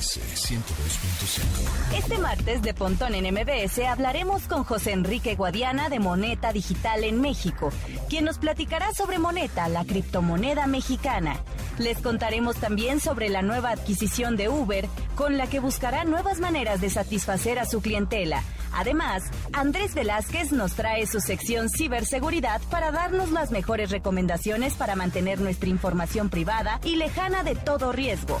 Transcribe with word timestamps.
MBS 0.00 0.18
102.5. 0.48 1.98
Este 1.98 2.18
martes 2.18 2.62
de 2.62 2.72
Pontón 2.72 3.14
en 3.14 3.34
MBS 3.34 3.80
hablaremos 3.80 4.44
con 4.44 4.64
José 4.64 4.92
Enrique 4.92 5.34
Guadiana 5.34 5.90
de 5.90 5.98
Moneta 5.98 6.54
Digital 6.54 7.04
en 7.04 7.20
México, 7.20 7.70
quien 8.08 8.24
nos 8.24 8.38
platicará 8.38 8.94
sobre 8.94 9.18
Moneta, 9.18 9.68
la 9.68 9.84
criptomoneda 9.84 10.66
mexicana. 10.66 11.36
Les 11.78 11.98
contaremos 11.98 12.56
también 12.56 12.98
sobre 12.98 13.28
la 13.28 13.42
nueva 13.42 13.72
adquisición 13.72 14.36
de 14.36 14.48
Uber, 14.48 14.88
con 15.16 15.36
la 15.36 15.48
que 15.48 15.60
buscará 15.60 16.04
nuevas 16.04 16.40
maneras 16.40 16.80
de 16.80 16.88
satisfacer 16.88 17.58
a 17.58 17.66
su 17.66 17.82
clientela. 17.82 18.42
Además, 18.72 19.24
Andrés 19.52 19.94
Velázquez 19.94 20.52
nos 20.52 20.74
trae 20.74 21.06
su 21.06 21.20
sección 21.20 21.68
Ciberseguridad 21.68 22.62
para 22.70 22.90
darnos 22.90 23.32
las 23.32 23.50
mejores 23.50 23.90
recomendaciones 23.90 24.74
para 24.74 24.96
mantener 24.96 25.40
nuestra 25.40 25.68
información 25.68 26.30
privada 26.30 26.80
y 26.84 26.96
lejana 26.96 27.42
de 27.42 27.54
todo 27.54 27.92
riesgo. 27.92 28.40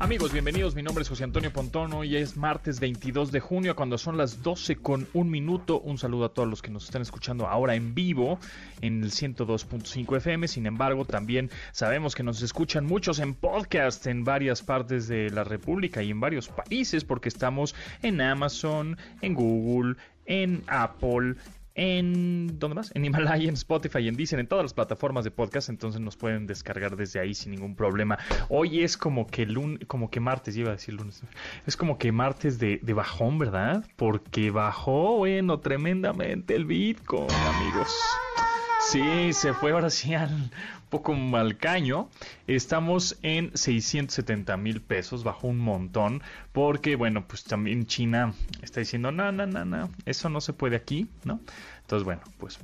Amigos, 0.00 0.32
bienvenidos. 0.32 0.76
Mi 0.76 0.82
nombre 0.84 1.02
es 1.02 1.08
José 1.08 1.24
Antonio 1.24 1.52
Pontón. 1.52 1.92
Hoy 1.92 2.14
es 2.14 2.36
martes 2.36 2.78
22 2.78 3.32
de 3.32 3.40
junio, 3.40 3.74
cuando 3.74 3.98
son 3.98 4.16
las 4.16 4.44
12 4.44 4.76
con 4.76 5.08
un 5.12 5.28
minuto. 5.28 5.80
Un 5.80 5.98
saludo 5.98 6.26
a 6.26 6.28
todos 6.32 6.48
los 6.48 6.62
que 6.62 6.70
nos 6.70 6.84
están 6.84 7.02
escuchando 7.02 7.48
ahora 7.48 7.74
en 7.74 7.96
vivo 7.96 8.38
en 8.80 9.02
el 9.02 9.10
102.5 9.10 10.16
FM. 10.18 10.46
Sin 10.46 10.66
embargo, 10.66 11.04
también 11.04 11.50
sabemos 11.72 12.14
que 12.14 12.22
nos 12.22 12.42
escuchan 12.42 12.86
muchos 12.86 13.18
en 13.18 13.34
podcast 13.34 14.06
en 14.06 14.22
varias 14.22 14.62
partes 14.62 15.08
de 15.08 15.30
la 15.30 15.42
República 15.42 16.00
y 16.00 16.12
en 16.12 16.20
varios 16.20 16.46
países, 16.46 17.04
porque 17.04 17.28
estamos 17.28 17.74
en 18.00 18.20
Amazon, 18.20 18.96
en 19.20 19.34
Google, 19.34 19.96
en 20.26 20.62
Apple, 20.68 21.34
en 21.78 22.58
¿dónde 22.58 22.74
más? 22.74 22.90
En 22.94 23.04
Himalaya, 23.04 23.48
en 23.48 23.54
Spotify, 23.54 24.08
en 24.08 24.16
Deezer, 24.16 24.40
en 24.40 24.48
todas 24.48 24.64
las 24.64 24.74
plataformas 24.74 25.24
de 25.24 25.30
podcast, 25.30 25.68
entonces 25.68 26.00
nos 26.00 26.16
pueden 26.16 26.46
descargar 26.46 26.96
desde 26.96 27.20
ahí 27.20 27.34
sin 27.34 27.52
ningún 27.52 27.76
problema. 27.76 28.18
Hoy 28.48 28.82
es 28.82 28.96
como 28.96 29.26
que 29.26 29.46
lunes, 29.46 29.86
como 29.86 30.10
que 30.10 30.20
martes, 30.20 30.56
iba 30.56 30.70
a 30.70 30.72
decir 30.72 30.94
lunes. 30.94 31.22
Es 31.66 31.76
como 31.76 31.96
que 31.96 32.10
martes 32.10 32.58
de, 32.58 32.80
de 32.82 32.92
bajón, 32.92 33.38
¿verdad? 33.38 33.86
Porque 33.96 34.50
bajó, 34.50 35.18
bueno, 35.18 35.60
tremendamente 35.60 36.56
el 36.56 36.64
Bitcoin, 36.64 37.30
amigos. 37.30 37.94
Sí, 38.80 39.32
se 39.32 39.52
fue 39.54 39.72
ahora 39.72 39.90
sí 39.90 40.14
al 40.14 40.50
poco 40.88 41.12
mal 41.12 41.58
caño. 41.58 42.08
Estamos 42.46 43.18
en 43.22 43.56
670 43.56 44.56
mil 44.56 44.80
pesos, 44.80 45.24
bajó 45.24 45.48
un 45.48 45.58
montón, 45.58 46.22
porque 46.52 46.96
bueno, 46.96 47.26
pues 47.26 47.44
también 47.44 47.86
China 47.86 48.32
está 48.62 48.80
diciendo, 48.80 49.12
no, 49.12 49.30
no, 49.32 49.46
no, 49.46 49.64
no, 49.64 49.90
eso 50.06 50.28
no 50.28 50.40
se 50.40 50.52
puede 50.52 50.76
aquí, 50.76 51.08
¿no? 51.24 51.40
Entonces, 51.88 52.04
bueno, 52.04 52.20
pues 52.36 52.58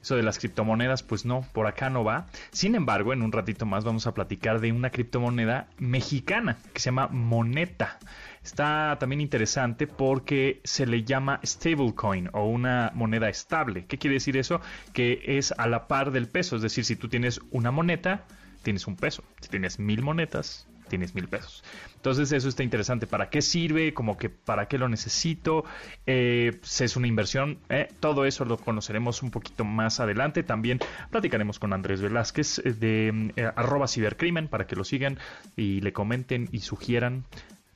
eso 0.00 0.16
de 0.16 0.22
las 0.22 0.38
criptomonedas, 0.38 1.02
pues 1.02 1.26
no, 1.26 1.46
por 1.52 1.66
acá 1.66 1.90
no 1.90 2.04
va. 2.04 2.28
Sin 2.52 2.74
embargo, 2.74 3.12
en 3.12 3.20
un 3.20 3.30
ratito 3.30 3.66
más 3.66 3.84
vamos 3.84 4.06
a 4.06 4.14
platicar 4.14 4.60
de 4.60 4.72
una 4.72 4.88
criptomoneda 4.88 5.68
mexicana 5.76 6.56
que 6.72 6.80
se 6.80 6.86
llama 6.86 7.08
Moneta. 7.08 7.98
Está 8.42 8.96
también 8.98 9.20
interesante 9.20 9.86
porque 9.86 10.62
se 10.64 10.86
le 10.86 11.04
llama 11.04 11.38
stablecoin 11.44 12.30
o 12.32 12.46
una 12.46 12.92
moneda 12.94 13.28
estable. 13.28 13.84
¿Qué 13.84 13.98
quiere 13.98 14.14
decir 14.14 14.38
eso? 14.38 14.62
Que 14.94 15.20
es 15.22 15.52
a 15.58 15.66
la 15.66 15.86
par 15.86 16.10
del 16.10 16.28
peso. 16.28 16.56
Es 16.56 16.62
decir, 16.62 16.86
si 16.86 16.96
tú 16.96 17.10
tienes 17.10 17.42
una 17.50 17.70
moneta, 17.70 18.24
tienes 18.62 18.86
un 18.86 18.96
peso. 18.96 19.22
Si 19.42 19.50
tienes 19.50 19.78
mil 19.78 20.00
monetas, 20.00 20.66
tienes 20.92 21.14
mil 21.14 21.26
pesos. 21.26 21.64
Entonces 21.96 22.32
eso 22.32 22.50
está 22.50 22.62
interesante. 22.62 23.06
¿Para 23.06 23.30
qué 23.30 23.40
sirve? 23.40 23.94
Como 23.94 24.18
que 24.18 24.28
para 24.28 24.68
qué 24.68 24.76
lo 24.76 24.90
necesito. 24.90 25.64
Eh, 26.06 26.60
es 26.80 26.96
una 26.96 27.06
inversión. 27.06 27.56
Eh, 27.70 27.88
todo 27.98 28.26
eso 28.26 28.44
lo 28.44 28.58
conoceremos 28.58 29.22
un 29.22 29.30
poquito 29.30 29.64
más 29.64 30.00
adelante. 30.00 30.42
También 30.42 30.80
platicaremos 31.10 31.58
con 31.58 31.72
Andrés 31.72 32.02
Velázquez 32.02 32.58
eh, 32.58 32.74
de 32.74 33.32
eh, 33.36 33.50
arroba 33.56 33.88
cibercrimen 33.88 34.48
para 34.48 34.66
que 34.66 34.76
lo 34.76 34.84
sigan 34.84 35.18
y 35.56 35.80
le 35.80 35.94
comenten 35.94 36.50
y 36.52 36.60
sugieran 36.60 37.24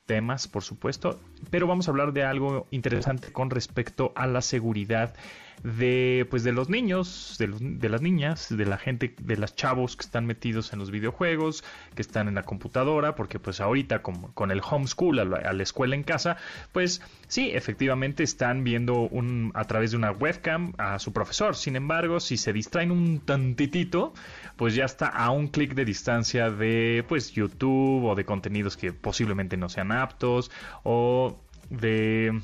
temas, 0.05 0.47
por 0.47 0.63
supuesto, 0.63 1.19
pero 1.49 1.65
vamos 1.65 1.87
a 1.87 1.91
hablar 1.91 2.13
de 2.13 2.23
algo 2.23 2.67
interesante 2.69 3.33
con 3.33 3.49
respecto 3.49 4.13
a 4.15 4.27
la 4.27 4.41
seguridad 4.41 5.15
de 5.63 6.27
pues 6.29 6.43
de 6.43 6.51
los 6.51 6.69
niños, 6.69 7.35
de, 7.39 7.47
de, 7.59 7.89
las 7.89 8.01
niñas, 8.01 8.47
de 8.49 8.65
la 8.65 8.77
gente, 8.77 9.15
de 9.19 9.37
las 9.37 9.55
chavos 9.55 9.95
que 9.95 10.05
están 10.05 10.25
metidos 10.25 10.73
en 10.73 10.79
los 10.79 10.91
videojuegos, 10.91 11.63
que 11.95 12.01
están 12.01 12.27
en 12.27 12.35
la 12.35 12.43
computadora, 12.43 13.15
porque 13.15 13.39
pues 13.39 13.59
ahorita 13.59 14.01
con, 14.01 14.31
con 14.33 14.51
el 14.51 14.61
homeschool, 14.61 15.19
a 15.19 15.25
la, 15.25 15.37
a 15.37 15.53
la, 15.53 15.63
escuela 15.63 15.95
en 15.95 16.03
casa, 16.03 16.37
pues 16.71 17.01
sí, 17.27 17.51
efectivamente 17.51 18.23
están 18.23 18.63
viendo 18.63 19.01
un, 19.01 19.51
a 19.55 19.65
través 19.65 19.91
de 19.91 19.97
una 19.97 20.11
webcam 20.11 20.73
a 20.77 20.99
su 20.99 21.11
profesor. 21.13 21.55
Sin 21.55 21.75
embargo, 21.75 22.19
si 22.19 22.37
se 22.37 22.53
distraen 22.53 22.91
un 22.91 23.19
tantitito, 23.19 24.13
pues 24.55 24.75
ya 24.75 24.85
está 24.85 25.07
a 25.07 25.31
un 25.31 25.47
clic 25.47 25.73
de 25.73 25.85
distancia 25.85 26.51
de 26.51 27.03
pues 27.07 27.31
YouTube 27.31 28.05
o 28.05 28.15
de 28.15 28.25
contenidos 28.25 28.77
que 28.77 28.93
posiblemente 28.93 29.57
no 29.57 29.69
sean 29.69 29.91
aptos 29.91 30.51
o 30.83 31.39
de 31.69 32.41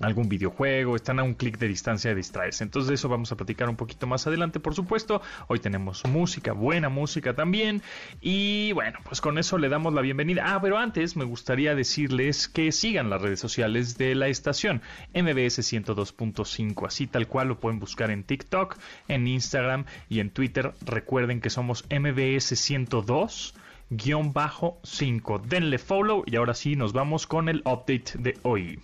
algún 0.00 0.28
videojuego, 0.28 0.96
están 0.96 1.18
a 1.18 1.22
un 1.22 1.34
clic 1.34 1.58
de 1.58 1.68
distancia 1.68 2.10
de 2.10 2.16
distraerse. 2.16 2.64
Entonces 2.64 2.88
de 2.88 2.94
eso 2.94 3.08
vamos 3.08 3.32
a 3.32 3.36
platicar 3.36 3.68
un 3.68 3.76
poquito 3.76 4.06
más 4.06 4.26
adelante, 4.26 4.60
por 4.60 4.74
supuesto. 4.74 5.22
Hoy 5.48 5.58
tenemos 5.58 6.04
música, 6.06 6.52
buena 6.52 6.88
música 6.88 7.34
también. 7.34 7.82
Y 8.20 8.72
bueno, 8.72 8.98
pues 9.04 9.20
con 9.20 9.38
eso 9.38 9.58
le 9.58 9.68
damos 9.68 9.94
la 9.94 10.00
bienvenida. 10.00 10.54
Ah, 10.54 10.60
pero 10.60 10.78
antes 10.78 11.16
me 11.16 11.24
gustaría 11.24 11.74
decirles 11.74 12.48
que 12.48 12.72
sigan 12.72 13.10
las 13.10 13.22
redes 13.22 13.40
sociales 13.40 13.98
de 13.98 14.14
la 14.14 14.28
estación 14.28 14.82
MBS 15.14 15.60
102.5, 15.60 16.86
así 16.86 17.06
tal 17.06 17.26
cual 17.26 17.48
lo 17.48 17.60
pueden 17.60 17.78
buscar 17.78 18.10
en 18.10 18.24
TikTok, 18.24 18.78
en 19.08 19.26
Instagram 19.26 19.84
y 20.08 20.20
en 20.20 20.30
Twitter. 20.30 20.72
Recuerden 20.84 21.40
que 21.40 21.50
somos 21.50 21.84
MBS 21.90 22.58
102 22.58 23.54
guion 23.90 24.32
bajo 24.32 24.80
5. 24.82 25.38
Denle 25.46 25.78
follow 25.78 26.24
y 26.26 26.36
ahora 26.36 26.54
sí 26.54 26.76
nos 26.76 26.92
vamos 26.92 27.26
con 27.26 27.48
el 27.48 27.60
update 27.60 28.18
de 28.18 28.36
hoy. 28.42 28.80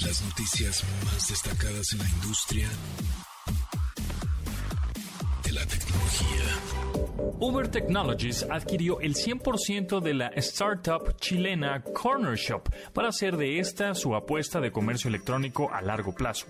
Las 0.00 0.22
noticias 0.22 0.84
más 1.04 1.28
destacadas 1.28 1.92
en 1.92 1.98
la 1.98 2.08
industria 2.08 2.68
de 5.44 5.52
la 5.52 5.66
tecnología. 5.66 6.40
Uber 7.38 7.68
Technologies 7.68 8.46
adquirió 8.50 9.00
el 9.00 9.14
100% 9.14 10.00
de 10.00 10.14
la 10.14 10.28
startup 10.36 11.16
chilena 11.18 11.82
Corner 11.82 12.36
Shop 12.36 12.68
para 12.92 13.08
hacer 13.08 13.36
de 13.36 13.58
esta 13.58 13.94
su 13.94 14.14
apuesta 14.14 14.60
de 14.60 14.72
comercio 14.72 15.08
electrónico 15.08 15.72
a 15.72 15.80
largo 15.80 16.14
plazo. 16.14 16.46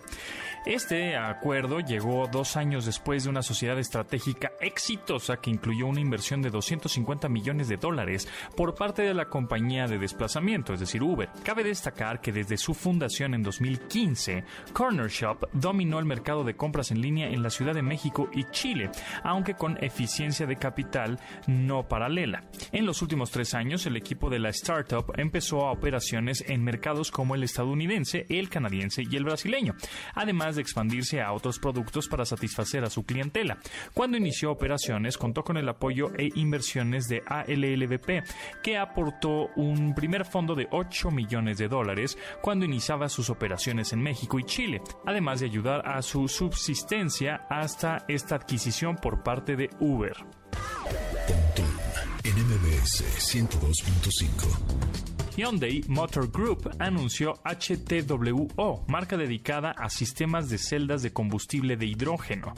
Este 0.66 1.16
acuerdo 1.16 1.80
llegó 1.80 2.28
dos 2.30 2.58
años 2.58 2.84
después 2.84 3.24
de 3.24 3.30
una 3.30 3.40
sociedad 3.40 3.78
estratégica 3.78 4.52
exitosa 4.60 5.38
que 5.38 5.48
incluyó 5.48 5.86
una 5.86 6.02
inversión 6.02 6.42
de 6.42 6.50
250 6.50 7.30
millones 7.30 7.68
de 7.68 7.78
dólares 7.78 8.28
por 8.58 8.74
parte 8.74 9.00
de 9.00 9.14
la 9.14 9.30
compañía 9.30 9.86
de 9.86 9.96
desplazamiento, 9.96 10.74
es 10.74 10.80
decir, 10.80 11.02
Uber. 11.02 11.30
Cabe 11.44 11.64
destacar 11.64 12.20
que 12.20 12.30
desde 12.30 12.58
su 12.58 12.74
fundación 12.74 13.32
en 13.32 13.42
2015, 13.42 14.44
Corner 14.74 15.08
Shop 15.08 15.48
dominó 15.54 15.98
el 15.98 16.04
mercado 16.04 16.44
de 16.44 16.54
compras 16.54 16.90
en 16.90 17.00
línea 17.00 17.28
en 17.28 17.42
la 17.42 17.48
Ciudad 17.48 17.72
de 17.72 17.80
México 17.80 18.28
y 18.30 18.44
Chile, 18.50 18.90
aunque 19.24 19.54
con 19.54 19.82
eficiencia 19.82 20.44
de 20.46 20.56
capital 20.56 21.18
no 21.46 21.88
paralela. 21.88 22.44
En 22.70 22.84
los 22.84 23.00
últimos 23.00 23.30
tres 23.30 23.54
años, 23.54 23.86
el 23.86 23.96
equipo 23.96 24.28
de 24.28 24.38
la 24.38 24.50
startup 24.50 25.10
empezó 25.16 25.66
a 25.66 25.72
operaciones 25.72 26.44
en 26.46 26.62
mercados 26.62 27.10
como 27.10 27.34
el 27.34 27.44
estadounidense, 27.44 28.26
el 28.28 28.50
canadiense 28.50 29.04
y 29.10 29.16
el 29.16 29.24
brasileño. 29.24 29.74
Además 30.14 30.49
de 30.56 30.62
expandirse 30.62 31.20
a 31.20 31.32
otros 31.32 31.58
productos 31.58 32.08
para 32.08 32.24
satisfacer 32.24 32.84
a 32.84 32.90
su 32.90 33.04
clientela. 33.04 33.58
Cuando 33.94 34.16
inició 34.16 34.50
operaciones, 34.50 35.18
contó 35.18 35.42
con 35.42 35.56
el 35.56 35.68
apoyo 35.68 36.12
e 36.16 36.28
inversiones 36.34 37.08
de 37.08 37.22
ALLBP, 37.26 38.24
que 38.62 38.78
aportó 38.78 39.48
un 39.56 39.94
primer 39.94 40.24
fondo 40.24 40.54
de 40.54 40.68
8 40.70 41.10
millones 41.10 41.58
de 41.58 41.68
dólares 41.68 42.18
cuando 42.42 42.64
iniciaba 42.64 43.08
sus 43.08 43.30
operaciones 43.30 43.92
en 43.92 44.02
México 44.02 44.38
y 44.38 44.44
Chile, 44.44 44.80
además 45.06 45.40
de 45.40 45.46
ayudar 45.46 45.86
a 45.86 46.02
su 46.02 46.28
subsistencia 46.28 47.46
hasta 47.48 48.04
esta 48.08 48.36
adquisición 48.36 48.96
por 48.96 49.22
parte 49.22 49.56
de 49.56 49.70
Uber. 49.80 50.14
Pontón 51.26 51.80
en 52.24 52.34
MBS 52.36 53.04
102.5 53.18 55.09
Hyundai 55.40 55.82
Motor 55.88 56.30
Group 56.30 56.70
anunció 56.78 57.40
HTWO, 57.44 58.84
marca 58.88 59.16
dedicada 59.16 59.70
a 59.70 59.88
sistemas 59.88 60.50
de 60.50 60.58
celdas 60.58 61.00
de 61.00 61.14
combustible 61.14 61.78
de 61.78 61.86
hidrógeno. 61.86 62.52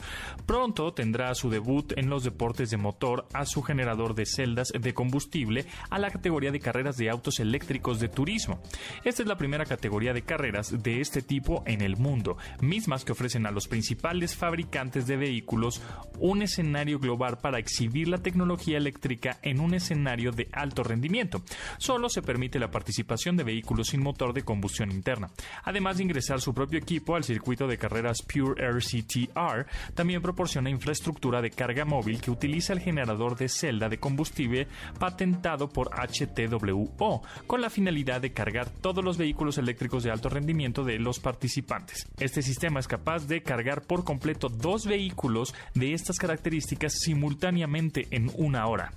Pronto 0.45 0.93
tendrá 0.93 1.33
su 1.33 1.49
debut 1.49 1.93
en 1.95 2.09
los 2.09 2.25
deportes 2.25 2.71
de 2.71 2.75
motor 2.75 3.25
a 3.31 3.45
su 3.45 3.61
generador 3.63 4.15
de 4.15 4.25
celdas 4.25 4.73
de 4.77 4.93
combustible 4.93 5.65
a 5.89 5.97
la 5.97 6.11
categoría 6.11 6.51
de 6.51 6.59
carreras 6.59 6.97
de 6.97 7.09
autos 7.09 7.39
eléctricos 7.39 8.01
de 8.01 8.09
turismo. 8.09 8.59
Esta 9.05 9.21
es 9.21 9.29
la 9.29 9.37
primera 9.37 9.63
categoría 9.65 10.11
de 10.11 10.23
carreras 10.23 10.83
de 10.83 10.99
este 10.99 11.21
tipo 11.21 11.63
en 11.65 11.79
el 11.79 11.95
mundo, 11.95 12.37
mismas 12.59 13.05
que 13.05 13.13
ofrecen 13.13 13.45
a 13.45 13.51
los 13.51 13.69
principales 13.69 14.35
fabricantes 14.35 15.07
de 15.07 15.15
vehículos 15.15 15.81
un 16.19 16.41
escenario 16.41 16.99
global 16.99 17.37
para 17.37 17.59
exhibir 17.59 18.09
la 18.09 18.17
tecnología 18.17 18.77
eléctrica 18.77 19.39
en 19.41 19.61
un 19.61 19.73
escenario 19.73 20.31
de 20.31 20.49
alto 20.51 20.83
rendimiento. 20.83 21.41
Solo 21.77 22.09
se 22.09 22.21
permite 22.21 22.59
la 22.59 22.72
participación 22.73 23.37
de 23.37 23.45
vehículos 23.45 23.87
sin 23.87 24.03
motor 24.03 24.33
de 24.33 24.43
combustión 24.43 24.91
interna. 24.91 25.29
Además 25.63 25.97
de 25.97 26.03
ingresar 26.03 26.41
su 26.41 26.53
propio 26.53 26.79
equipo 26.79 27.15
al 27.15 27.23
circuito 27.23 27.67
de 27.67 27.77
carreras 27.77 28.21
Pure 28.23 28.61
RCTR, 28.61 29.67
también 29.93 30.21
proporciona 30.21 30.69
infraestructura 30.69 31.41
de 31.41 31.51
carga 31.51 31.85
móvil 31.85 32.19
que 32.19 32.31
utiliza 32.31 32.73
el 32.73 32.79
generador 32.79 33.37
de 33.37 33.47
celda 33.47 33.87
de 33.87 33.99
combustible 33.99 34.67
patentado 34.99 35.69
por 35.69 35.91
HTWO, 35.91 37.21
con 37.47 37.61
la 37.61 37.69
finalidad 37.69 38.19
de 38.19 38.33
cargar 38.33 38.69
todos 38.69 39.03
los 39.03 39.17
vehículos 39.17 39.57
eléctricos 39.57 40.03
de 40.03 40.11
alto 40.11 40.29
rendimiento 40.29 40.83
de 40.83 40.99
los 40.99 41.19
participantes. 41.19 42.07
Este 42.19 42.41
sistema 42.41 42.79
es 42.79 42.87
capaz 42.87 43.27
de 43.27 43.43
cargar 43.43 43.83
por 43.83 44.03
completo 44.03 44.49
dos 44.49 44.85
vehículos 44.85 45.53
de 45.75 45.93
estas 45.93 46.17
características 46.17 46.93
simultáneamente 46.99 48.07
en 48.09 48.31
una 48.35 48.65
hora 48.65 48.91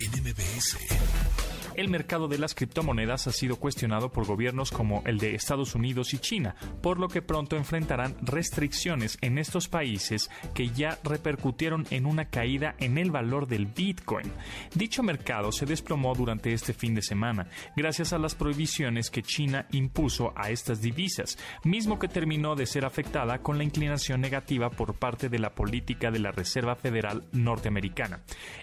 en 0.00 0.10
MBS 0.22 1.63
el 1.76 1.88
mercado 1.88 2.28
de 2.28 2.38
las 2.38 2.54
criptomonedas 2.54 3.26
ha 3.26 3.32
sido 3.32 3.56
cuestionado 3.56 4.10
por 4.10 4.26
gobiernos 4.26 4.70
como 4.70 5.02
el 5.06 5.18
de 5.18 5.34
Estados 5.34 5.74
Unidos 5.74 6.14
y 6.14 6.18
China, 6.18 6.54
por 6.82 6.98
lo 6.98 7.08
que 7.08 7.22
pronto 7.22 7.56
enfrentarán 7.56 8.16
restricciones 8.22 9.18
en 9.20 9.38
estos 9.38 9.68
países 9.68 10.30
que 10.54 10.70
ya 10.70 10.98
repercutieron 11.02 11.86
en 11.90 12.06
una 12.06 12.26
caída 12.26 12.74
en 12.78 12.98
el 12.98 13.10
valor 13.10 13.46
del 13.46 13.66
Bitcoin. 13.66 14.30
Dicho 14.74 15.02
mercado 15.02 15.52
se 15.52 15.66
desplomó 15.66 16.14
durante 16.14 16.52
este 16.52 16.72
fin 16.72 16.94
de 16.94 17.02
semana, 17.02 17.48
gracias 17.76 18.12
a 18.12 18.18
las 18.18 18.34
prohibiciones 18.34 19.10
que 19.10 19.22
China 19.22 19.66
impuso 19.72 20.32
a 20.36 20.50
estas 20.50 20.80
divisas, 20.80 21.38
mismo 21.64 21.98
que 21.98 22.08
terminó 22.08 22.54
de 22.54 22.66
ser 22.66 22.84
afectada 22.84 23.38
con 23.38 23.58
la 23.58 23.64
inclinación 23.64 24.20
negativa 24.20 24.70
por 24.70 24.94
parte 24.94 25.28
de 25.28 25.38
la 25.38 25.54
política 25.54 26.10
de 26.10 26.18
la 26.18 26.32
Reserva 26.32 26.76
Federal 26.76 27.24
norteamericana. 27.32 28.20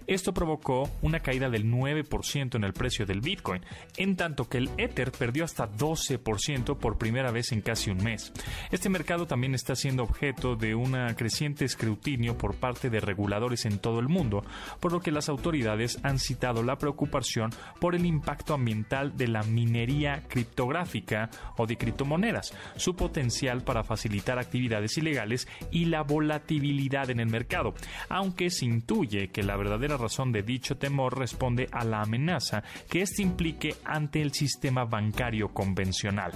Esto 0.07 0.33
provocó 0.33 0.89
una 1.01 1.19
caída 1.19 1.49
del 1.49 1.65
9% 1.65 2.55
en 2.55 2.63
el 2.63 2.73
precio 2.73 3.00
del 3.05 3.21
Bitcoin, 3.21 3.61
en 3.97 4.15
tanto 4.15 4.47
que 4.47 4.57
el 4.57 4.69
Ether 4.77 5.11
perdió 5.11 5.45
hasta 5.45 5.71
12% 5.71 6.77
por 6.77 6.97
primera 6.97 7.31
vez 7.31 7.51
en 7.51 7.61
casi 7.61 7.91
un 7.91 8.03
mes. 8.03 8.31
Este 8.71 8.89
mercado 8.89 9.27
también 9.27 9.55
está 9.55 9.75
siendo 9.75 10.03
objeto 10.03 10.55
de 10.55 10.75
un 10.75 10.91
creciente 11.15 11.65
escrutinio 11.65 12.37
por 12.37 12.55
parte 12.55 12.89
de 12.89 12.99
reguladores 12.99 13.65
en 13.65 13.79
todo 13.79 13.99
el 13.99 14.07
mundo, 14.07 14.43
por 14.79 14.91
lo 14.91 14.99
que 14.99 15.11
las 15.11 15.29
autoridades 15.29 15.99
han 16.03 16.19
citado 16.19 16.63
la 16.63 16.77
preocupación 16.77 17.51
por 17.79 17.95
el 17.95 18.05
impacto 18.05 18.53
ambiental 18.53 19.15
de 19.17 19.27
la 19.27 19.43
minería 19.43 20.23
criptográfica 20.27 21.29
o 21.57 21.65
de 21.65 21.77
criptomonedas, 21.77 22.53
su 22.75 22.95
potencial 22.95 23.63
para 23.63 23.83
facilitar 23.83 24.39
actividades 24.39 24.97
ilegales 24.97 25.47
y 25.71 25.85
la 25.85 26.03
volatilidad 26.03 27.09
en 27.09 27.19
el 27.19 27.27
mercado, 27.27 27.73
aunque 28.09 28.49
se 28.49 28.65
intuye 28.65 29.29
que 29.29 29.43
la 29.43 29.57
verdadera 29.57 29.97
razón 29.97 30.31
de 30.31 30.43
dicho 30.43 30.77
temor 30.77 31.17
responde 31.17 31.67
a 31.71 31.83
la 31.83 32.01
amenaza 32.01 32.63
que 32.91 33.01
éste 33.01 33.21
implique 33.21 33.77
ante 33.85 34.21
el 34.21 34.33
sistema 34.33 34.83
bancario 34.83 35.53
convencional. 35.53 36.33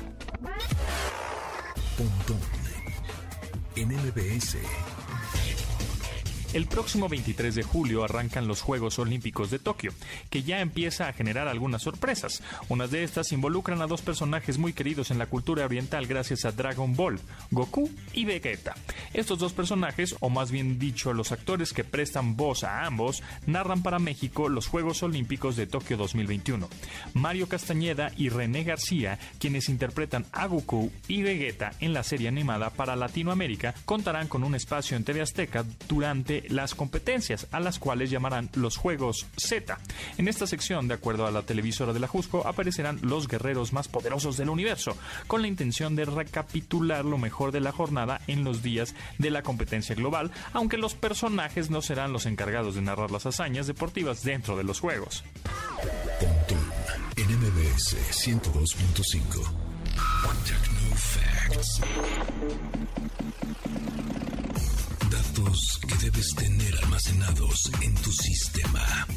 En 3.76 3.92
el 6.56 6.68
próximo 6.68 7.10
23 7.10 7.54
de 7.54 7.64
julio 7.64 8.06
arrancan 8.06 8.48
los 8.48 8.62
Juegos 8.62 8.98
Olímpicos 8.98 9.52
de 9.52 9.60
Tokio, 9.60 9.92
que 10.30 10.42
ya 10.42 10.62
empieza 10.62 11.10
a 11.10 11.12
generar 11.12 11.50
algunas 11.50 11.82
sorpresas. 11.82 12.42
Unas 12.70 12.92
de 12.92 13.04
estas 13.04 13.34
involucran 13.34 13.82
a 13.82 13.88
dos 13.88 14.02
personajes 14.02 14.58
muy 14.58 14.72
queridos 14.72 15.12
en 15.12 15.18
la 15.18 15.26
cultura 15.26 15.66
oriental 15.66 16.08
gracias 16.08 16.46
a 16.46 16.54
Dragon 16.54 16.96
Ball, 16.96 17.20
Goku 17.52 17.92
y 18.14 18.24
Vegeta. 18.24 18.74
Estos 19.14 19.40
dos 19.40 19.52
personajes, 19.52 20.16
o 20.22 20.30
más 20.30 20.50
bien 20.50 20.80
dicho 20.80 21.12
los 21.12 21.34
actores 21.34 21.74
que 21.74 21.84
prestan 21.84 22.38
voz 22.38 22.64
a 22.64 22.86
ambos, 22.86 23.22
narran 23.46 23.84
para 23.84 24.00
México 24.00 24.48
los 24.48 24.68
Juegos 24.68 25.04
Olímpicos 25.04 25.58
de 25.58 25.68
Tokio 25.68 25.98
2021. 25.98 26.70
Mario 27.16 27.50
Castañeda 27.50 28.14
y 28.16 28.30
René 28.30 28.64
García, 28.64 29.20
quienes 29.40 29.68
interpretan 29.68 30.26
a 30.32 30.46
Goku 30.48 30.90
y 31.10 31.22
Vegeta 31.22 31.74
en 31.82 31.92
la 31.92 32.04
serie 32.04 32.30
animada 32.30 32.70
para 32.70 32.96
Latinoamérica, 32.96 33.76
contarán 33.84 34.30
con 34.30 34.46
un 34.46 34.56
espacio 34.56 34.96
en 34.96 35.04
TV 35.04 35.22
Azteca 35.22 35.66
durante 35.90 36.45
las 36.50 36.76
competencias, 36.76 37.48
a 37.52 37.60
las 37.60 37.80
cuales 37.80 38.10
llamarán 38.10 38.50
los 38.54 38.78
Juegos 38.78 39.26
Z. 39.38 39.78
En 40.18 40.28
esta 40.28 40.48
sección, 40.48 40.88
de 40.88 40.94
acuerdo 40.96 41.26
a 41.26 41.32
la 41.32 41.44
televisora 41.44 41.94
de 41.94 42.00
la 42.00 42.08
Jusco, 42.08 42.48
aparecerán 42.48 43.00
los 43.02 43.28
guerreros 43.28 43.74
más 43.74 43.88
poderosos 43.88 44.38
del 44.38 44.50
universo, 44.50 44.98
con 45.28 45.42
la 45.42 45.48
intención 45.48 45.96
de 45.96 46.06
recapitular 46.06 47.06
lo 47.06 47.18
mejor 47.18 47.52
de 47.52 47.62
la 47.62 47.72
jornada 47.72 48.22
en 48.28 48.44
los 48.44 48.62
días 48.64 48.96
de 49.18 49.30
la 49.30 49.44
competencia 49.44 49.96
global, 49.96 50.32
aunque 50.54 50.78
los 50.78 50.96
personajes 50.96 51.70
no 51.70 51.82
serán 51.82 52.14
los 52.14 52.26
encargados 52.26 52.76
de 52.76 52.82
narrar 52.82 53.12
las 53.12 53.26
hazañas 53.26 53.68
deportivas 53.68 54.24
dentro 54.24 54.58
de 54.58 54.64
los 54.64 54.80
Juegos. 54.80 55.24
en 57.18 57.30
102.5 57.78 59.66
debes 66.02 66.34
tener 66.36 66.76
almacenados 66.84 67.72
en 67.82 67.94
tu 67.96 68.12
sistema. 68.12 69.08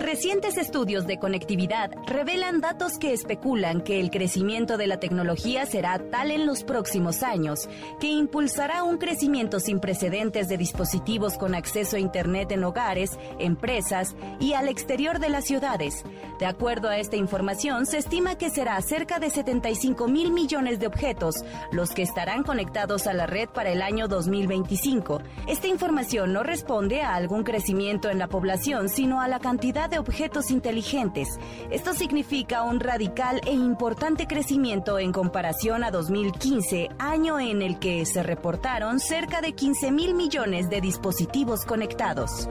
Recientes 0.00 0.56
estudios 0.56 1.06
de 1.06 1.18
conectividad 1.18 1.90
revelan 2.06 2.62
datos 2.62 2.96
que 2.98 3.12
especulan 3.12 3.82
que 3.82 4.00
el 4.00 4.10
crecimiento 4.10 4.78
de 4.78 4.86
la 4.86 4.98
tecnología 4.98 5.66
será 5.66 5.98
tal 6.10 6.30
en 6.30 6.46
los 6.46 6.64
próximos 6.64 7.22
años 7.22 7.68
que 8.00 8.08
impulsará 8.08 8.82
un 8.82 8.96
crecimiento 8.96 9.60
sin 9.60 9.78
precedentes 9.78 10.48
de 10.48 10.56
dispositivos 10.56 11.36
con 11.36 11.54
acceso 11.54 11.96
a 11.96 12.00
Internet 12.00 12.50
en 12.52 12.64
hogares, 12.64 13.18
empresas 13.38 14.16
y 14.40 14.54
al 14.54 14.68
exterior 14.68 15.18
de 15.18 15.28
las 15.28 15.44
ciudades. 15.44 16.02
De 16.38 16.46
acuerdo 16.46 16.88
a 16.88 16.96
esta 16.96 17.16
información, 17.16 17.84
se 17.84 17.98
estima 17.98 18.38
que 18.38 18.48
será 18.48 18.80
cerca 18.80 19.18
de 19.18 19.28
75 19.28 20.08
mil 20.08 20.32
millones 20.32 20.80
de 20.80 20.86
objetos 20.86 21.34
los 21.72 21.90
que 21.90 22.00
estarán 22.00 22.42
conectados 22.42 23.06
a 23.06 23.12
la 23.12 23.26
red 23.26 23.50
para 23.50 23.70
el 23.70 23.82
año 23.82 24.08
2025. 24.08 25.20
Esta 25.46 25.66
información 25.66 26.32
no 26.32 26.42
responde 26.42 27.02
a 27.02 27.16
algún 27.16 27.44
crecimiento 27.44 28.08
en 28.08 28.18
la 28.18 28.28
población, 28.28 28.88
sino 28.88 29.20
a 29.20 29.28
la 29.28 29.40
cantidad 29.40 29.89
de 29.90 29.98
objetos 29.98 30.50
inteligentes. 30.50 31.38
Esto 31.70 31.92
significa 31.92 32.62
un 32.62 32.80
radical 32.80 33.40
e 33.46 33.52
importante 33.52 34.26
crecimiento 34.26 34.98
en 34.98 35.12
comparación 35.12 35.84
a 35.84 35.90
2015, 35.90 36.88
año 36.98 37.38
en 37.38 37.62
el 37.62 37.78
que 37.78 38.06
se 38.06 38.22
reportaron 38.22 39.00
cerca 39.00 39.40
de 39.40 39.52
15 39.52 39.90
mil 39.90 40.14
millones 40.14 40.70
de 40.70 40.80
dispositivos 40.80 41.64
conectados. 41.64 42.48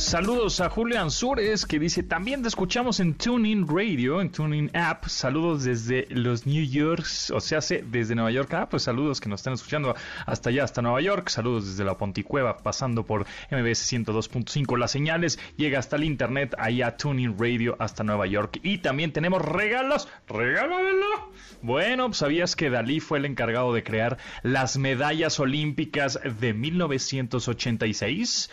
Saludos 0.00 0.62
a 0.62 0.70
Julio 0.70 0.98
Ansures 0.98 1.66
que 1.66 1.78
dice, 1.78 2.02
también 2.02 2.40
te 2.40 2.48
escuchamos 2.48 3.00
en 3.00 3.12
TuneIn 3.14 3.68
Radio, 3.68 4.22
en 4.22 4.32
TuneIn 4.32 4.70
App. 4.74 5.04
Saludos 5.04 5.64
desde 5.64 6.06
los 6.08 6.46
New 6.46 6.64
York, 6.64 7.04
o 7.34 7.40
sea, 7.40 7.60
desde 7.60 8.14
Nueva 8.14 8.30
York. 8.30 8.52
Ah, 8.54 8.66
pues 8.66 8.84
saludos 8.84 9.20
que 9.20 9.28
nos 9.28 9.40
están 9.40 9.52
escuchando 9.52 9.94
hasta 10.24 10.48
allá, 10.48 10.64
hasta 10.64 10.80
Nueva 10.80 11.02
York. 11.02 11.28
Saludos 11.28 11.66
desde 11.66 11.84
la 11.84 11.98
Ponticueva, 11.98 12.56
pasando 12.56 13.04
por 13.04 13.26
MBS 13.50 13.92
102.5. 13.92 14.78
Las 14.78 14.90
señales 14.90 15.38
llega 15.58 15.78
hasta 15.78 15.96
el 15.96 16.04
internet, 16.04 16.54
ahí 16.58 16.80
a 16.80 16.96
TuneIn 16.96 17.36
Radio 17.38 17.76
hasta 17.78 18.02
Nueva 18.02 18.26
York. 18.26 18.58
Y 18.62 18.78
también 18.78 19.12
tenemos 19.12 19.42
regalos. 19.42 20.08
¡Regálamelo! 20.26 21.30
Bueno, 21.60 22.10
¿sabías 22.14 22.56
que 22.56 22.70
Dalí 22.70 23.00
fue 23.00 23.18
el 23.18 23.26
encargado 23.26 23.74
de 23.74 23.84
crear 23.84 24.16
las 24.42 24.78
medallas 24.78 25.38
olímpicas 25.38 26.18
de 26.40 26.54
1986? 26.54 28.50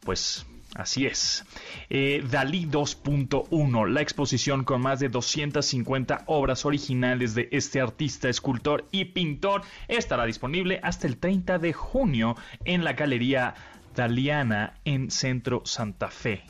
Pues 0.00 0.44
Así 0.74 1.06
es. 1.06 1.44
Eh, 1.88 2.22
Dalí 2.30 2.66
2.1, 2.66 3.88
la 3.88 4.02
exposición 4.02 4.64
con 4.64 4.82
más 4.82 5.00
de 5.00 5.08
250 5.08 6.24
obras 6.26 6.66
originales 6.66 7.34
de 7.34 7.48
este 7.52 7.80
artista, 7.80 8.28
escultor 8.28 8.86
y 8.90 9.06
pintor, 9.06 9.62
estará 9.88 10.24
disponible 10.26 10.78
hasta 10.82 11.06
el 11.06 11.16
30 11.16 11.58
de 11.58 11.72
junio 11.72 12.36
en 12.64 12.84
la 12.84 12.92
Galería 12.92 13.54
Daliana 13.96 14.74
en 14.84 15.10
Centro 15.10 15.62
Santa 15.64 16.08
Fe 16.08 16.44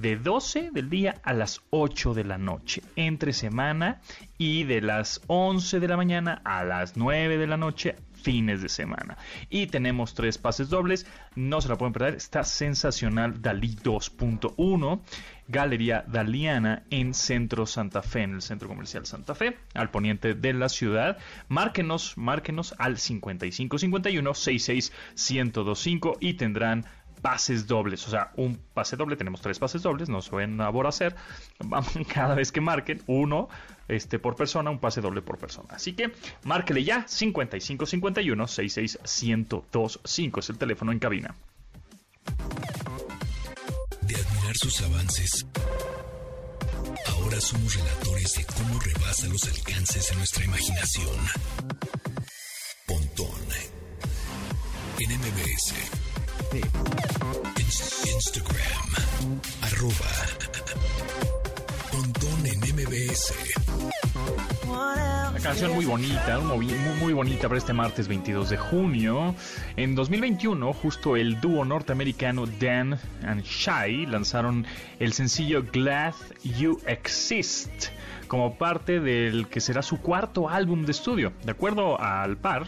de 0.00 0.16
12 0.16 0.70
del 0.72 0.88
día 0.88 1.20
a 1.22 1.34
las 1.34 1.60
8 1.68 2.14
de 2.14 2.24
la 2.24 2.38
noche, 2.38 2.82
entre 2.96 3.34
semana 3.34 4.00
y 4.38 4.64
de 4.64 4.80
las 4.80 5.20
11 5.26 5.78
de 5.78 5.88
la 5.88 5.98
mañana 5.98 6.40
a 6.44 6.64
las 6.64 6.96
9 6.96 7.36
de 7.36 7.46
la 7.46 7.58
noche 7.58 7.96
fines 8.20 8.62
de 8.62 8.68
semana. 8.68 9.18
Y 9.48 9.66
tenemos 9.66 10.14
tres 10.14 10.38
pases 10.38 10.68
dobles, 10.68 11.06
no 11.34 11.60
se 11.60 11.68
la 11.68 11.76
pueden 11.76 11.92
perder, 11.92 12.14
está 12.14 12.44
sensacional 12.44 13.40
Dalí 13.42 13.76
2.1. 13.76 15.00
Galería 15.48 16.04
Daliana 16.06 16.84
en 16.90 17.12
Centro 17.12 17.66
Santa 17.66 18.02
Fe, 18.02 18.22
en 18.22 18.34
el 18.34 18.42
Centro 18.42 18.68
Comercial 18.68 19.04
Santa 19.04 19.34
Fe, 19.34 19.58
al 19.74 19.90
poniente 19.90 20.34
de 20.34 20.52
la 20.52 20.68
ciudad. 20.68 21.18
Márquenos, 21.48 22.16
márquenos 22.16 22.72
al 22.78 22.98
5551 22.98 24.34
66 24.34 24.92
1025 25.16 26.18
y 26.20 26.34
tendrán 26.34 26.86
pases 27.20 27.66
dobles, 27.66 28.06
o 28.06 28.10
sea, 28.10 28.32
un 28.36 28.58
pase 28.72 28.96
doble, 28.96 29.16
tenemos 29.16 29.40
tres 29.40 29.58
pases 29.58 29.82
dobles, 29.82 30.08
no 30.08 30.22
se 30.22 30.34
ven 30.34 30.60
a 30.60 30.68
hacer, 30.68 31.14
cada 32.14 32.34
vez 32.34 32.50
que 32.50 32.60
marquen 32.60 33.02
uno 33.06 33.48
este, 33.90 34.18
por 34.18 34.36
persona, 34.36 34.70
un 34.70 34.78
pase 34.78 35.00
doble 35.00 35.22
por 35.22 35.38
persona. 35.38 35.68
Así 35.70 35.92
que 35.94 36.12
márquele 36.44 36.84
ya 36.84 37.06
5551 37.06 38.46
66 38.46 38.98
1025 39.02 40.40
es 40.40 40.50
el 40.50 40.58
teléfono 40.58 40.92
en 40.92 40.98
cabina. 40.98 41.34
De 44.02 44.14
admirar 44.14 44.56
sus 44.56 44.80
avances, 44.82 45.46
ahora 47.08 47.40
somos 47.40 47.74
relatores 47.74 48.34
de 48.34 48.44
cómo 48.44 48.78
rebasa 48.80 49.28
los 49.28 49.44
alcances 49.44 50.08
de 50.10 50.16
nuestra 50.16 50.44
imaginación. 50.44 51.16
Pontón 52.86 53.40
en 54.98 55.18
MBS. 55.18 55.74
Instagram. 58.04 58.94
Arroba. 59.62 61.29
Pontón 61.92 62.46
en 62.46 62.60
MBS. 62.74 63.32
Una 64.68 65.40
canción 65.42 65.72
muy 65.74 65.84
bonita, 65.84 66.38
muy, 66.38 66.66
muy, 67.00 67.12
bonita 67.12 67.48
para 67.48 67.58
este 67.58 67.72
martes 67.72 68.06
22 68.06 68.50
de 68.50 68.56
junio. 68.56 69.34
En 69.76 69.94
2021, 69.94 70.72
justo 70.72 71.16
el 71.16 71.40
dúo 71.40 71.64
norteamericano 71.64 72.46
Dan 72.46 72.98
and 73.24 73.42
Shy 73.42 74.06
lanzaron 74.06 74.66
el 74.98 75.12
sencillo 75.12 75.64
Glad 75.72 76.14
You 76.44 76.80
Exist 76.86 77.88
como 78.28 78.56
parte 78.56 79.00
del 79.00 79.48
que 79.48 79.60
será 79.60 79.82
su 79.82 80.00
cuarto 80.00 80.48
álbum 80.48 80.84
de 80.84 80.92
estudio. 80.92 81.32
De 81.44 81.50
acuerdo 81.50 82.00
al 82.00 82.36
par, 82.36 82.66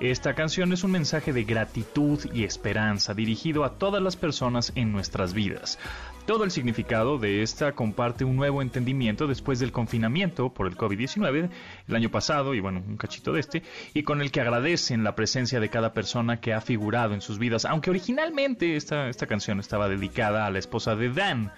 esta 0.00 0.34
canción 0.34 0.72
es 0.72 0.84
un 0.84 0.90
mensaje 0.90 1.32
de 1.32 1.44
gratitud 1.44 2.20
y 2.32 2.44
esperanza 2.44 3.12
dirigido 3.12 3.64
a 3.64 3.78
todas 3.78 4.02
las 4.02 4.16
personas 4.16 4.72
en 4.74 4.92
nuestras 4.92 5.34
vidas. 5.34 5.78
Todo 6.26 6.42
el 6.42 6.50
significado 6.50 7.18
de 7.18 7.42
esta 7.42 7.72
comparte 7.72 8.24
un 8.24 8.34
nuevo 8.34 8.60
entendimiento 8.60 9.28
después 9.28 9.60
del 9.60 9.70
confinamiento 9.70 10.52
por 10.52 10.66
el 10.66 10.76
COVID-19 10.76 11.50
el 11.86 11.94
año 11.94 12.10
pasado 12.10 12.52
y 12.52 12.58
bueno, 12.58 12.82
un 12.84 12.96
cachito 12.96 13.32
de 13.32 13.38
este, 13.38 13.62
y 13.94 14.02
con 14.02 14.20
el 14.20 14.32
que 14.32 14.40
agradecen 14.40 15.04
la 15.04 15.14
presencia 15.14 15.60
de 15.60 15.68
cada 15.68 15.92
persona 15.92 16.40
que 16.40 16.52
ha 16.52 16.60
figurado 16.60 17.14
en 17.14 17.20
sus 17.20 17.38
vidas, 17.38 17.64
aunque 17.64 17.90
originalmente 17.90 18.74
esta, 18.74 19.08
esta 19.08 19.28
canción 19.28 19.60
estaba 19.60 19.88
dedicada 19.88 20.46
a 20.46 20.50
la 20.50 20.58
esposa 20.58 20.96
de 20.96 21.10
Dan, 21.10 21.52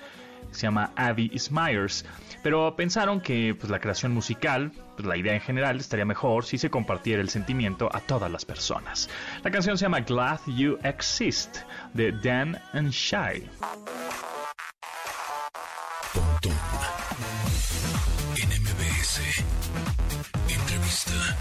se 0.51 0.67
llama 0.67 0.93
Abby 0.97 1.31
Smyers. 1.39 2.05
Pero 2.43 2.77
pensaron 2.77 3.23
que 3.23 3.55
pues, 3.59 3.71
la 3.71 3.81
creación 3.81 4.13
musical, 4.13 4.73
pues, 4.97 5.07
la 5.07 5.17
idea 5.17 5.35
en 5.35 5.41
general, 5.41 5.79
estaría 5.81 6.05
mejor 6.05 6.45
si 6.45 6.59
se 6.59 6.69
compartiera 6.69 7.23
el 7.23 7.31
sentimiento 7.31 7.89
a 7.93 8.01
todas 8.01 8.31
las 8.31 8.45
personas. 8.45 9.09
La 9.43 9.51
canción 9.51 9.79
se 9.79 9.87
llama 9.87 10.01
Glad 10.01 10.41
You 10.47 10.79
Exist 10.83 11.59
de 11.95 12.13
Dan 12.13 12.61
and 12.75 12.91
Shy. 12.91 13.49
Entrevista. 20.49 21.37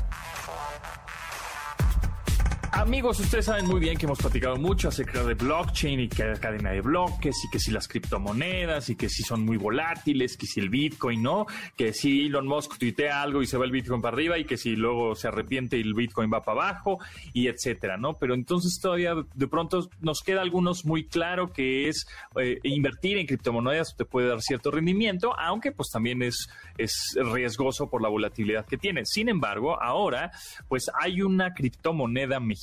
Amigos, 2.73 3.19
ustedes 3.21 3.45
saben 3.45 3.65
muy 3.65 3.79
bien 3.79 3.97
que 3.97 4.05
hemos 4.05 4.19
platicado 4.19 4.57
mucho 4.57 4.89
acerca 4.89 5.23
de 5.23 5.35
blockchain 5.35 6.01
y 6.01 6.09
que 6.09 6.23
hay 6.23 6.37
cadena 6.37 6.71
de 6.71 6.81
bloques 6.81 7.35
y 7.45 7.49
que 7.49 7.59
si 7.59 7.71
las 7.71 7.87
criptomonedas 7.87 8.89
y 8.89 8.95
que 8.95 9.07
si 9.07 9.23
son 9.23 9.45
muy 9.45 9.55
volátiles, 9.55 10.35
que 10.35 10.45
si 10.45 10.59
el 10.59 10.69
Bitcoin 10.69 11.23
no, 11.23 11.45
que 11.77 11.93
si 11.93 12.25
Elon 12.25 12.45
Musk 12.45 12.77
tuitea 12.77 13.21
algo 13.21 13.41
y 13.41 13.47
se 13.47 13.57
va 13.57 13.63
el 13.63 13.71
Bitcoin 13.71 14.01
para 14.01 14.15
arriba 14.15 14.37
y 14.37 14.43
que 14.43 14.57
si 14.57 14.75
luego 14.75 15.15
se 15.15 15.29
arrepiente 15.29 15.77
y 15.77 15.81
el 15.81 15.93
Bitcoin 15.93 16.29
va 16.31 16.41
para 16.41 16.61
abajo 16.61 16.99
y 17.31 17.47
etcétera, 17.47 17.97
¿no? 17.97 18.17
Pero 18.17 18.33
entonces 18.33 18.77
todavía 18.81 19.15
de 19.33 19.47
pronto 19.47 19.89
nos 20.01 20.21
queda 20.21 20.41
algunos 20.41 20.85
muy 20.85 21.07
claro 21.07 21.53
que 21.53 21.87
es 21.87 22.05
eh, 22.35 22.59
invertir 22.63 23.17
en 23.17 23.27
criptomonedas 23.27 23.95
te 23.97 24.03
puede 24.03 24.27
dar 24.27 24.41
cierto 24.41 24.71
rendimiento, 24.71 25.33
aunque 25.39 25.71
pues 25.71 25.89
también 25.89 26.21
es, 26.21 26.49
es 26.77 27.15
riesgoso 27.15 27.89
por 27.89 28.01
la 28.01 28.09
volatilidad 28.09 28.65
que 28.65 28.77
tiene. 28.77 29.05
Sin 29.05 29.29
embargo, 29.29 29.81
ahora 29.81 30.31
pues 30.67 30.91
hay 31.01 31.21
una 31.21 31.53
criptomoneda 31.53 32.41
mexicana 32.41 32.56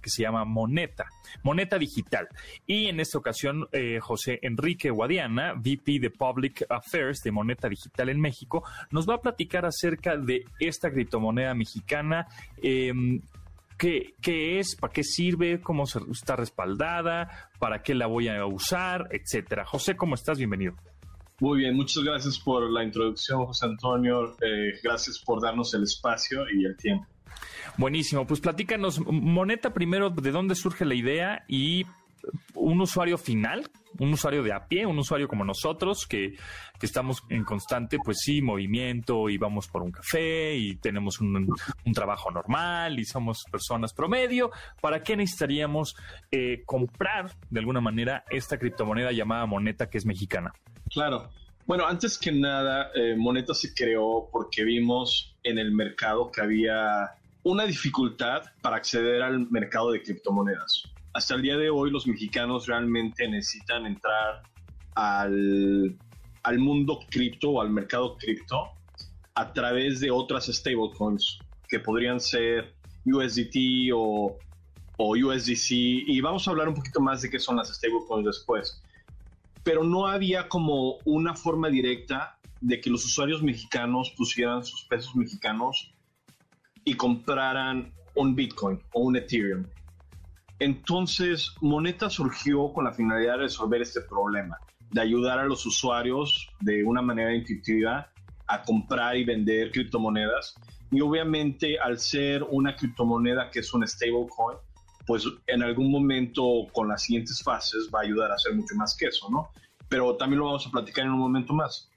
que 0.00 0.10
se 0.10 0.22
llama 0.22 0.44
Moneta, 0.44 1.06
Moneta 1.42 1.78
Digital. 1.78 2.28
Y 2.66 2.86
en 2.86 3.00
esta 3.00 3.18
ocasión, 3.18 3.68
eh, 3.72 3.98
José 4.00 4.38
Enrique 4.42 4.90
Guadiana, 4.90 5.54
VP 5.54 6.00
de 6.00 6.10
Public 6.10 6.66
Affairs 6.68 7.20
de 7.22 7.32
Moneta 7.32 7.68
Digital 7.68 8.08
en 8.08 8.20
México, 8.20 8.64
nos 8.90 9.08
va 9.08 9.14
a 9.14 9.20
platicar 9.20 9.64
acerca 9.64 10.16
de 10.16 10.44
esta 10.58 10.90
criptomoneda 10.90 11.54
mexicana. 11.54 12.26
Em, 12.62 13.20
¿Qué, 13.78 14.14
¿Qué, 14.20 14.58
es? 14.58 14.74
¿Para 14.74 14.92
qué 14.92 15.04
sirve? 15.04 15.60
¿Cómo 15.60 15.84
está 15.84 16.34
respaldada? 16.34 17.48
¿Para 17.60 17.80
qué 17.80 17.94
la 17.94 18.08
voy 18.08 18.26
a 18.26 18.44
usar? 18.44 19.08
Etcétera. 19.12 19.64
José, 19.64 19.96
¿cómo 19.96 20.16
estás? 20.16 20.36
Bienvenido. 20.36 20.74
Muy 21.40 21.58
bien, 21.58 21.76
muchas 21.76 22.02
gracias 22.02 22.40
por 22.40 22.68
la 22.68 22.82
introducción, 22.82 23.46
José 23.46 23.66
Antonio. 23.66 24.36
Eh, 24.40 24.72
gracias 24.82 25.20
por 25.24 25.40
darnos 25.40 25.72
el 25.74 25.84
espacio 25.84 26.44
y 26.52 26.64
el 26.64 26.76
tiempo. 26.76 27.06
Buenísimo, 27.76 28.26
pues 28.26 28.40
platícanos, 28.40 29.00
Moneta, 29.06 29.72
primero, 29.72 30.10
¿de 30.10 30.30
dónde 30.30 30.54
surge 30.54 30.84
la 30.84 30.94
idea? 30.94 31.44
Y 31.48 31.86
un 32.54 32.80
usuario 32.80 33.16
final, 33.18 33.70
un 33.98 34.12
usuario 34.12 34.42
de 34.42 34.52
a 34.52 34.66
pie, 34.66 34.86
un 34.86 34.98
usuario 34.98 35.28
como 35.28 35.44
nosotros, 35.44 36.06
que, 36.06 36.34
estamos 36.80 37.24
en 37.28 37.44
constante, 37.44 37.98
pues 38.04 38.18
sí, 38.20 38.40
movimiento 38.40 39.28
y 39.28 39.38
vamos 39.38 39.66
por 39.68 39.82
un 39.82 39.90
café 39.90 40.54
y 40.56 40.76
tenemos 40.76 41.20
un, 41.20 41.48
trabajo 41.94 42.30
normal 42.30 42.98
y 42.98 43.04
somos 43.04 43.44
personas 43.50 43.92
promedio, 43.92 44.50
¿para 44.80 45.02
qué 45.02 45.16
necesitaríamos 45.16 45.96
eh, 46.30 46.62
comprar 46.64 47.32
de 47.50 47.60
alguna 47.60 47.80
manera 47.80 48.24
esta 48.30 48.58
criptomoneda 48.58 49.10
llamada 49.10 49.46
moneta 49.46 49.90
que 49.90 49.98
es 49.98 50.06
mexicana? 50.06 50.52
Claro. 50.90 51.30
Bueno, 51.68 51.86
antes 51.86 52.16
que 52.16 52.32
nada, 52.32 52.90
eh, 52.94 53.14
Moneta 53.14 53.52
se 53.52 53.74
creó 53.74 54.30
porque 54.32 54.64
vimos 54.64 55.36
en 55.42 55.58
el 55.58 55.70
mercado 55.70 56.32
que 56.32 56.40
había 56.40 57.10
una 57.42 57.64
dificultad 57.64 58.42
para 58.62 58.76
acceder 58.76 59.20
al 59.20 59.50
mercado 59.50 59.92
de 59.92 60.00
criptomonedas. 60.00 60.84
Hasta 61.12 61.34
el 61.34 61.42
día 61.42 61.58
de 61.58 61.68
hoy 61.68 61.90
los 61.90 62.06
mexicanos 62.06 62.66
realmente 62.66 63.28
necesitan 63.28 63.84
entrar 63.84 64.44
al, 64.94 65.94
al 66.42 66.58
mundo 66.58 67.00
cripto 67.10 67.50
o 67.50 67.60
al 67.60 67.68
mercado 67.68 68.16
cripto 68.16 68.70
a 69.34 69.52
través 69.52 70.00
de 70.00 70.10
otras 70.10 70.46
stablecoins 70.46 71.38
que 71.68 71.80
podrían 71.80 72.18
ser 72.18 72.72
USDT 73.04 73.92
o, 73.94 74.38
o 74.96 75.10
USDC 75.10 75.70
y 75.70 76.18
vamos 76.22 76.48
a 76.48 76.50
hablar 76.50 76.68
un 76.68 76.74
poquito 76.74 77.02
más 77.02 77.20
de 77.20 77.28
qué 77.28 77.38
son 77.38 77.56
las 77.56 77.68
stablecoins 77.68 78.24
después. 78.24 78.82
Pero 79.68 79.84
no 79.84 80.06
había 80.06 80.48
como 80.48 80.96
una 81.04 81.34
forma 81.34 81.68
directa 81.68 82.38
de 82.62 82.80
que 82.80 82.88
los 82.88 83.04
usuarios 83.04 83.42
mexicanos 83.42 84.14
pusieran 84.16 84.64
sus 84.64 84.84
pesos 84.84 85.14
mexicanos 85.14 85.94
y 86.84 86.94
compraran 86.94 87.92
un 88.14 88.34
Bitcoin 88.34 88.80
o 88.94 89.02
un 89.02 89.16
Ethereum. 89.16 89.66
Entonces, 90.58 91.52
Moneta 91.60 92.08
surgió 92.08 92.72
con 92.72 92.84
la 92.84 92.92
finalidad 92.92 93.34
de 93.34 93.40
resolver 93.40 93.82
este 93.82 94.00
problema, 94.00 94.56
de 94.90 95.02
ayudar 95.02 95.38
a 95.38 95.44
los 95.44 95.66
usuarios 95.66 96.48
de 96.60 96.82
una 96.82 97.02
manera 97.02 97.34
intuitiva 97.34 98.10
a 98.46 98.62
comprar 98.62 99.18
y 99.18 99.24
vender 99.26 99.70
criptomonedas. 99.70 100.54
Y 100.90 101.02
obviamente, 101.02 101.78
al 101.78 101.98
ser 101.98 102.42
una 102.42 102.74
criptomoneda 102.74 103.50
que 103.50 103.58
es 103.58 103.74
un 103.74 103.86
stablecoin, 103.86 104.56
pues 105.08 105.24
en 105.46 105.62
algún 105.62 105.90
momento 105.90 106.66
con 106.70 106.86
las 106.86 107.04
siguientes 107.04 107.42
fases 107.42 107.88
va 107.92 108.00
a 108.00 108.02
ayudar 108.02 108.30
a 108.30 108.34
hacer 108.34 108.54
mucho 108.54 108.74
más 108.76 108.94
que 108.94 109.06
eso, 109.06 109.30
¿no? 109.30 109.48
Pero 109.88 110.16
también 110.16 110.40
lo 110.40 110.44
vamos 110.44 110.66
a 110.66 110.70
platicar 110.70 111.06
en 111.06 111.12
un 111.12 111.18
momento 111.18 111.54
más. 111.54 111.90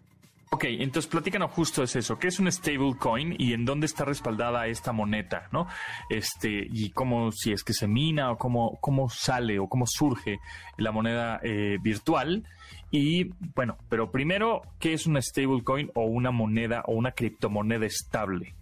Ok, 0.53 0.63
entonces 0.65 1.12
platícanos 1.12 1.51
justo 1.51 1.84
es 1.84 1.94
eso. 1.98 2.18
¿Qué 2.18 2.30
es 2.30 2.39
un 2.39 2.50
stablecoin 2.50 3.36
y 3.38 3.51
en 3.51 3.65
dónde 3.65 3.86
está 3.86 4.06
respaldada 4.06 4.68
esta 4.68 4.94
moneta, 4.94 5.50
no? 5.51 5.68
Este, 6.10 6.68
y 6.72 6.91
cómo, 6.91 7.34
si 7.34 7.51
es 7.51 7.65
que 7.65 7.74
se 7.74 7.86
mina 7.86 8.32
o 8.32 8.38
cómo, 8.38 8.77
cómo 8.80 9.10
sale 9.10 9.60
o 9.60 9.68
cómo 9.68 9.86
surge 9.86 10.39
la 10.77 10.94
moneda 10.94 11.41
eh, 11.44 11.80
virtual. 11.82 12.46
Y 12.91 13.32
bueno, 13.56 13.77
pero 13.89 14.10
primero, 14.10 14.62
¿qué 14.80 14.94
es 14.94 15.06
un 15.06 15.22
stablecoin 15.22 15.91
o 15.96 16.06
una 16.06 16.32
moneda 16.32 16.84
o 16.86 16.94
una 16.94 17.12
criptomoneda 17.12 17.86
estable? 17.86 18.56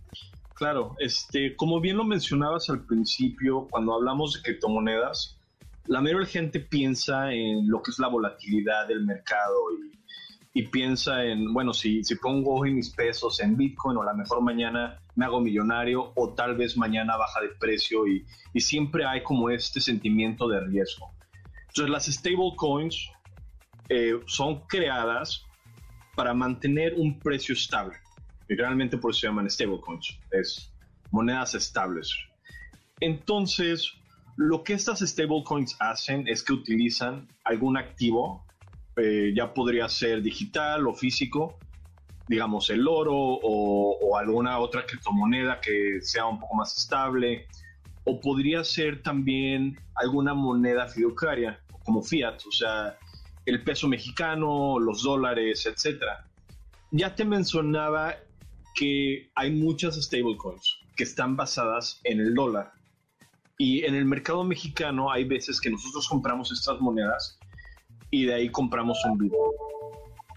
Claro, 0.60 0.94
este, 1.00 1.56
como 1.56 1.80
bien 1.80 1.96
lo 1.96 2.04
mencionabas 2.04 2.70
al 2.70 2.86
principio, 2.86 3.66
cuando 3.72 3.94
hablamos 3.94 4.34
de 4.34 4.42
criptomonedas, 4.42 5.40
la 5.86 6.02
mayoría 6.02 6.26
de 6.26 6.32
gente 6.34 6.60
piensa 6.60 7.32
en 7.32 7.70
lo 7.70 7.82
que 7.82 7.92
es 7.92 8.00
la 8.00 8.10
volatilidad 8.10 8.86
del 8.90 9.06
mercado 9.06 9.56
y 10.54 10.64
piensa 10.64 11.24
en, 11.24 11.54
bueno, 11.54 11.74
si, 11.74 12.04
pongo 12.22 12.56
hoy 12.56 12.74
mis 12.74 12.90
pesos 12.90 13.40
en 13.40 13.56
Bitcoin 13.56 13.96
o 13.96 14.02
a 14.02 14.12
lo 14.12 14.18
mejor 14.18 14.42
mañana 14.42 15.00
me 15.16 15.24
hago 15.24 15.40
millonario 15.40 16.12
o 16.14 16.34
tal 16.34 16.58
vez 16.58 16.76
mañana 16.76 17.16
baja 17.16 17.40
de 17.40 17.50
precio 17.58 18.06
y, 18.06 18.26
y 18.54 18.60
siempre 18.60 19.06
hay 19.06 19.24
como 19.24 19.50
este 19.50 19.80
sentimiento 19.80 20.50
de 20.50 20.60
riesgo. 20.60 21.10
Entonces 21.70 21.90
las 21.90 22.06
stablecoins 22.08 23.10
eh, 23.88 24.20
son 24.26 24.68
creadas 24.68 25.46
para 26.18 26.34
mantener 26.34 26.96
un 26.98 27.18
precio 27.18 27.54
estable. 27.54 27.96
Y 28.50 28.56
realmente 28.56 28.98
por 28.98 29.12
eso 29.12 29.22
se 29.22 29.28
llaman 29.28 29.50
stablecoins, 29.50 30.20
es 30.32 30.74
monedas 31.12 31.54
estables. 31.56 32.14
Entonces, 33.00 33.94
lo 34.36 34.64
que 34.64 34.74
estas 34.74 35.00
stablecoins 35.00 35.78
hacen 35.80 36.28
es 36.28 36.44
que 36.44 36.54
utilizan 36.54 37.28
algún 37.44 37.78
activo, 37.78 38.44
eh, 38.98 39.32
ya 39.36 39.54
podría 39.54 39.88
ser 39.88 40.22
digital 40.22 40.88
o 40.88 40.94
físico, 40.94 41.58
digamos 42.28 42.70
el 42.70 42.88
oro 42.88 43.14
o, 43.16 44.18
alguna 44.18 44.60
otra 44.60 44.86
criptomoneda 44.86 45.62
que 45.62 46.00
sea 46.02 46.26
un 46.26 46.40
poco 46.40 46.56
más 46.56 46.76
estable, 46.78 47.48
o 48.04 48.20
podría 48.20 48.64
ser 48.64 49.02
también 49.02 49.78
alguna 49.96 50.34
moneda 50.34 50.88
fiduciaria 50.88 51.60
como 51.84 52.02
fiat, 52.02 52.38
o 52.48 52.52
sea, 52.52 52.98
el 53.46 53.64
peso 53.64 53.88
mexicano, 53.88 54.80
los 54.80 55.04
dólares, 55.04 55.66
etcétera. 55.66 56.26
Ya 56.92 57.16
te 57.16 57.24
mencionaba 57.24 58.16
que 58.80 59.30
hay 59.36 59.52
muchas 59.52 60.02
stablecoins 60.02 60.78
que 60.96 61.04
están 61.04 61.36
basadas 61.36 62.00
en 62.06 62.22
el 62.22 62.34
dólar. 62.34 62.72
Y 63.58 63.84
en 63.84 63.94
el 63.94 64.06
mercado 64.06 64.46
mexicano 64.46 65.12
hay 65.12 65.26
veces 65.26 65.60
que 65.60 65.70
nosotros 65.70 66.08
compramos 66.08 66.50
estas 66.54 66.80
monedas 66.80 67.38
y 68.10 68.24
de 68.24 68.36
ahí 68.36 68.50
compramos 68.50 69.04
un 69.04 69.18
Bitcoin. 69.18 69.52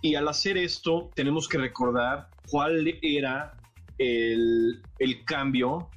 Y 0.01 0.17
al 0.17 0.27
hacer 0.27 0.59
esto 0.59 1.11
tenemos 1.15 1.49
que 1.49 1.59
recordar 1.59 2.31
cuál 2.51 2.99
era 3.01 3.57
el, 3.99 4.83
el 4.99 5.25
cambio 5.25 5.89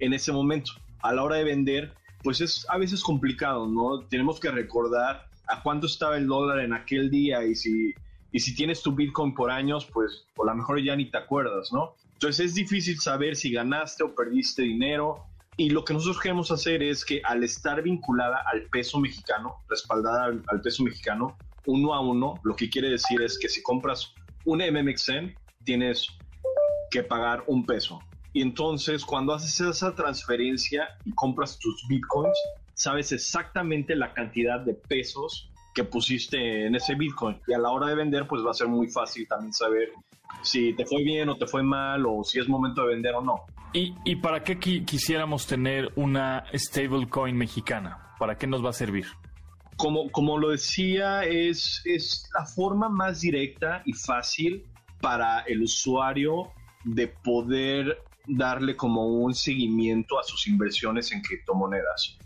en 0.00 0.14
ese 0.14 0.32
momento. 0.32 0.72
A 1.00 1.14
la 1.14 1.22
hora 1.22 1.36
de 1.36 1.44
vender, 1.44 1.94
pues 2.24 2.40
es 2.40 2.66
a 2.70 2.78
veces 2.78 3.04
complicado, 3.04 3.68
¿no? 3.68 4.00
Tenemos 4.08 4.40
que 4.40 4.50
recordar 4.50 5.28
a 5.46 5.62
cuánto 5.62 5.86
estaba 5.86 6.16
el 6.16 6.26
dólar 6.26 6.58
en 6.58 6.72
aquel 6.72 7.08
día 7.08 7.44
y 7.44 7.54
si, 7.54 7.94
y 8.34 8.40
si 8.40 8.52
tienes 8.52 8.82
tu 8.82 8.90
Bitcoin 8.90 9.32
por 9.32 9.48
años, 9.48 9.86
pues 9.92 10.26
a 10.36 10.44
lo 10.44 10.54
mejor 10.56 10.82
ya 10.82 10.96
ni 10.96 11.08
te 11.08 11.16
acuerdas, 11.16 11.72
¿no? 11.72 11.94
Entonces 12.14 12.46
es 12.46 12.54
difícil 12.54 12.98
saber 12.98 13.36
si 13.36 13.52
ganaste 13.52 14.02
o 14.02 14.12
perdiste 14.12 14.62
dinero 14.62 15.24
y 15.56 15.70
lo 15.70 15.84
que 15.84 15.94
nosotros 15.94 16.20
queremos 16.20 16.50
hacer 16.50 16.82
es 16.82 17.04
que 17.04 17.22
al 17.22 17.44
estar 17.44 17.80
vinculada 17.80 18.42
al 18.52 18.62
peso 18.70 18.98
mexicano, 18.98 19.58
respaldada 19.68 20.24
al, 20.24 20.60
peso 20.62 20.82
mexicano, 20.82 21.38
uno 21.66 21.94
a 21.94 22.00
uno, 22.00 22.34
lo 22.42 22.56
que 22.56 22.68
quiere 22.68 22.88
decir 22.88 23.22
es 23.22 23.38
que 23.38 23.48
si 23.48 23.62
compras 23.62 24.12
un 24.44 24.58
MMXN, 24.58 25.32
tienes 25.62 26.08
que 26.90 27.04
pagar 27.04 27.44
un 27.46 27.64
peso. 27.64 28.00
Y 28.32 28.42
entonces 28.42 29.04
cuando 29.04 29.32
haces 29.32 29.60
esa 29.60 29.94
transferencia 29.94 30.88
y 31.04 31.12
compras 31.12 31.56
tus 31.60 31.86
bitcoins, 31.86 32.36
sabes 32.74 33.12
exactamente 33.12 33.94
la 33.94 34.12
cantidad 34.12 34.58
de 34.58 34.74
pesos 34.74 35.52
que 35.74 35.84
pusiste 35.84 36.66
en 36.66 36.74
ese 36.76 36.94
bitcoin. 36.94 37.40
Y 37.46 37.52
a 37.52 37.58
la 37.58 37.70
hora 37.70 37.88
de 37.88 37.96
vender, 37.96 38.26
pues 38.26 38.42
va 38.46 38.52
a 38.52 38.54
ser 38.54 38.68
muy 38.68 38.88
fácil 38.88 39.26
también 39.26 39.52
saber 39.52 39.90
si 40.42 40.72
te 40.74 40.86
fue 40.86 41.02
bien 41.02 41.28
o 41.28 41.36
te 41.36 41.46
fue 41.46 41.62
mal 41.62 42.06
o 42.06 42.22
si 42.22 42.38
es 42.38 42.48
momento 42.48 42.82
de 42.82 42.94
vender 42.94 43.14
o 43.14 43.22
no. 43.22 43.44
¿Y, 43.76 44.16
para 44.16 44.44
qué 44.44 44.56
quisiéramos 44.56 45.48
tener 45.48 45.90
una 45.96 46.44
stablecoin 46.54 47.36
mexicana? 47.36 48.14
¿Para 48.20 48.38
qué 48.38 48.46
nos 48.46 48.64
va 48.64 48.70
a 48.70 48.72
servir? 48.72 49.06
Como, 49.76 50.12
como 50.12 50.38
lo 50.38 50.50
decía, 50.50 51.24
es, 51.24 51.82
es 51.84 52.30
la 52.38 52.46
forma 52.46 52.88
más 52.88 53.20
directa 53.20 53.82
y 53.84 53.92
fácil 53.92 54.64
para 55.00 55.40
el 55.40 55.62
usuario 55.62 56.52
de 56.84 57.08
poder 57.08 58.00
darle 58.28 58.76
como 58.76 59.06
un 59.06 59.34
seguimiento 59.34 60.20
a 60.20 60.22
sus 60.22 60.46
inversiones 60.46 61.10
en 61.10 61.20
criptomonedas. 61.22 62.16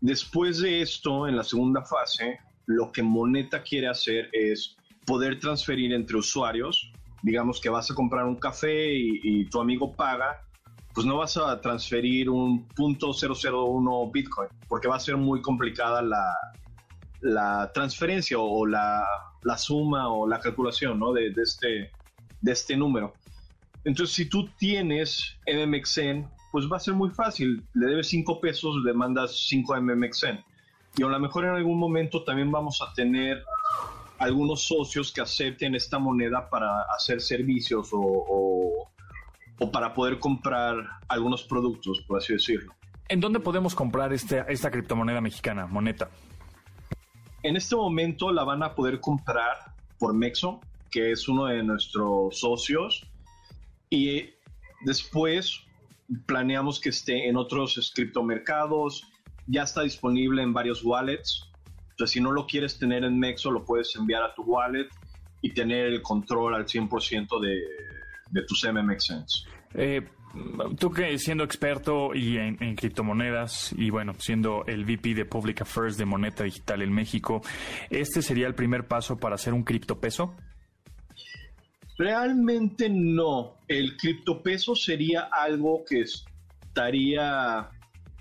Después 0.00 0.60
de 0.60 0.80
esto, 0.80 1.28
en 1.28 1.36
la 1.36 1.44
segunda 1.44 1.82
fase, 1.82 2.38
lo 2.70 2.92
que 2.92 3.02
Moneta 3.02 3.62
quiere 3.62 3.88
hacer 3.88 4.28
es 4.32 4.76
poder 5.06 5.38
transferir 5.38 5.92
entre 5.92 6.16
usuarios. 6.16 6.92
Digamos 7.22 7.60
que 7.60 7.68
vas 7.68 7.90
a 7.90 7.94
comprar 7.94 8.24
un 8.24 8.36
café 8.36 8.94
y, 8.94 9.20
y 9.22 9.44
tu 9.46 9.60
amigo 9.60 9.94
paga 9.94 10.40
pues 10.94 11.06
no 11.06 11.18
vas 11.18 11.36
a 11.36 11.60
transferir 11.60 12.28
un 12.28 12.66
punto 12.68 13.08
.001 13.08 14.12
Bitcoin, 14.12 14.48
porque 14.68 14.88
va 14.88 14.96
a 14.96 15.00
ser 15.00 15.16
muy 15.16 15.40
complicada 15.40 16.02
la, 16.02 16.34
la 17.20 17.70
transferencia 17.72 18.38
o 18.38 18.66
la, 18.66 19.06
la, 19.42 19.56
suma 19.56 20.08
o 20.08 20.26
la 20.26 20.40
calculación 20.40 20.98
¿no? 20.98 21.12
de, 21.12 21.30
de, 21.30 21.42
este, 21.42 21.90
de 22.40 22.52
este 22.52 22.76
número. 22.76 23.14
Entonces, 23.84 24.14
si 24.14 24.28
tú 24.28 24.48
tienes 24.58 25.38
MMXN, 25.46 26.28
pues 26.52 26.66
va 26.70 26.76
a 26.76 26.80
ser 26.80 26.94
muy 26.94 27.10
fácil. 27.10 27.62
Le 27.74 27.86
debes 27.86 28.08
5 28.08 28.40
pesos, 28.40 28.76
le 28.84 28.92
mandas 28.92 29.46
5 29.48 29.80
MMXN. 29.80 30.44
Y 30.96 31.02
a 31.02 31.06
lo 31.06 31.20
mejor 31.20 31.44
en 31.44 31.50
algún 31.50 31.78
momento 31.78 32.24
también 32.24 32.50
vamos 32.50 32.82
a 32.82 32.92
tener 32.92 33.42
algunos 34.18 34.62
socios 34.66 35.12
que 35.12 35.20
acepten 35.20 35.74
esta 35.74 35.98
moneda 35.98 36.50
para 36.50 36.82
hacer 36.94 37.20
servicios 37.20 37.88
o 37.92 38.90
o 39.60 39.70
para 39.70 39.94
poder 39.94 40.18
comprar 40.18 40.74
algunos 41.06 41.44
productos, 41.44 42.02
por 42.08 42.18
así 42.18 42.32
decirlo. 42.32 42.74
¿En 43.08 43.20
dónde 43.20 43.40
podemos 43.40 43.74
comprar 43.74 44.12
este, 44.12 44.42
esta 44.48 44.70
criptomoneda 44.70 45.20
mexicana, 45.20 45.66
Moneta? 45.66 46.10
En 47.42 47.56
este 47.56 47.76
momento 47.76 48.32
la 48.32 48.42
van 48.42 48.62
a 48.62 48.74
poder 48.74 49.00
comprar 49.00 49.74
por 49.98 50.14
Mexo, 50.14 50.60
que 50.90 51.12
es 51.12 51.28
uno 51.28 51.46
de 51.46 51.62
nuestros 51.62 52.40
socios, 52.40 53.06
y 53.90 54.30
después 54.82 55.60
planeamos 56.26 56.80
que 56.80 56.88
esté 56.88 57.28
en 57.28 57.36
otros 57.36 57.92
criptomercados, 57.94 59.09
ya 59.50 59.64
está 59.64 59.82
disponible 59.82 60.42
en 60.42 60.52
varios 60.52 60.84
wallets, 60.84 61.50
entonces 61.90 62.14
si 62.14 62.20
no 62.20 62.32
lo 62.32 62.46
quieres 62.46 62.78
tener 62.78 63.04
en 63.04 63.18
Mexo, 63.18 63.50
lo 63.50 63.64
puedes 63.64 63.94
enviar 63.96 64.22
a 64.22 64.34
tu 64.34 64.42
wallet 64.42 64.88
y 65.42 65.52
tener 65.52 65.86
el 65.86 66.02
control 66.02 66.54
al 66.54 66.66
100% 66.66 67.40
de, 67.40 67.62
de 68.30 68.42
tus 68.42 68.64
MMXNs. 68.64 69.46
Eh, 69.74 70.02
tú 70.78 70.90
que 70.90 71.18
siendo 71.18 71.44
experto 71.44 72.14
y 72.14 72.38
en, 72.38 72.76
criptomonedas 72.76 73.72
y 73.76 73.90
bueno, 73.90 74.14
siendo 74.18 74.64
el 74.66 74.84
VP 74.84 75.14
de 75.14 75.24
Public 75.24 75.62
Affairs 75.62 75.96
de 75.96 76.04
Moneta 76.04 76.44
Digital 76.44 76.82
en 76.82 76.92
México, 76.92 77.42
¿este 77.90 78.22
sería 78.22 78.46
el 78.46 78.54
primer 78.54 78.86
paso 78.86 79.16
para 79.16 79.34
hacer 79.34 79.52
un 79.52 79.64
criptopeso? 79.64 80.34
Realmente 81.98 82.88
no. 82.88 83.58
El 83.68 83.96
criptopeso 83.96 84.74
sería 84.74 85.28
algo 85.30 85.84
que 85.86 86.00
estaría 86.00 87.68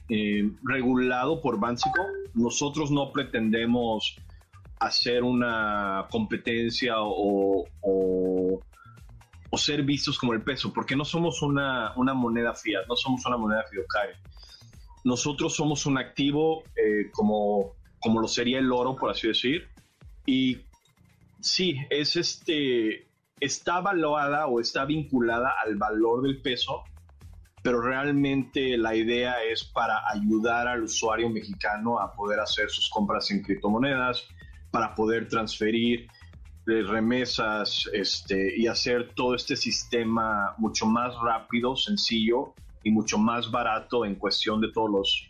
eh, 0.10 0.50
regulado 0.64 1.42
por 1.42 1.60
Bansico. 1.60 2.02
Nosotros 2.34 2.92
no 2.92 3.12
pretendemos 3.12 4.16
hacer 4.80 5.24
una 5.24 6.08
competencia 6.10 6.96
o 7.00 7.66
o 9.50 9.58
ser 9.58 9.84
vistos 9.84 10.18
como 10.18 10.34
el 10.34 10.42
peso, 10.42 10.72
porque 10.74 10.96
no 10.96 11.04
somos 11.04 11.42
una, 11.42 11.94
moneda 11.96 12.54
fiat, 12.54 12.88
no 12.88 12.96
somos 12.96 13.26
una 13.26 13.38
moneda 13.38 13.64
fiduciaria. 13.70 14.20
Nosotros 15.04 15.56
somos 15.56 15.86
un 15.86 15.98
activo 15.98 16.64
eh, 16.76 17.10
como, 17.12 17.76
como 18.00 18.22
lo 18.22 18.28
sería 18.28 18.60
el 18.60 18.72
oro, 18.72 18.96
por 18.96 19.10
así 19.12 19.28
decir, 19.28 19.68
y 20.26 20.60
sí, 21.40 21.78
es 21.90 22.16
este, 22.16 23.08
está 23.40 23.82
valuada 23.82 24.48
o 24.48 24.60
está 24.60 24.86
vinculada 24.86 25.54
al 25.66 25.78
valor 25.78 26.24
del 26.24 26.42
peso, 26.42 26.84
pero 27.70 27.84
realmente 27.84 28.76
la 28.80 28.96
idea 28.96 29.44
es 29.44 29.64
para 29.64 30.02
ayudar 30.10 30.68
al 30.68 30.82
usuario 30.82 31.30
mexicano 31.30 32.00
a 32.00 32.16
poder 32.16 32.40
hacer 32.40 32.68
sus 32.72 32.90
compras 32.90 33.30
en 33.30 33.44
criptomonedas, 33.44 34.26
para 34.72 34.96
poder 34.96 35.28
transferir 35.28 36.08
de 36.66 36.82
remesas 36.82 37.88
este, 37.94 38.58
y 38.58 38.66
hacer 38.66 39.14
todo 39.14 39.36
este 39.36 39.56
sistema 39.56 40.56
mucho 40.58 40.88
más 40.88 41.14
rápido, 41.24 41.76
sencillo 41.76 42.56
y 42.84 42.90
mucho 42.90 43.20
más 43.20 43.52
barato 43.52 44.04
en 44.04 44.16
cuestión 44.16 44.60
de 44.62 44.72
todos 44.72 44.90
los 44.90 45.29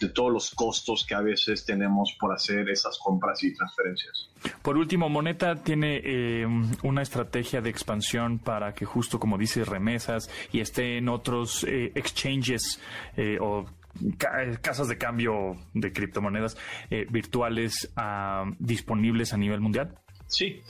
de 0.00 0.08
todos 0.08 0.32
los 0.32 0.50
costos 0.50 1.04
que 1.06 1.14
a 1.14 1.20
veces 1.20 1.64
tenemos 1.66 2.16
por 2.18 2.32
hacer 2.32 2.70
esas 2.70 2.98
compras 2.98 3.44
y 3.44 3.54
transferencias. 3.54 4.30
Por 4.62 4.78
último, 4.78 5.10
Moneta 5.10 5.62
tiene 5.62 6.00
eh, 6.02 6.46
una 6.82 7.02
estrategia 7.02 7.60
de 7.60 7.68
expansión 7.68 8.38
para 8.38 8.74
que 8.74 8.86
justo 8.86 9.20
como 9.20 9.36
dice 9.36 9.64
remesas 9.64 10.30
y 10.52 10.60
esté 10.60 10.96
en 10.96 11.10
otros 11.10 11.64
eh, 11.64 11.92
exchanges 11.94 12.80
eh, 13.16 13.36
o 13.40 13.66
casas 14.62 14.88
de 14.88 14.96
cambio 14.96 15.56
de 15.74 15.92
criptomonedas 15.92 16.56
virtuales 17.10 17.90
ah, 17.96 18.44
disponibles 18.60 19.32
a 19.34 19.36
nivel 19.36 19.60
mundial? 19.60 19.98
Sí. 20.28 20.62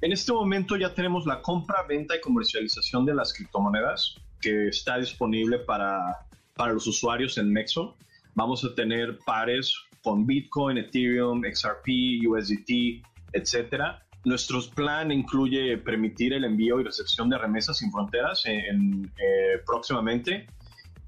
En 0.00 0.12
este 0.12 0.32
momento 0.32 0.76
ya 0.76 0.92
tenemos 0.92 1.24
la 1.24 1.40
compra, 1.40 1.84
venta 1.88 2.16
y 2.16 2.20
comercialización 2.20 3.06
de 3.06 3.14
las 3.14 3.32
criptomonedas 3.32 4.16
que 4.40 4.68
está 4.68 4.98
disponible 4.98 5.60
para, 5.60 6.26
para 6.56 6.72
los 6.72 6.86
usuarios 6.86 7.38
en 7.38 7.52
Nexo. 7.52 7.96
Vamos 8.38 8.64
a 8.64 8.72
tener 8.72 9.18
pares 9.26 9.74
con 10.04 10.24
Bitcoin, 10.24 10.78
Ethereum, 10.78 11.42
XRP, 11.42 12.24
USDT, 12.24 13.02
etcétera, 13.32 14.00
Nuestro 14.24 14.60
plan 14.76 15.10
incluye 15.10 15.76
permitir 15.78 16.32
el 16.32 16.44
envío 16.44 16.80
y 16.80 16.84
recepción 16.84 17.28
de 17.30 17.36
remesas 17.36 17.78
sin 17.78 17.90
fronteras 17.90 18.46
en, 18.46 19.10
eh, 19.16 19.60
próximamente. 19.66 20.46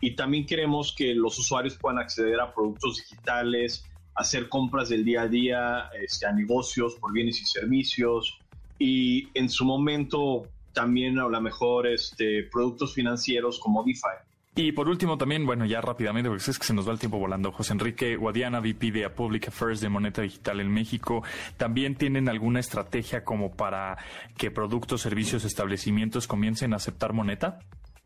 Y 0.01 0.17
también 0.17 0.45
queremos 0.45 0.93
que 0.97 1.15
los 1.15 1.39
usuarios 1.39 1.77
puedan 1.77 2.01
acceder 2.01 2.41
a 2.41 2.53
productos 2.53 2.97
digitales, 2.97 3.85
hacer 4.17 4.49
compras 4.49 4.89
del 4.89 5.05
día 5.05 5.23
a 5.23 5.29
día, 5.29 5.91
este, 6.03 6.27
a 6.27 6.33
negocios 6.33 6.97
por 6.97 7.13
bienes 7.13 7.41
y 7.41 7.45
servicios. 7.45 8.41
Y 8.79 9.29
en 9.35 9.49
su 9.49 9.65
momento 9.65 10.49
también 10.73 11.19
a 11.21 11.29
lo 11.29 11.41
mejor 11.41 11.87
este, 11.87 12.49
productos 12.51 12.95
financieros 12.95 13.61
como 13.61 13.85
DeFi. 13.85 14.30
Y 14.63 14.73
por 14.73 14.91
último 14.91 15.17
también, 15.17 15.47
bueno, 15.47 15.65
ya 15.65 15.81
rápidamente, 15.81 16.29
porque 16.29 16.51
es 16.51 16.59
que 16.59 16.67
se 16.67 16.75
nos 16.75 16.87
va 16.87 16.93
el 16.93 16.99
tiempo 16.99 17.19
volando, 17.19 17.51
José 17.51 17.73
Enrique 17.73 18.15
Guadiana, 18.17 18.61
VP 18.61 18.91
de 18.91 19.09
Public 19.09 19.49
Affairs 19.49 19.81
de 19.81 19.89
Moneta 19.89 20.21
Digital 20.21 20.61
en 20.61 20.71
México, 20.71 21.25
¿también 21.57 21.95
tienen 21.95 22.29
alguna 22.29 22.61
estrategia 22.61 23.25
como 23.25 23.53
para 23.57 23.97
que 24.37 24.51
productos, 24.51 25.01
servicios, 25.01 25.47
establecimientos 25.47 26.27
comiencen 26.27 26.75
a 26.75 26.77
aceptar 26.77 27.15
moneta? 27.15 27.61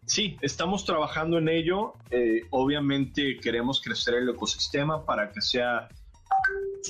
Sí, 0.07 0.37
estamos 0.43 0.85
trabajando 0.85 1.39
en 1.39 1.49
ello. 1.49 1.95
Eh, 2.13 2.43
obviamente 2.51 3.37
queremos 3.43 3.83
crecer 3.83 4.15
el 4.15 4.29
ecosistema 4.29 5.05
para 5.05 5.33
que 5.33 5.41
sea 5.41 5.89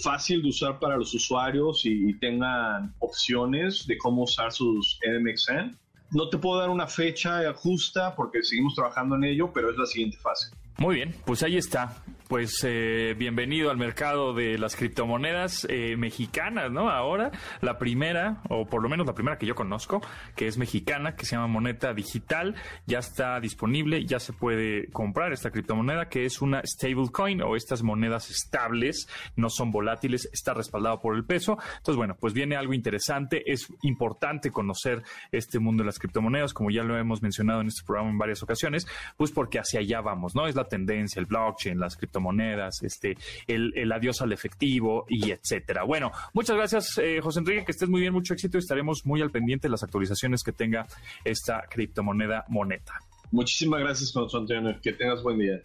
fácil 0.02 0.42
de 0.42 0.50
usar 0.50 0.78
para 0.78 0.98
los 0.98 1.14
usuarios 1.14 1.86
y, 1.86 2.10
y 2.10 2.18
tengan 2.18 2.94
opciones 2.98 3.86
de 3.86 3.96
cómo 3.96 4.24
usar 4.24 4.52
sus 4.52 4.98
NMXN 5.02 5.74
no 6.10 6.28
te 6.28 6.38
puedo 6.38 6.60
dar 6.60 6.70
una 6.70 6.86
fecha 6.86 7.52
justa 7.54 8.14
porque 8.14 8.42
seguimos 8.42 8.74
trabajando 8.74 9.16
en 9.16 9.24
ello, 9.24 9.50
pero 9.52 9.70
es 9.70 9.76
la 9.76 9.86
siguiente 9.86 10.16
fase. 10.16 10.50
Muy 10.78 10.96
bien, 10.96 11.14
pues 11.24 11.42
ahí 11.42 11.56
está 11.56 12.02
pues 12.34 12.64
eh, 12.64 13.14
bienvenido 13.16 13.70
al 13.70 13.76
mercado 13.76 14.34
de 14.34 14.58
las 14.58 14.74
criptomonedas 14.74 15.68
eh, 15.70 15.96
mexicanas, 15.96 16.68
¿no? 16.72 16.90
Ahora 16.90 17.30
la 17.60 17.78
primera, 17.78 18.42
o 18.50 18.66
por 18.66 18.82
lo 18.82 18.88
menos 18.88 19.06
la 19.06 19.14
primera 19.14 19.38
que 19.38 19.46
yo 19.46 19.54
conozco, 19.54 20.02
que 20.34 20.48
es 20.48 20.58
mexicana, 20.58 21.14
que 21.14 21.26
se 21.26 21.36
llama 21.36 21.46
moneda 21.46 21.94
digital, 21.94 22.56
ya 22.86 22.98
está 22.98 23.38
disponible, 23.38 24.04
ya 24.04 24.18
se 24.18 24.32
puede 24.32 24.90
comprar 24.90 25.32
esta 25.32 25.52
criptomoneda, 25.52 26.08
que 26.08 26.24
es 26.24 26.42
una 26.42 26.60
stablecoin 26.66 27.40
o 27.40 27.54
estas 27.54 27.84
monedas 27.84 28.28
estables, 28.30 29.08
no 29.36 29.48
son 29.48 29.70
volátiles, 29.70 30.28
está 30.32 30.54
respaldado 30.54 31.00
por 31.00 31.14
el 31.14 31.24
peso. 31.24 31.56
Entonces, 31.76 31.94
bueno, 31.94 32.16
pues 32.18 32.34
viene 32.34 32.56
algo 32.56 32.74
interesante, 32.74 33.44
es 33.46 33.72
importante 33.82 34.50
conocer 34.50 35.04
este 35.30 35.60
mundo 35.60 35.84
de 35.84 35.86
las 35.86 36.00
criptomonedas, 36.00 36.52
como 36.52 36.72
ya 36.72 36.82
lo 36.82 36.98
hemos 36.98 37.22
mencionado 37.22 37.60
en 37.60 37.68
este 37.68 37.84
programa 37.86 38.10
en 38.10 38.18
varias 38.18 38.42
ocasiones, 38.42 38.88
pues 39.16 39.30
porque 39.30 39.60
hacia 39.60 39.78
allá 39.78 40.00
vamos, 40.00 40.34
¿no? 40.34 40.48
Es 40.48 40.56
la 40.56 40.64
tendencia, 40.64 41.20
el 41.20 41.26
blockchain, 41.26 41.78
las 41.78 41.96
criptomonedas 41.96 42.23
monedas, 42.24 42.82
este, 42.82 43.16
el, 43.46 43.92
adiós 43.92 44.20
al 44.22 44.32
efectivo 44.32 45.04
y 45.08 45.30
etcétera. 45.30 45.84
Bueno, 45.84 46.10
muchas 46.32 46.56
gracias, 46.56 46.98
eh, 46.98 47.20
José 47.22 47.40
Enrique, 47.40 47.64
que 47.64 47.72
estés 47.72 47.88
muy 47.88 48.00
bien, 48.00 48.12
mucho 48.12 48.34
éxito 48.34 48.58
y 48.58 48.60
estaremos 48.60 49.06
muy 49.06 49.22
al 49.22 49.30
pendiente 49.30 49.68
de 49.68 49.72
las 49.72 49.84
actualizaciones 49.84 50.42
que 50.42 50.52
tenga 50.52 50.86
esta 51.24 51.62
criptomoneda 51.70 52.44
Moneta. 52.48 52.94
Muchísimas 53.30 53.80
gracias, 53.80 54.12
José 54.12 54.36
Antonio. 54.36 54.78
Que 54.82 54.92
tengas 54.92 55.22
buen 55.22 55.38
día. 55.38 55.60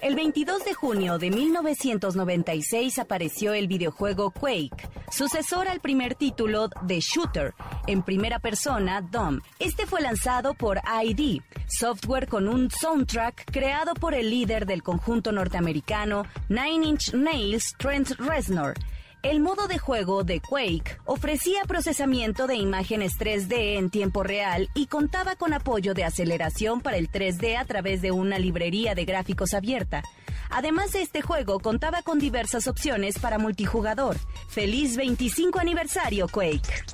El 0.00 0.14
22 0.14 0.64
de 0.64 0.74
junio 0.74 1.18
de 1.18 1.30
1996 1.30 3.00
apareció 3.00 3.52
el 3.52 3.66
videojuego 3.66 4.30
Quake, 4.30 4.88
sucesor 5.10 5.66
al 5.66 5.80
primer 5.80 6.14
título 6.14 6.68
de 6.82 7.00
Shooter, 7.00 7.52
en 7.88 8.02
primera 8.02 8.38
persona, 8.38 9.00
DOM. 9.00 9.40
Este 9.58 9.86
fue 9.86 10.00
lanzado 10.00 10.54
por 10.54 10.80
ID, 11.04 11.42
software 11.66 12.28
con 12.28 12.46
un 12.46 12.70
soundtrack 12.70 13.50
creado 13.50 13.94
por 13.94 14.14
el 14.14 14.30
líder 14.30 14.66
del 14.66 14.84
conjunto 14.84 15.32
norteamericano 15.32 16.26
Nine 16.48 16.86
Inch 16.86 17.12
Nails, 17.12 17.74
Trent 17.76 18.10
Reznor. 18.18 18.74
El 19.22 19.40
modo 19.40 19.66
de 19.66 19.78
juego 19.78 20.22
de 20.22 20.40
Quake 20.40 20.96
ofrecía 21.04 21.64
procesamiento 21.66 22.46
de 22.46 22.54
imágenes 22.54 23.18
3D 23.18 23.76
en 23.76 23.90
tiempo 23.90 24.22
real 24.22 24.68
y 24.76 24.86
contaba 24.86 25.34
con 25.34 25.52
apoyo 25.52 25.92
de 25.92 26.04
aceleración 26.04 26.82
para 26.82 26.98
el 26.98 27.10
3D 27.10 27.56
a 27.58 27.64
través 27.64 28.00
de 28.00 28.12
una 28.12 28.38
librería 28.38 28.94
de 28.94 29.04
gráficos 29.04 29.54
abierta. 29.54 30.02
Además 30.50 30.92
de 30.92 31.02
este 31.02 31.20
juego, 31.20 31.58
contaba 31.58 32.02
con 32.02 32.20
diversas 32.20 32.68
opciones 32.68 33.18
para 33.18 33.38
multijugador. 33.38 34.16
¡Feliz 34.48 34.96
25 34.96 35.58
aniversario, 35.58 36.28
Quake! 36.28 36.84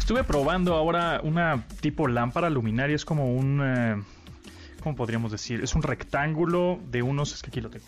Estuve 0.00 0.24
probando 0.24 0.74
ahora 0.74 1.20
una 1.22 1.64
tipo 1.80 2.08
lámpara 2.08 2.50
luminaria, 2.50 2.96
es 2.96 3.04
como 3.04 3.32
un... 3.36 3.60
Eh, 3.64 4.02
¿Cómo 4.82 4.96
podríamos 4.96 5.30
decir? 5.30 5.62
Es 5.62 5.76
un 5.76 5.82
rectángulo 5.82 6.80
de 6.90 7.02
unos... 7.02 7.32
Es 7.32 7.42
que 7.42 7.50
aquí 7.50 7.60
lo 7.60 7.70
tengo 7.70 7.86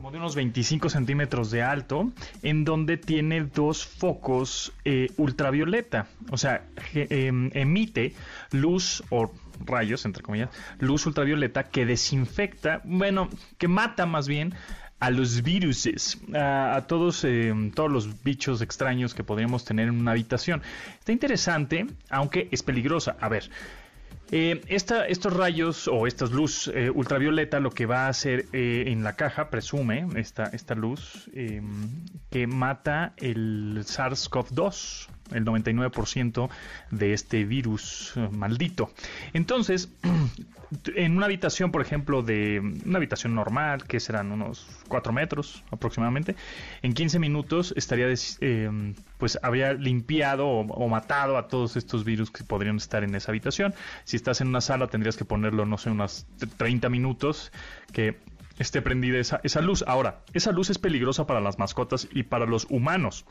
como 0.00 0.12
de 0.12 0.16
unos 0.16 0.34
25 0.34 0.88
centímetros 0.88 1.50
de 1.50 1.60
alto, 1.60 2.10
en 2.42 2.64
donde 2.64 2.96
tiene 2.96 3.42
dos 3.44 3.84
focos 3.84 4.72
eh, 4.86 5.10
ultravioleta. 5.18 6.06
O 6.30 6.38
sea, 6.38 6.64
em, 6.94 7.50
emite 7.52 8.14
luz 8.50 9.02
o 9.10 9.30
rayos, 9.66 10.06
entre 10.06 10.22
comillas, 10.22 10.48
luz 10.78 11.04
ultravioleta 11.04 11.64
que 11.64 11.84
desinfecta, 11.84 12.80
bueno, 12.84 13.28
que 13.58 13.68
mata 13.68 14.06
más 14.06 14.26
bien 14.26 14.54
a 15.00 15.10
los 15.10 15.42
viruses, 15.42 16.18
a, 16.34 16.82
todos, 16.88 17.22
em, 17.24 17.70
todos 17.70 17.92
los 17.92 18.22
bichos 18.22 18.62
extraños 18.62 19.12
que 19.12 19.22
podríamos 19.22 19.66
tener 19.66 19.88
en 19.88 20.00
una 20.00 20.12
habitación. 20.12 20.62
Está 20.98 21.12
interesante, 21.12 21.86
aunque 22.08 22.48
es 22.50 22.62
peligrosa. 22.62 23.18
A 23.20 23.28
ver, 23.28 23.50
eh, 24.32 24.60
estos 24.68 25.36
rayos 25.36 25.88
o 25.88 26.06
esta 26.06 26.26
luz 26.26 26.68
eh, 26.68 26.88
ultravioleta 26.90 27.58
lo 27.58 27.70
que 27.70 27.86
va 27.86 28.06
a 28.06 28.08
hacer 28.08 28.46
eh, 28.52 28.84
en 28.86 29.02
la 29.02 29.16
caja, 29.16 29.50
presume 29.50 30.06
esta, 30.14 30.44
esta 30.44 30.74
luz, 30.74 31.28
em, 31.34 32.04
que 32.30 32.46
mata 32.46 33.12
el 33.16 33.84
SARS-CoV-2, 33.84 35.08
el 35.32 35.44
99% 35.44 36.48
de 36.90 37.12
este 37.12 37.44
virus 37.44 38.14
maldito. 38.32 38.90
Entonces, 39.32 39.90
en 40.94 41.16
una 41.16 41.26
habitación, 41.26 41.72
por 41.72 41.82
ejemplo, 41.82 42.22
de 42.22 42.60
una 42.84 42.98
habitación 42.98 43.34
normal, 43.34 43.84
que 43.84 43.98
serán 44.00 44.30
unos 44.32 44.66
4 44.88 45.12
metros 45.12 45.64
aproximadamente, 45.70 46.36
en 46.82 46.92
15 46.92 47.18
minutos 47.18 47.74
estaría, 47.76 48.06
eh, 48.40 48.94
pues 49.18 49.38
habría 49.42 49.72
limpiado 49.72 50.46
o, 50.48 50.88
matado 50.88 51.36
a 51.36 51.48
todos 51.48 51.76
estos 51.76 52.04
virus 52.04 52.30
que 52.30 52.44
podrían 52.44 52.76
estar 52.76 53.02
en 53.04 53.14
esa 53.14 53.32
habitación. 53.32 53.74
Si 54.04 54.16
estás 54.16 54.40
en 54.40 54.48
una 54.48 54.60
sala, 54.60 54.86
tendrías 54.86 55.16
que 55.16 55.24
ponerlo, 55.24 55.66
no 55.66 55.78
sé, 55.78 55.90
unos 55.90 56.26
30 56.56 56.88
minutos, 56.88 57.52
que 57.92 58.18
esté 58.58 58.82
prendida 58.82 59.18
esa 59.18 59.60
luz. 59.60 59.84
Ahora, 59.86 60.20
esa 60.34 60.52
luz 60.52 60.70
es 60.70 60.78
peligrosa 60.78 61.26
para 61.26 61.40
las 61.40 61.58
mascotas 61.58 62.08
y 62.12 62.24
para 62.24 62.46
los 62.46 62.66
humanos. 62.70 63.24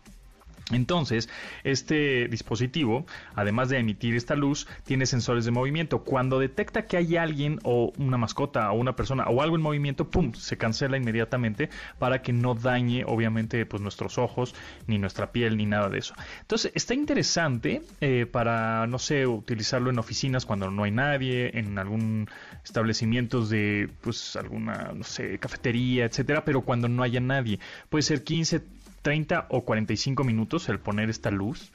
Entonces, 0.71 1.29
este 1.63 2.27
dispositivo, 2.27 3.05
además 3.35 3.69
de 3.69 3.79
emitir 3.79 4.15
esta 4.15 4.35
luz, 4.35 4.67
tiene 4.85 5.05
sensores 5.05 5.45
de 5.45 5.51
movimiento. 5.51 6.03
Cuando 6.03 6.39
detecta 6.39 6.85
que 6.85 6.97
hay 6.97 7.17
alguien 7.17 7.59
o 7.63 7.91
una 7.97 8.17
mascota 8.17 8.71
o 8.71 8.75
una 8.75 8.95
persona 8.95 9.25
o 9.27 9.41
algo 9.41 9.55
en 9.55 9.61
movimiento, 9.61 10.09
¡pum!, 10.09 10.33
se 10.33 10.57
cancela 10.57 10.97
inmediatamente 10.97 11.69
para 11.97 12.21
que 12.21 12.33
no 12.33 12.55
dañe, 12.55 13.03
obviamente, 13.05 13.65
pues 13.65 13.81
nuestros 13.81 14.17
ojos, 14.17 14.55
ni 14.87 14.97
nuestra 14.97 15.31
piel, 15.31 15.57
ni 15.57 15.65
nada 15.65 15.89
de 15.89 15.99
eso. 15.99 16.13
Entonces, 16.41 16.71
está 16.75 16.93
interesante 16.93 17.81
eh, 18.01 18.25
para, 18.31 18.85
no 18.87 18.99
sé, 18.99 19.25
utilizarlo 19.27 19.89
en 19.89 19.99
oficinas 19.99 20.45
cuando 20.45 20.69
no 20.69 20.83
hay 20.83 20.91
nadie, 20.91 21.57
en 21.57 21.77
algún 21.79 22.29
establecimiento 22.63 23.45
de, 23.45 23.89
pues, 24.01 24.35
alguna, 24.35 24.91
no 24.95 25.03
sé, 25.03 25.39
cafetería, 25.39 26.05
etcétera, 26.05 26.45
pero 26.45 26.61
cuando 26.61 26.87
no 26.87 27.03
haya 27.03 27.19
nadie. 27.19 27.59
Puede 27.89 28.03
ser 28.03 28.23
15, 28.23 28.61
30 29.01 29.47
o 29.49 29.65
45 29.65 30.23
minutos 30.23 30.69
el 30.69 30.79
poner 30.79 31.09
esta 31.09 31.31
luz 31.31 31.71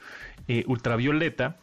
eh, 0.47 0.63
ultravioleta 0.67 1.57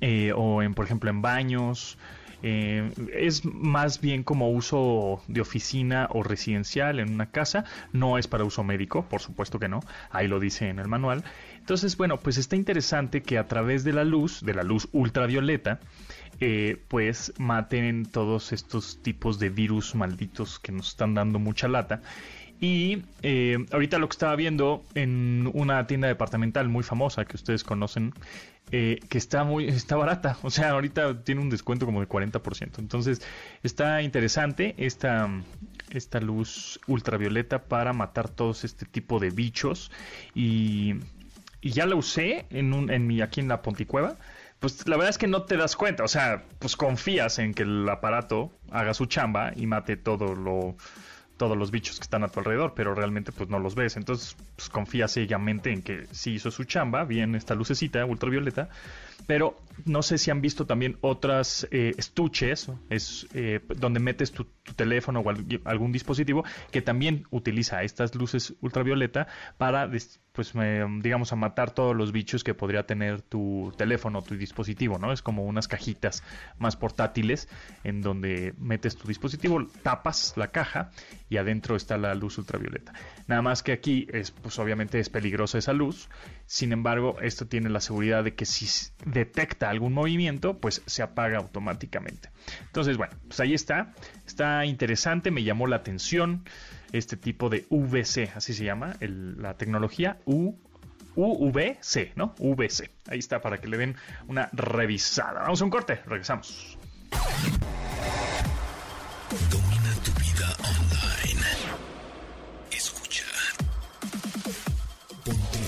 eh, 0.00 0.32
o 0.34 0.62
en 0.62 0.74
por 0.74 0.84
ejemplo 0.84 1.10
en 1.10 1.22
baños 1.22 1.98
eh, 2.42 2.92
es 3.14 3.44
más 3.44 4.00
bien 4.00 4.22
como 4.22 4.50
uso 4.50 5.22
de 5.26 5.40
oficina 5.40 6.06
o 6.12 6.22
residencial 6.22 7.00
en 7.00 7.14
una 7.14 7.30
casa, 7.30 7.64
no 7.92 8.18
es 8.18 8.28
para 8.28 8.44
uso 8.44 8.62
médico, 8.62 9.06
por 9.08 9.20
supuesto 9.22 9.58
que 9.58 9.68
no, 9.68 9.80
ahí 10.10 10.28
lo 10.28 10.38
dice 10.38 10.68
en 10.68 10.78
el 10.78 10.86
manual. 10.86 11.24
Entonces, 11.56 11.96
bueno, 11.96 12.18
pues 12.18 12.36
está 12.36 12.54
interesante 12.54 13.22
que 13.22 13.38
a 13.38 13.48
través 13.48 13.84
de 13.84 13.94
la 13.94 14.04
luz, 14.04 14.44
de 14.44 14.52
la 14.52 14.62
luz 14.62 14.86
ultravioleta, 14.92 15.80
pues 16.88 17.32
maten 17.38 18.04
todos 18.04 18.52
estos 18.52 19.02
tipos 19.02 19.38
de 19.38 19.48
virus 19.48 19.94
malditos 19.94 20.60
que 20.60 20.72
nos 20.72 20.90
están 20.90 21.14
dando 21.14 21.38
mucha 21.38 21.68
lata 21.68 22.02
y 22.60 23.02
eh, 23.22 23.58
ahorita 23.70 23.98
lo 23.98 24.08
que 24.08 24.14
estaba 24.14 24.34
viendo 24.36 24.84
en 24.94 25.50
una 25.52 25.86
tienda 25.86 26.08
departamental 26.08 26.68
muy 26.68 26.82
famosa 26.82 27.24
que 27.24 27.36
ustedes 27.36 27.64
conocen, 27.64 28.14
eh, 28.72 28.98
que 29.08 29.18
está 29.18 29.44
muy 29.44 29.68
está 29.68 29.96
barata, 29.96 30.38
o 30.42 30.50
sea, 30.50 30.70
ahorita 30.70 31.22
tiene 31.22 31.40
un 31.40 31.50
descuento 31.50 31.86
como 31.86 32.00
de 32.00 32.08
40%. 32.08 32.78
Entonces, 32.78 33.22
está 33.62 34.02
interesante 34.02 34.74
esta 34.78 35.28
esta 35.90 36.20
luz 36.20 36.80
ultravioleta 36.86 37.62
para 37.62 37.92
matar 37.92 38.28
todos 38.28 38.64
este 38.64 38.86
tipo 38.86 39.20
de 39.20 39.30
bichos. 39.30 39.90
Y, 40.34 40.94
y 41.60 41.70
ya 41.70 41.86
la 41.86 41.94
usé 41.94 42.46
en 42.50 42.72
un 42.72 42.90
en 42.90 43.06
mi 43.06 43.20
aquí 43.20 43.40
en 43.40 43.48
la 43.48 43.62
Ponticueva. 43.62 44.16
Pues 44.58 44.88
la 44.88 44.96
verdad 44.96 45.10
es 45.10 45.18
que 45.18 45.26
no 45.26 45.42
te 45.42 45.58
das 45.58 45.76
cuenta, 45.76 46.02
o 46.02 46.08
sea, 46.08 46.44
pues 46.58 46.76
confías 46.76 47.38
en 47.38 47.52
que 47.52 47.64
el 47.64 47.86
aparato 47.90 48.50
haga 48.70 48.94
su 48.94 49.04
chamba 49.04 49.52
y 49.54 49.66
mate 49.66 49.98
todo 49.98 50.34
lo 50.34 50.76
todos 51.36 51.56
los 51.56 51.70
bichos 51.70 51.98
que 51.98 52.04
están 52.04 52.24
a 52.24 52.28
tu 52.28 52.40
alrededor, 52.40 52.74
pero 52.74 52.94
realmente 52.94 53.32
pues 53.32 53.48
no 53.48 53.58
los 53.58 53.74
ves. 53.74 53.96
Entonces 53.96 54.36
pues, 54.56 54.68
confía 54.68 55.08
ciegamente 55.08 55.72
en 55.72 55.82
que 55.82 56.06
sí 56.10 56.34
hizo 56.34 56.50
su 56.50 56.64
chamba, 56.64 57.04
bien 57.04 57.34
esta 57.34 57.54
lucecita 57.54 58.04
ultravioleta, 58.04 58.68
pero 59.26 59.58
no 59.84 60.02
sé 60.02 60.18
si 60.18 60.30
han 60.30 60.40
visto 60.40 60.66
también 60.66 60.98
otras 61.00 61.66
eh, 61.70 61.94
estuches, 61.96 62.70
es 62.90 63.26
eh, 63.34 63.60
donde 63.76 64.00
metes 64.00 64.32
tu, 64.32 64.46
teléfono 64.76 65.20
o 65.20 65.30
algún 65.64 65.92
dispositivo 65.92 66.44
que 66.72 66.82
también 66.82 67.24
utiliza 67.30 67.82
estas 67.82 68.14
luces 68.14 68.54
ultravioleta 68.60 69.28
para 69.58 69.86
pues 70.36 70.52
digamos 71.00 71.32
a 71.32 71.36
matar 71.36 71.70
todos 71.70 71.96
los 71.96 72.12
bichos 72.12 72.44
que 72.44 72.52
podría 72.52 72.82
tener 72.82 73.22
tu 73.22 73.72
teléfono, 73.78 74.20
tu 74.20 74.36
dispositivo, 74.36 74.98
¿no? 74.98 75.10
Es 75.10 75.22
como 75.22 75.44
unas 75.44 75.66
cajitas 75.66 76.22
más 76.58 76.76
portátiles 76.76 77.48
en 77.84 78.02
donde 78.02 78.52
metes 78.58 78.98
tu 78.98 79.08
dispositivo, 79.08 79.66
tapas 79.82 80.34
la 80.36 80.48
caja 80.48 80.90
y 81.30 81.38
adentro 81.38 81.74
está 81.74 81.96
la 81.96 82.14
luz 82.14 82.36
ultravioleta. 82.36 82.92
Nada 83.28 83.40
más 83.40 83.62
que 83.62 83.72
aquí 83.72 84.06
es 84.12 84.30
pues 84.30 84.58
obviamente 84.58 85.00
es 85.00 85.08
peligrosa 85.08 85.56
esa 85.56 85.72
luz. 85.72 86.10
Sin 86.44 86.72
embargo, 86.72 87.16
esto 87.22 87.46
tiene 87.46 87.70
la 87.70 87.80
seguridad 87.80 88.22
de 88.22 88.34
que 88.34 88.44
si 88.44 88.66
detecta 89.06 89.70
algún 89.70 89.94
movimiento, 89.94 90.58
pues 90.58 90.82
se 90.84 91.02
apaga 91.02 91.38
automáticamente. 91.38 92.28
Entonces, 92.66 92.98
bueno, 92.98 93.14
pues 93.26 93.40
ahí 93.40 93.54
está. 93.54 93.94
Está 94.26 94.66
interesante, 94.66 95.30
me 95.30 95.44
llamó 95.44 95.66
la 95.66 95.76
atención 95.76 96.44
este 96.92 97.16
tipo 97.16 97.48
de 97.48 97.66
VC, 97.70 98.32
así 98.34 98.54
se 98.54 98.64
llama 98.64 98.96
la 99.00 99.56
tecnología 99.56 100.18
U, 100.24 100.54
UVC, 101.14 102.12
¿no? 102.14 102.34
VC. 102.38 102.90
Ahí 103.08 103.18
está 103.18 103.40
para 103.40 103.58
que 103.58 103.68
le 103.68 103.78
den 103.78 103.96
una 104.28 104.48
revisada. 104.52 105.42
Vamos 105.42 105.60
a 105.60 105.64
un 105.64 105.70
corte, 105.70 106.00
regresamos. 106.06 106.78
Domina 109.50 109.94
tu 110.04 110.12
vida 110.12 110.56
online. 110.62 111.46
Escucha. 112.70 113.24
Ponte 115.24 115.66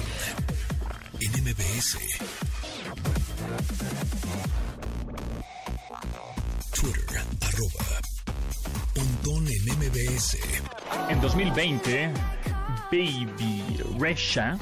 arroba 7.40 8.07
En 9.28 9.44
MBS. 9.44 10.38
En 11.10 11.20
2020, 11.20 12.10
Baby 12.90 13.62
Resha 14.00 14.56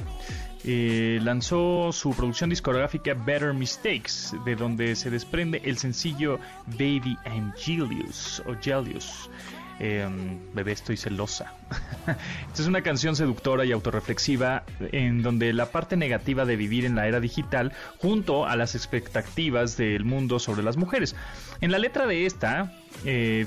eh, 0.64 1.20
lanzó 1.22 1.92
su 1.92 2.10
producción 2.10 2.50
discográfica 2.50 3.14
Better 3.14 3.54
Mistakes, 3.54 4.36
de 4.44 4.56
donde 4.56 4.96
se 4.96 5.08
desprende 5.08 5.62
el 5.64 5.78
sencillo 5.78 6.40
Baby 6.66 7.16
Angelius 7.24 8.42
o 8.44 8.60
Gelius. 8.60 9.30
Em, 9.78 10.40
bebé, 10.52 10.72
estoy 10.72 10.96
celosa. 10.96 11.52
Esta 12.48 12.62
es 12.62 12.66
una 12.66 12.82
canción 12.82 13.14
seductora 13.14 13.64
y 13.64 13.70
autorreflexiva 13.70 14.64
en 14.90 15.22
donde 15.22 15.52
la 15.52 15.66
parte 15.66 15.96
negativa 15.96 16.44
de 16.44 16.56
vivir 16.56 16.86
en 16.86 16.96
la 16.96 17.06
era 17.06 17.20
digital 17.20 17.72
junto 17.98 18.46
a 18.46 18.56
las 18.56 18.74
expectativas 18.74 19.76
del 19.76 20.04
mundo 20.04 20.40
sobre 20.40 20.64
las 20.64 20.76
mujeres. 20.76 21.14
En 21.60 21.70
la 21.70 21.78
letra 21.78 22.06
de 22.06 22.26
esta, 22.26 22.72
eh, 23.04 23.46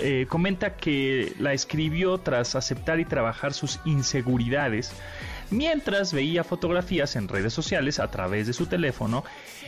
eh, 0.00 0.26
comenta 0.28 0.76
que 0.76 1.32
la 1.38 1.52
escribió 1.52 2.18
tras 2.18 2.54
aceptar 2.54 3.00
y 3.00 3.04
trabajar 3.04 3.52
sus 3.52 3.80
inseguridades 3.84 4.92
mientras 5.50 6.12
veía 6.12 6.44
fotografías 6.44 7.16
en 7.16 7.28
redes 7.28 7.52
sociales 7.52 7.98
a 7.98 8.10
través 8.10 8.46
de 8.46 8.52
su 8.52 8.66
teléfono. 8.66 9.24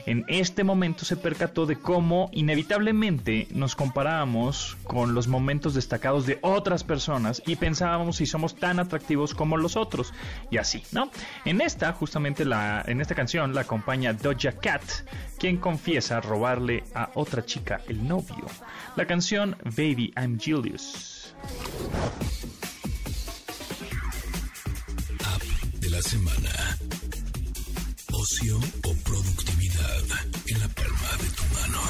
En 0.06 0.24
este 0.28 0.64
momento 0.64 1.04
se 1.04 1.16
percató 1.16 1.66
de 1.66 1.76
cómo 1.76 2.28
inevitablemente 2.32 3.46
nos 3.50 3.76
comparábamos 3.76 4.76
con 4.84 5.14
los 5.14 5.28
momentos 5.28 5.74
destacados 5.74 6.26
de 6.26 6.38
otras 6.42 6.84
personas 6.84 7.42
y 7.46 7.56
pensábamos 7.56 8.16
si 8.16 8.26
somos 8.26 8.56
tan 8.56 8.78
atractivos 8.78 9.34
como 9.34 9.56
los 9.56 9.76
otros 9.76 10.12
y 10.50 10.58
así, 10.58 10.82
¿no? 10.92 11.10
En 11.44 11.60
esta, 11.60 11.92
justamente 11.92 12.44
la, 12.44 12.82
en 12.86 13.00
esta 13.00 13.14
canción 13.14 13.54
la 13.54 13.62
acompaña 13.62 14.12
Doja 14.12 14.52
Cat, 14.52 14.82
quien 15.38 15.56
confiesa 15.58 16.20
robarle 16.20 16.84
a 16.94 17.10
otra 17.14 17.44
chica 17.44 17.80
el 17.88 18.06
novio. 18.06 18.46
La 18.96 19.06
canción 19.06 19.56
Baby 19.64 20.12
I'm 20.16 20.38
Julius. 20.38 21.34
La 25.92 26.00
semana. 26.00 26.78
Ocio 28.14 28.56
o 28.56 28.94
productividad 29.04 30.04
en 30.46 30.60
la 30.60 30.68
palma 30.68 31.10
de 31.20 31.28
tu 31.36 31.42
mano. 31.54 31.80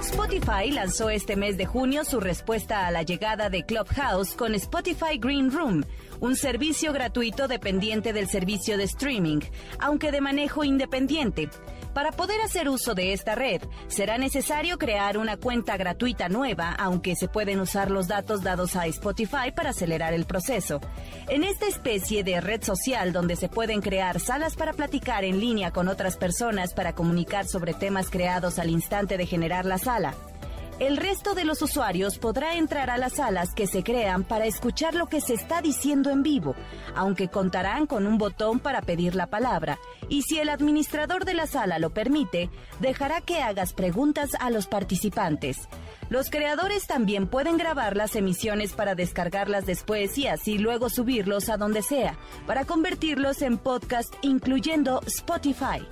Spotify 0.00 0.70
lanzó 0.70 1.10
este 1.10 1.36
mes 1.36 1.58
de 1.58 1.66
junio 1.66 2.06
su 2.06 2.20
respuesta 2.20 2.86
a 2.86 2.90
la 2.90 3.02
llegada 3.02 3.50
de 3.50 3.64
Clubhouse 3.66 4.34
con 4.34 4.54
Spotify 4.54 5.18
Green 5.18 5.52
Room, 5.52 5.84
un 6.20 6.36
servicio 6.36 6.94
gratuito 6.94 7.48
dependiente 7.48 8.14
del 8.14 8.28
servicio 8.28 8.78
de 8.78 8.84
streaming, 8.84 9.40
aunque 9.78 10.10
de 10.10 10.22
manejo 10.22 10.64
independiente. 10.64 11.50
Para 11.94 12.12
poder 12.12 12.40
hacer 12.40 12.68
uso 12.68 12.94
de 12.94 13.12
esta 13.12 13.34
red, 13.34 13.62
será 13.88 14.18
necesario 14.18 14.78
crear 14.78 15.18
una 15.18 15.36
cuenta 15.36 15.76
gratuita 15.76 16.28
nueva, 16.28 16.72
aunque 16.72 17.16
se 17.16 17.28
pueden 17.28 17.60
usar 17.60 17.90
los 17.90 18.08
datos 18.08 18.42
dados 18.42 18.76
a 18.76 18.86
Spotify 18.86 19.52
para 19.54 19.70
acelerar 19.70 20.14
el 20.14 20.24
proceso. 20.24 20.80
En 21.28 21.44
esta 21.44 21.66
especie 21.66 22.24
de 22.24 22.40
red 22.40 22.62
social 22.62 23.12
donde 23.12 23.36
se 23.36 23.48
pueden 23.48 23.80
crear 23.80 24.20
salas 24.20 24.54
para 24.54 24.72
platicar 24.72 25.24
en 25.24 25.40
línea 25.40 25.70
con 25.72 25.88
otras 25.88 26.16
personas 26.16 26.74
para 26.74 26.94
comunicar 26.94 27.46
sobre 27.46 27.74
temas 27.74 28.10
creados 28.10 28.58
al 28.58 28.70
instante 28.70 29.16
de 29.16 29.26
generar 29.26 29.64
la 29.64 29.78
sala, 29.78 30.14
el 30.78 30.96
resto 30.96 31.34
de 31.34 31.44
los 31.44 31.60
usuarios 31.60 32.18
podrá 32.18 32.54
entrar 32.54 32.88
a 32.90 32.98
las 32.98 33.14
salas 33.14 33.52
que 33.54 33.66
se 33.66 33.82
crean 33.82 34.22
para 34.22 34.46
escuchar 34.46 34.94
lo 34.94 35.06
que 35.06 35.20
se 35.20 35.34
está 35.34 35.60
diciendo 35.60 36.10
en 36.10 36.22
vivo, 36.22 36.54
aunque 36.94 37.28
contarán 37.28 37.86
con 37.86 38.06
un 38.06 38.16
botón 38.16 38.60
para 38.60 38.80
pedir 38.80 39.14
la 39.14 39.26
palabra, 39.26 39.78
y 40.08 40.22
si 40.22 40.38
el 40.38 40.48
administrador 40.48 41.24
de 41.24 41.34
la 41.34 41.46
sala 41.46 41.78
lo 41.78 41.90
permite, 41.90 42.48
dejará 42.80 43.20
que 43.20 43.42
hagas 43.42 43.72
preguntas 43.72 44.30
a 44.38 44.50
los 44.50 44.66
participantes. 44.66 45.68
Los 46.10 46.30
creadores 46.30 46.86
también 46.86 47.26
pueden 47.26 47.58
grabar 47.58 47.96
las 47.96 48.16
emisiones 48.16 48.72
para 48.72 48.94
descargarlas 48.94 49.66
después 49.66 50.16
y 50.16 50.26
así 50.26 50.58
luego 50.58 50.88
subirlos 50.88 51.48
a 51.48 51.56
donde 51.56 51.82
sea, 51.82 52.16
para 52.46 52.64
convertirlos 52.64 53.42
en 53.42 53.58
podcast 53.58 54.14
incluyendo 54.22 55.02
Spotify. 55.06 55.86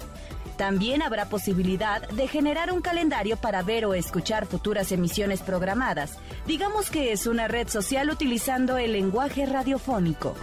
También 0.57 1.03
habrá 1.03 1.29
posibilidad 1.29 2.09
de 2.09 2.29
generar 2.29 2.73
un 2.73 2.81
calendario 2.81 3.37
para 3.37 3.62
ver 3.62 3.85
o 3.85 3.95
escuchar 3.95 4.47
futuras 4.47 4.90
emisiones 4.90 5.42
programadas. 5.42 6.19
Digamos 6.47 6.90
que 6.90 7.12
es 7.12 7.27
una 7.27 7.47
red 7.47 7.69
social 7.69 8.09
utilizando 8.09 8.79
el 8.79 8.92
lenguaje 8.92 9.45
radiofónico. 9.45 10.35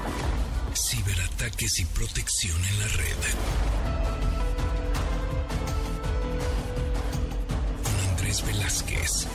Ciberataques 0.76 1.80
y 1.80 1.86
protección 1.86 2.58
en 2.58 2.80
la 2.80 2.88
red. 2.88 3.18
Con 7.84 8.10
Andrés 8.12 8.46
Velázquez. 8.46 9.28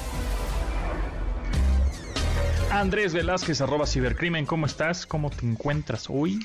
Andrés 2.71 3.15
Velázquez, 3.15 3.61
arroba 3.61 3.87
cibercrimen, 3.87 4.47
¿cómo 4.47 4.67
estás? 4.67 5.07
¿Cómo 5.07 5.31
te 5.31 5.47
encuentras 5.47 6.07
hoy? 6.09 6.39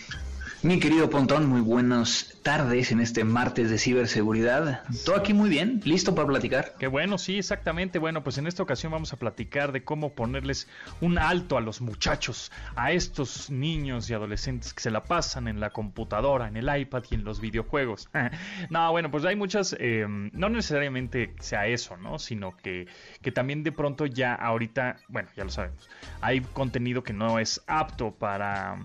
Mi 0.63 0.79
querido 0.79 1.09
Pontón, 1.09 1.49
muy 1.49 1.59
buenas 1.59 2.39
tardes 2.41 2.93
en 2.93 3.01
este 3.01 3.25
martes 3.25 3.69
de 3.69 3.77
ciberseguridad. 3.77 4.85
Todo 5.05 5.17
aquí 5.17 5.33
muy 5.33 5.49
bien, 5.49 5.81
listo 5.83 6.15
para 6.15 6.25
platicar. 6.25 6.75
Qué 6.79 6.87
bueno, 6.87 7.17
sí, 7.17 7.37
exactamente. 7.37 7.99
Bueno, 7.99 8.23
pues 8.23 8.37
en 8.37 8.47
esta 8.47 8.63
ocasión 8.63 8.93
vamos 8.93 9.11
a 9.11 9.17
platicar 9.17 9.73
de 9.73 9.83
cómo 9.83 10.13
ponerles 10.13 10.69
un 11.01 11.17
alto 11.17 11.57
a 11.57 11.61
los 11.61 11.81
muchachos, 11.81 12.49
a 12.77 12.93
estos 12.93 13.49
niños 13.49 14.09
y 14.09 14.13
adolescentes 14.13 14.73
que 14.73 14.81
se 14.81 14.89
la 14.89 15.03
pasan 15.03 15.49
en 15.49 15.59
la 15.59 15.71
computadora, 15.71 16.47
en 16.47 16.55
el 16.55 16.73
iPad 16.73 17.03
y 17.11 17.15
en 17.15 17.25
los 17.25 17.41
videojuegos. 17.41 18.07
no, 18.69 18.89
bueno, 18.89 19.11
pues 19.11 19.25
hay 19.25 19.35
muchas, 19.35 19.75
eh, 19.77 20.05
no 20.07 20.47
necesariamente 20.47 21.33
sea 21.41 21.67
eso, 21.67 21.97
¿no? 21.97 22.19
Sino 22.19 22.55
que, 22.55 22.87
que 23.21 23.33
también 23.33 23.63
de 23.63 23.73
pronto 23.73 24.05
ya 24.05 24.33
ahorita, 24.33 24.95
bueno, 25.09 25.27
ya 25.35 25.43
lo 25.43 25.49
sabemos, 25.49 25.89
hay 26.21 26.39
contenido 26.39 27.03
que 27.03 27.11
no 27.11 27.37
es 27.37 27.61
apto 27.67 28.11
para 28.11 28.77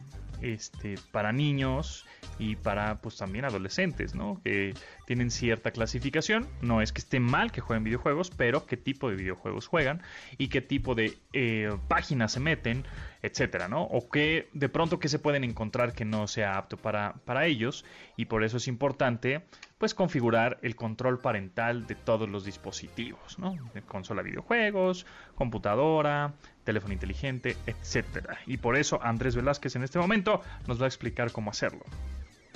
este, 0.42 0.96
para 1.12 1.32
niños 1.32 2.06
y 2.38 2.56
para 2.56 3.00
pues 3.00 3.16
también 3.16 3.44
adolescentes, 3.44 4.14
¿no? 4.14 4.40
Que 4.44 4.74
tienen 5.06 5.30
cierta 5.30 5.70
clasificación. 5.70 6.46
No 6.62 6.80
es 6.82 6.92
que 6.92 7.00
esté 7.00 7.20
mal 7.20 7.52
que 7.52 7.60
jueguen 7.60 7.84
videojuegos, 7.84 8.30
pero 8.30 8.66
qué 8.66 8.76
tipo 8.76 9.10
de 9.10 9.16
videojuegos 9.16 9.66
juegan 9.66 10.02
y 10.36 10.48
qué 10.48 10.60
tipo 10.60 10.94
de 10.94 11.18
eh, 11.32 11.70
páginas 11.88 12.32
se 12.32 12.40
meten, 12.40 12.84
etcétera, 13.22 13.68
¿no? 13.68 13.82
O 13.82 14.08
que 14.08 14.48
de 14.52 14.68
pronto 14.68 14.98
que 14.98 15.08
se 15.08 15.18
pueden 15.18 15.44
encontrar 15.44 15.92
que 15.92 16.04
no 16.04 16.28
sea 16.28 16.56
apto 16.56 16.76
para, 16.76 17.14
para 17.24 17.46
ellos 17.46 17.84
y 18.16 18.26
por 18.26 18.44
eso 18.44 18.56
es 18.58 18.68
importante 18.68 19.42
pues 19.78 19.94
configurar 19.94 20.58
el 20.62 20.74
control 20.74 21.20
parental 21.20 21.86
de 21.86 21.94
todos 21.94 22.28
los 22.28 22.44
dispositivos, 22.44 23.38
¿no? 23.38 23.56
Consola 23.86 24.22
videojuegos, 24.22 25.06
computadora, 25.36 26.34
teléfono 26.68 26.92
inteligente, 26.92 27.56
etcétera. 27.64 28.36
Y 28.46 28.58
por 28.58 28.76
eso 28.76 29.00
Andrés 29.02 29.34
Velázquez 29.34 29.74
en 29.76 29.84
este 29.84 29.98
momento 29.98 30.42
nos 30.66 30.78
va 30.78 30.84
a 30.84 30.88
explicar 30.88 31.32
cómo 31.32 31.50
hacerlo. 31.50 31.80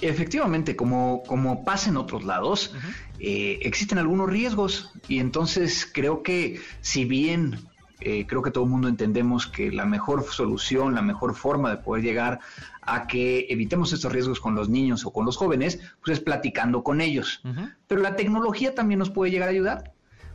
Efectivamente, 0.02 0.76
como, 0.76 1.22
como 1.26 1.64
pasa 1.64 1.88
en 1.88 1.96
otros 1.96 2.22
lados, 2.22 2.74
eh, 3.18 3.58
existen 3.62 3.96
algunos 3.96 4.28
riesgos 4.28 4.92
y 5.08 5.18
entonces 5.18 5.90
creo 5.90 6.22
que 6.22 6.60
si 6.82 7.06
bien 7.06 7.56
eh, 8.00 8.26
creo 8.26 8.42
que 8.42 8.50
todo 8.50 8.64
el 8.64 8.70
mundo 8.70 8.88
entendemos 8.88 9.46
que 9.46 9.72
la 9.72 9.86
mejor 9.86 10.24
solución, 10.24 10.94
la 10.94 11.02
mejor 11.02 11.34
forma 11.34 11.70
de 11.70 11.78
poder 11.78 12.04
llegar 12.04 12.40
a 12.82 13.06
que 13.06 13.46
evitemos 13.48 13.94
estos 13.94 14.12
riesgos 14.12 14.40
con 14.40 14.54
los 14.54 14.68
niños 14.68 15.06
o 15.06 15.12
con 15.12 15.24
los 15.24 15.38
jóvenes, 15.38 15.80
pues 16.04 16.18
es 16.18 16.22
platicando 16.22 16.82
con 16.82 17.00
ellos. 17.00 17.40
Pero 17.86 18.02
la 18.02 18.14
tecnología 18.16 18.74
también 18.74 18.98
nos 18.98 19.08
puede 19.08 19.30
llegar 19.30 19.48
a 19.48 19.52
ayudar, 19.52 19.94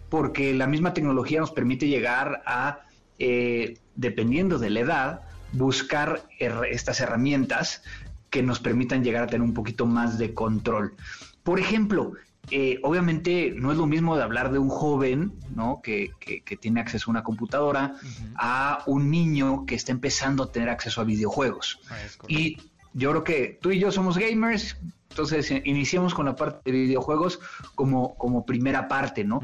porque 0.10 0.56
la 0.56 0.66
misma 0.66 0.96
tecnología 0.96 1.42
nos 1.42 1.52
permite 1.52 1.88
llegar 1.88 2.42
a, 2.48 2.87
eh, 3.20 3.78
dependiendo 3.96 4.60
de 4.60 4.70
la 4.70 4.80
edad, 4.80 5.22
buscar 5.54 6.24
estas 6.40 7.00
herramientas 7.00 7.82
que 8.30 8.44
nos 8.44 8.60
permitan 8.60 9.04
llegar 9.04 9.24
a 9.24 9.28
tener 9.28 9.42
un 9.42 9.54
poquito 9.54 9.86
más 9.86 10.18
de 10.18 10.34
control. 10.34 10.96
Por 11.44 11.60
ejemplo, 11.60 12.14
eh, 12.50 12.80
obviamente 12.84 13.54
no 13.56 13.72
es 13.72 13.78
lo 13.78 13.88
mismo 13.88 14.16
de 14.16 14.24
hablar 14.24 14.52
de 14.52 14.60
un 14.60 14.70
joven, 14.70 15.34
¿no? 15.54 15.82
Que, 15.84 16.12
tiene 16.60 16.80
acceso 16.80 17.10
a 17.10 17.12
una 17.12 17.24
computadora, 17.24 17.96
a 18.36 18.84
un 18.86 19.12
niño 19.12 19.66
que 19.66 19.76
está 19.76 19.92
empezando 19.92 20.44
a 20.44 20.52
tener 20.52 20.70
acceso 20.70 21.02
a 21.02 21.04
videojuegos. 21.04 21.80
Ah, 21.90 21.96
y 22.28 22.58
yo 22.94 23.12
creo 23.12 23.24
que 23.24 23.60
tú 23.62 23.72
y 23.72 23.80
yo 23.80 23.92
somos 23.92 24.18
gamers, 24.18 24.78
entonces 25.10 25.52
eh, 25.52 25.62
iniciamos 25.66 26.14
con 26.14 26.26
la 26.26 26.36
parte 26.36 26.72
de 26.72 26.78
videojuegos 26.78 27.40
como, 27.76 28.16
como 28.16 28.46
primera 28.46 28.88
parte, 28.88 29.24
¿no? 29.24 29.42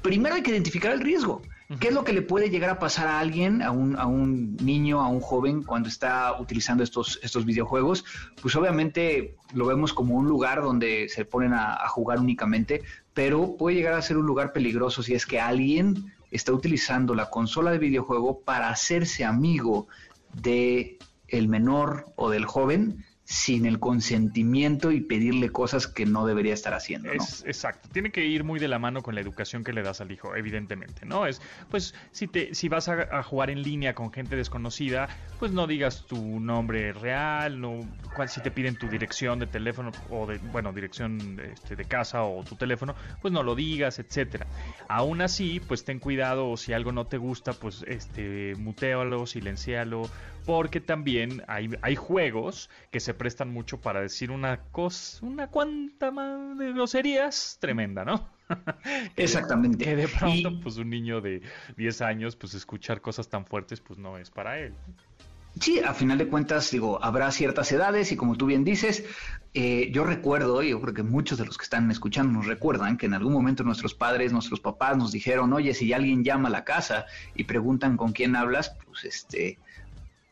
Primero 0.00 0.34
hay 0.34 0.42
que 0.42 0.50
identificar 0.50 0.92
el 0.92 1.00
riesgo. 1.00 1.42
¿Qué 1.80 1.88
es 1.88 1.94
lo 1.94 2.04
que 2.04 2.12
le 2.12 2.20
puede 2.20 2.50
llegar 2.50 2.68
a 2.68 2.78
pasar 2.78 3.08
a 3.08 3.18
alguien, 3.18 3.62
a 3.62 3.70
un, 3.70 3.98
a 3.98 4.06
un 4.06 4.56
niño, 4.56 5.00
a 5.00 5.08
un 5.08 5.20
joven 5.20 5.62
cuando 5.62 5.88
está 5.88 6.38
utilizando 6.38 6.84
estos, 6.84 7.18
estos 7.22 7.46
videojuegos? 7.46 8.04
Pues 8.42 8.54
obviamente 8.54 9.36
lo 9.54 9.66
vemos 9.66 9.94
como 9.94 10.14
un 10.14 10.26
lugar 10.28 10.60
donde 10.60 11.08
se 11.08 11.24
ponen 11.24 11.54
a, 11.54 11.88
jugar 11.88 12.20
únicamente, 12.20 12.82
pero 13.14 13.56
puede 13.56 13.76
llegar 13.76 13.94
a 13.94 14.02
ser 14.02 14.18
un 14.18 14.26
lugar 14.26 14.52
peligroso 14.52 15.02
si 15.02 15.14
es 15.14 15.24
que 15.24 15.40
alguien 15.40 16.12
está 16.30 16.52
utilizando 16.52 17.14
la 17.14 17.30
consola 17.30 17.70
de 17.70 17.78
videojuego 17.78 18.40
para 18.40 18.68
hacerse 18.68 19.24
amigo 19.24 19.88
de 20.34 20.98
el 21.28 21.48
menor 21.48 22.12
o 22.16 22.28
del 22.28 22.44
joven 22.44 23.04
sin 23.24 23.64
el 23.64 23.80
consentimiento 23.80 24.92
y 24.92 25.00
pedirle 25.00 25.48
cosas 25.50 25.86
que 25.86 26.04
no 26.04 26.26
debería 26.26 26.52
estar 26.52 26.74
haciendo. 26.74 27.10
Es, 27.10 27.42
exacto, 27.46 27.88
tiene 27.90 28.12
que 28.12 28.26
ir 28.26 28.44
muy 28.44 28.60
de 28.60 28.68
la 28.68 28.78
mano 28.78 29.02
con 29.02 29.14
la 29.14 29.22
educación 29.22 29.64
que 29.64 29.72
le 29.72 29.82
das 29.82 30.02
al 30.02 30.12
hijo, 30.12 30.36
evidentemente, 30.36 31.06
¿no? 31.06 31.26
Es, 31.26 31.40
pues, 31.70 31.94
si 32.12 32.28
te, 32.28 32.54
si 32.54 32.68
vas 32.68 32.88
a, 32.88 33.22
jugar 33.22 33.48
en 33.48 33.62
línea 33.62 33.94
con 33.94 34.12
gente 34.12 34.36
desconocida, 34.36 35.08
pues 35.38 35.52
no 35.52 35.66
digas 35.66 36.04
tu 36.06 36.38
nombre 36.38 36.92
real, 36.92 37.60
no, 37.60 37.80
cual, 38.14 38.28
si 38.28 38.42
te 38.42 38.50
piden 38.50 38.76
tu 38.76 38.88
dirección 38.88 39.38
de 39.38 39.46
teléfono 39.46 39.90
o 40.10 40.26
de, 40.26 40.36
bueno, 40.52 40.72
dirección 40.72 41.40
este, 41.40 41.76
de 41.76 41.84
casa 41.86 42.24
o 42.24 42.44
tu 42.44 42.56
teléfono, 42.56 42.94
pues 43.22 43.32
no 43.32 43.42
lo 43.42 43.54
digas, 43.54 43.98
etcétera. 43.98 44.46
Aún 44.86 45.22
así, 45.22 45.60
pues 45.66 45.84
ten 45.84 45.98
cuidado 45.98 46.50
o 46.50 46.56
si 46.58 46.74
algo 46.74 46.92
no 46.92 47.06
te 47.06 47.16
gusta, 47.16 47.54
pues 47.54 47.84
este, 47.88 48.54
mutealo, 48.56 49.26
silencialo, 49.26 50.10
porque 50.44 50.80
también 50.80 51.42
hay, 51.48 51.70
hay 51.82 51.96
juegos 51.96 52.70
que 52.90 53.00
se 53.00 53.14
prestan 53.14 53.52
mucho 53.52 53.80
para 53.80 54.00
decir 54.00 54.30
una 54.30 54.60
cosa, 54.72 55.24
una 55.24 55.48
cuanta 55.48 56.10
más 56.10 56.58
de 56.58 56.72
groserías 56.72 57.58
tremenda, 57.60 58.04
¿no? 58.04 58.28
Exactamente. 59.16 59.84
Que 59.84 59.96
de 59.96 60.08
pronto, 60.08 60.60
pues 60.60 60.76
un 60.76 60.90
niño 60.90 61.20
de 61.20 61.42
10 61.76 62.02
años, 62.02 62.36
pues 62.36 62.54
escuchar 62.54 63.00
cosas 63.00 63.28
tan 63.28 63.46
fuertes, 63.46 63.80
pues 63.80 63.98
no 63.98 64.18
es 64.18 64.30
para 64.30 64.58
él. 64.58 64.74
Sí, 65.60 65.78
a 65.78 65.94
final 65.94 66.18
de 66.18 66.26
cuentas, 66.26 66.68
digo, 66.72 67.02
habrá 67.02 67.30
ciertas 67.30 67.70
edades 67.70 68.10
y 68.10 68.16
como 68.16 68.36
tú 68.36 68.46
bien 68.46 68.64
dices, 68.64 69.04
eh, 69.54 69.88
yo 69.92 70.02
recuerdo, 70.02 70.64
y 70.64 70.70
yo 70.70 70.80
creo 70.80 70.94
que 70.94 71.04
muchos 71.04 71.38
de 71.38 71.46
los 71.46 71.56
que 71.56 71.62
están 71.62 71.88
escuchando 71.92 72.32
nos 72.32 72.46
recuerdan 72.46 72.96
que 72.96 73.06
en 73.06 73.14
algún 73.14 73.32
momento 73.32 73.62
nuestros 73.62 73.94
padres, 73.94 74.32
nuestros 74.32 74.58
papás 74.58 74.96
nos 74.96 75.12
dijeron, 75.12 75.52
oye, 75.52 75.72
si 75.72 75.92
alguien 75.92 76.24
llama 76.24 76.48
a 76.48 76.52
la 76.52 76.64
casa 76.64 77.06
y 77.36 77.44
preguntan 77.44 77.96
con 77.96 78.12
quién 78.12 78.34
hablas, 78.34 78.76
pues 78.84 79.04
este, 79.04 79.58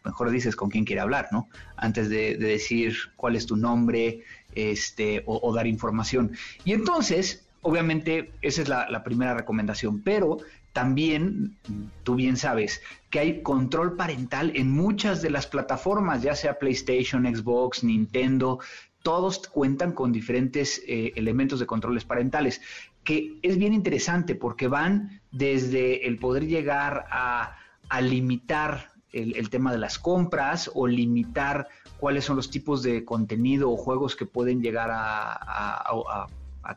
mejor 0.05 0.31
dices 0.31 0.57
con 0.57 0.71
quién 0.71 0.85
quiere 0.85 1.01
hablar, 1.01 1.29
¿no? 1.33 1.49
Antes 1.77 2.09
de, 2.09 2.37
decir 2.37 2.97
cuál 3.17 3.37
es 3.37 3.47
tu 3.47 3.57
nombre 3.57 4.23
este, 4.55 5.23
o, 5.27 5.53
dar 5.55 5.67
información. 5.67 6.33
Y 6.65 6.73
entonces, 6.73 7.47
obviamente, 7.63 8.33
esa 8.43 8.63
es 8.63 8.69
la, 8.69 9.05
primera 9.05 9.35
recomendación, 9.35 10.03
pero 10.03 10.39
también, 10.73 11.57
tú 12.03 12.15
bien 12.15 12.37
sabes, 12.37 12.83
que 13.11 13.19
hay 13.19 13.43
control 13.43 13.97
parental 13.97 14.53
en 14.55 14.71
muchas 14.71 15.23
de 15.23 15.31
las 15.31 15.47
plataformas, 15.47 16.23
ya 16.23 16.35
sea 16.35 16.59
PlayStation, 16.59 17.25
Xbox, 17.25 17.85
Nintendo, 17.85 18.59
todos 19.03 19.41
cuentan 19.49 19.93
con 19.93 20.13
diferentes 20.13 20.81
eh, 20.87 21.13
elementos 21.17 21.59
de 21.61 21.67
controles 21.67 22.05
parentales, 22.05 22.63
que 23.05 23.39
es 23.43 23.59
bien 23.59 23.75
interesante 23.75 24.35
porque 24.35 24.69
van 24.69 25.21
desde 25.33 26.07
el 26.07 26.19
poder 26.19 26.47
llegar 26.47 27.05
a 27.11 28.01
limitar 28.01 28.92
el, 29.13 29.51
tema 29.51 29.73
de 29.73 29.79
las 29.79 29.99
compras 29.99 30.71
o 30.75 30.87
limitar 30.87 31.69
cuáles 31.99 32.25
son 32.25 32.37
los 32.37 32.51
tipos 32.51 32.83
de 32.83 33.05
contenido 33.05 33.71
o 33.71 33.77
juegos 33.77 34.17
que 34.17 34.27
pueden 34.27 34.63
llegar 34.63 34.91
a, 34.93 36.27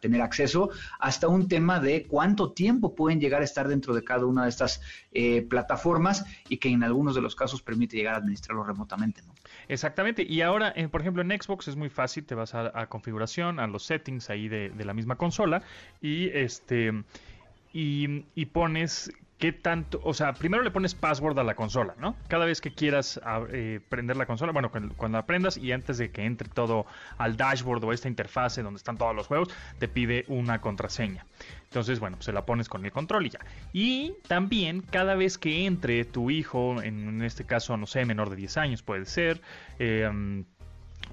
tener 0.02 0.22
acceso, 0.22 0.72
hasta 1.00 1.28
un 1.28 1.48
tema 1.48 1.80
de 1.80 2.04
cuánto 2.04 2.52
tiempo 2.52 2.96
pueden 2.96 3.20
llegar 3.20 3.42
a 3.42 3.46
estar 3.46 3.68
dentro 3.68 3.94
de 3.94 4.04
cada 4.04 4.26
una 4.26 4.44
de 4.44 4.50
estas 4.50 4.82
eh, 5.14 5.44
plataformas 5.44 6.26
y 6.50 6.58
que 6.58 6.70
en 6.70 6.84
algunos 6.84 7.16
de 7.16 7.22
los 7.22 7.36
casos 7.36 7.62
permite 7.62 7.96
llegar 7.96 8.16
a 8.16 8.18
administrarlo 8.18 8.64
remotamente. 8.64 9.22
Exactamente, 9.70 10.24
y 10.24 10.42
ahora, 10.42 10.74
eh, 10.76 10.88
por 10.90 11.02
ejemplo, 11.02 11.22
en 11.22 11.30
Xbox 11.30 11.68
es 11.70 11.76
muy 11.76 11.90
fácil, 11.90 12.26
te 12.26 12.36
vas 12.36 12.56
a, 12.56 12.88
configuración, 12.88 13.60
a 13.60 13.68
los 13.68 13.84
settings 13.84 14.30
ahí 14.30 14.50
de, 14.50 14.70
de, 14.70 14.86
la 14.86 14.94
misma 14.94 15.16
consola 15.16 15.62
y 16.02 16.30
este... 16.30 16.92
Y, 17.78 18.46
pones 18.54 19.12
qué 19.38 19.52
tanto, 19.52 20.00
o 20.04 20.14
sea, 20.14 20.34
primero 20.34 20.64
le 20.64 20.72
pones 20.72 20.96
password 20.96 21.38
a 21.40 21.44
la 21.44 21.56
consola, 21.56 21.96
¿no? 22.00 22.16
Cada 22.28 22.46
vez 22.46 22.62
que 22.62 22.74
quieras 22.74 23.20
eh, 23.52 23.82
prender 23.90 24.16
la 24.16 24.26
consola, 24.26 24.52
bueno, 24.52 24.72
cuando, 24.72 25.18
la 25.18 25.26
prendas 25.26 25.58
y 25.58 25.72
antes 25.72 25.98
de 25.98 26.12
que 26.12 26.24
entre 26.24 26.48
todo 26.50 26.86
al 27.18 27.36
dashboard 27.36 27.84
o 27.84 27.92
esta 27.92 28.08
interfase 28.08 28.62
donde 28.62 28.78
están 28.78 28.98
todos 28.98 29.16
los 29.16 29.28
juegos, 29.28 29.50
te 29.80 29.88
pide 29.88 30.26
una 30.28 30.62
contraseña. 30.62 31.26
Entonces, 31.64 32.00
bueno, 32.00 32.22
se 32.22 32.32
la 32.32 32.46
pones 32.46 32.70
con 32.70 32.86
el 32.86 32.92
control 32.92 33.26
y 33.26 33.30
ya. 33.32 33.40
Y 33.74 34.14
también 34.28 34.82
cada 34.82 35.16
vez 35.16 35.38
que 35.38 35.66
entre 35.66 36.06
tu 36.06 36.30
hijo, 36.30 36.82
en, 36.82 37.22
este 37.22 37.46
caso, 37.46 37.76
no 37.76 37.88
sé, 37.88 38.06
menor 38.06 38.30
de 38.30 38.38
10 38.38 38.58
años 38.58 38.84
puede 38.84 39.06
ser, 39.06 39.42
eh, 39.80 40.10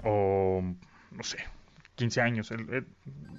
o 0.03 0.63
no 1.11 1.23
sé, 1.23 1.39
15 1.95 2.21
años, 2.21 2.49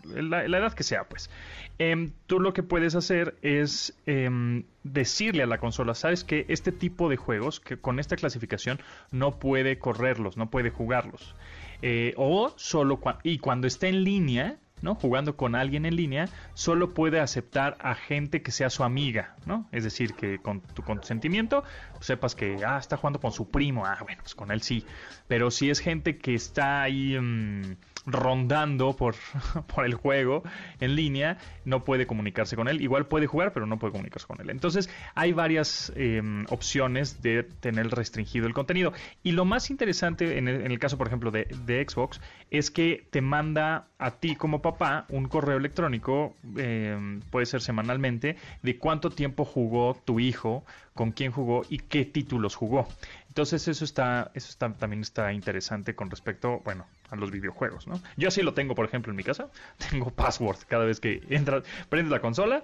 la, 0.05 0.45
edad 0.45 0.73
que 0.73 0.83
sea, 0.83 1.05
pues. 1.05 1.31
Em, 1.79 2.13
tú 2.27 2.39
lo 2.41 2.53
que 2.53 2.63
puedes 2.63 2.95
hacer 2.95 3.37
es 3.43 3.95
em, 4.07 4.65
decirle 4.85 5.43
a 5.43 5.47
la 5.47 5.59
consola, 5.59 5.95
sabes 5.95 6.25
que 6.25 6.47
este 6.49 6.73
tipo 6.73 7.09
de 7.09 7.17
juegos, 7.17 7.61
que 7.61 7.77
con 7.77 7.99
esta 7.99 8.17
clasificación, 8.17 8.81
no 9.11 9.39
puede 9.39 9.79
correrlos, 9.79 10.37
no 10.37 10.51
puede 10.51 10.71
jugarlos. 10.71 11.35
Eh, 11.83 12.15
o 12.17 12.53
solo 12.57 13.01
y 13.23 13.39
cuando 13.39 13.67
esté 13.67 13.89
en 13.89 14.05
línea, 14.05 14.57
¿no? 14.81 14.95
Jugando 14.95 15.37
con 15.37 15.55
alguien 15.55 15.87
en 15.87 15.97
línea, 15.97 16.29
solo 16.53 16.95
puede 16.95 17.19
aceptar 17.19 17.77
a 17.81 17.95
gente 17.95 18.43
que 18.43 18.53
sea 18.53 18.71
su 18.71 18.85
amiga, 18.85 19.35
¿no? 19.47 19.67
Es 19.73 19.83
decir, 19.83 20.15
que 20.15 20.39
con 20.39 20.61
tu 20.61 20.83
consentimiento 20.83 21.65
sepas 22.01 22.35
que, 22.35 22.59
ah, 22.67 22.79
está 22.79 22.97
jugando 22.97 23.21
con 23.21 23.33
su 23.33 23.51
primo, 23.51 23.87
ah, 23.87 23.99
bueno, 24.03 24.21
pues 24.23 24.35
con 24.35 24.51
él 24.51 24.63
sí. 24.63 24.85
Pero 25.27 25.51
si 25.51 25.71
es 25.71 25.81
gente 25.81 26.19
que 26.19 26.35
está 26.35 26.83
ahí... 26.83 27.19
Mm, 27.19 27.77
rondando 28.07 28.95
por, 28.95 29.15
por 29.75 29.85
el 29.85 29.95
juego 29.95 30.43
en 30.81 30.95
línea, 30.95 31.39
no 31.65 31.85
puede 31.85 32.07
comunicarse 32.07 32.57
con 32.57 32.69
él. 32.69 32.81
Igual 32.81 33.07
puede 33.07 33.27
jugar, 33.27 33.53
pero 33.53 33.67
no 33.67 33.79
puede 33.79 33.93
comunicarse 33.93 34.27
con 34.27 34.41
él. 34.41 34.51
Entonces 34.51 34.91
hay 35.15 35.33
varias 35.33 35.93
em, 35.97 36.45
opciones 36.51 37.23
de 37.23 37.43
tener 37.43 37.89
restringido 37.89 38.47
el 38.47 38.55
contenido. 38.55 38.93
Y 39.23 39.33
lo 39.33 39.45
más 39.45 39.71
interesante 39.71 40.39
en 40.39 40.49
el, 40.49 40.79
caso, 40.79 40.99
por 40.99 41.07
ejemplo, 41.07 41.31
de, 41.31 41.45
Xbox, 41.89 42.21
es 42.51 42.71
que 42.71 43.07
te 43.11 43.21
manda 43.21 43.89
a 43.99 44.13
ti 44.13 44.37
como 44.37 44.63
papá 44.63 45.07
un 45.09 45.27
correo 45.27 45.57
electrónico, 45.57 46.35
em, 46.57 47.21
puede 47.31 47.47
ser 47.47 47.61
semanalmente, 47.61 48.37
de 48.63 48.79
cuánto 48.79 49.11
tiempo 49.11 49.45
jugó 49.45 49.95
tu 50.05 50.21
hijo, 50.21 50.65
con 50.95 51.11
quién 51.13 51.33
jugó 51.33 51.63
y 51.69 51.79
qué 51.79 52.05
títulos 52.05 52.55
jugó. 52.55 52.87
Entonces 53.29 53.67
eso 53.67 53.85
está, 53.85 54.31
eso 54.35 54.49
está, 54.49 54.73
también 54.75 55.03
está 55.03 55.33
interesante 55.33 55.95
con 55.97 56.09
respecto, 56.09 56.61
bueno, 56.65 56.87
los 57.17 57.31
videojuegos, 57.31 57.87
¿no? 57.87 58.01
Yo 58.17 58.29
así 58.29 58.43
lo 58.43 58.55
tengo, 58.55 58.75
por 58.75 58.87
ejemplo, 58.87 59.11
en 59.11 59.17
mi 59.17 59.25
casa. 59.25 59.49
Tengo 59.91 60.11
password 60.11 60.59
cada 60.69 60.85
vez 60.85 61.01
que 61.01 61.23
entras, 61.29 61.65
prendes 61.89 62.11
la 62.11 62.21
consola. 62.21 62.63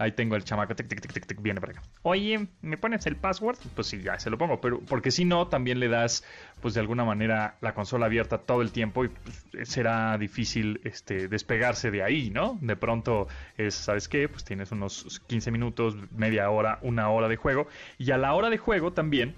Ahí 0.00 0.12
tengo 0.12 0.36
el 0.36 0.44
chamaco, 0.44 0.76
tic, 0.76 0.86
tic, 0.86 1.00
tic, 1.00 1.26
tic, 1.26 1.42
viene 1.42 1.60
para 1.60 1.72
acá. 1.72 1.82
Oye, 2.02 2.46
¿me 2.62 2.76
pones 2.76 3.04
el 3.06 3.16
password? 3.16 3.58
Pues 3.74 3.88
sí, 3.88 4.00
ya 4.00 4.16
se 4.20 4.30
lo 4.30 4.38
pongo. 4.38 4.60
Pero 4.60 4.80
porque 4.80 5.10
si 5.10 5.24
no, 5.24 5.48
también 5.48 5.80
le 5.80 5.88
das, 5.88 6.22
pues 6.60 6.74
de 6.74 6.80
alguna 6.80 7.04
manera, 7.04 7.56
la 7.60 7.74
consola 7.74 8.06
abierta 8.06 8.38
todo 8.38 8.62
el 8.62 8.70
tiempo 8.70 9.04
y 9.04 9.08
pues, 9.08 9.44
será 9.64 10.16
difícil 10.16 10.80
este, 10.84 11.26
despegarse 11.26 11.90
de 11.90 12.04
ahí, 12.04 12.30
¿no? 12.30 12.58
De 12.60 12.76
pronto 12.76 13.26
es, 13.56 13.74
¿sabes 13.74 14.08
qué? 14.08 14.28
Pues 14.28 14.44
tienes 14.44 14.70
unos 14.70 15.20
15 15.26 15.50
minutos, 15.50 15.96
media 16.12 16.48
hora, 16.48 16.78
una 16.82 17.10
hora 17.10 17.26
de 17.26 17.34
juego. 17.34 17.66
Y 17.98 18.12
a 18.12 18.18
la 18.18 18.34
hora 18.34 18.50
de 18.50 18.58
juego 18.58 18.92
también 18.92 19.34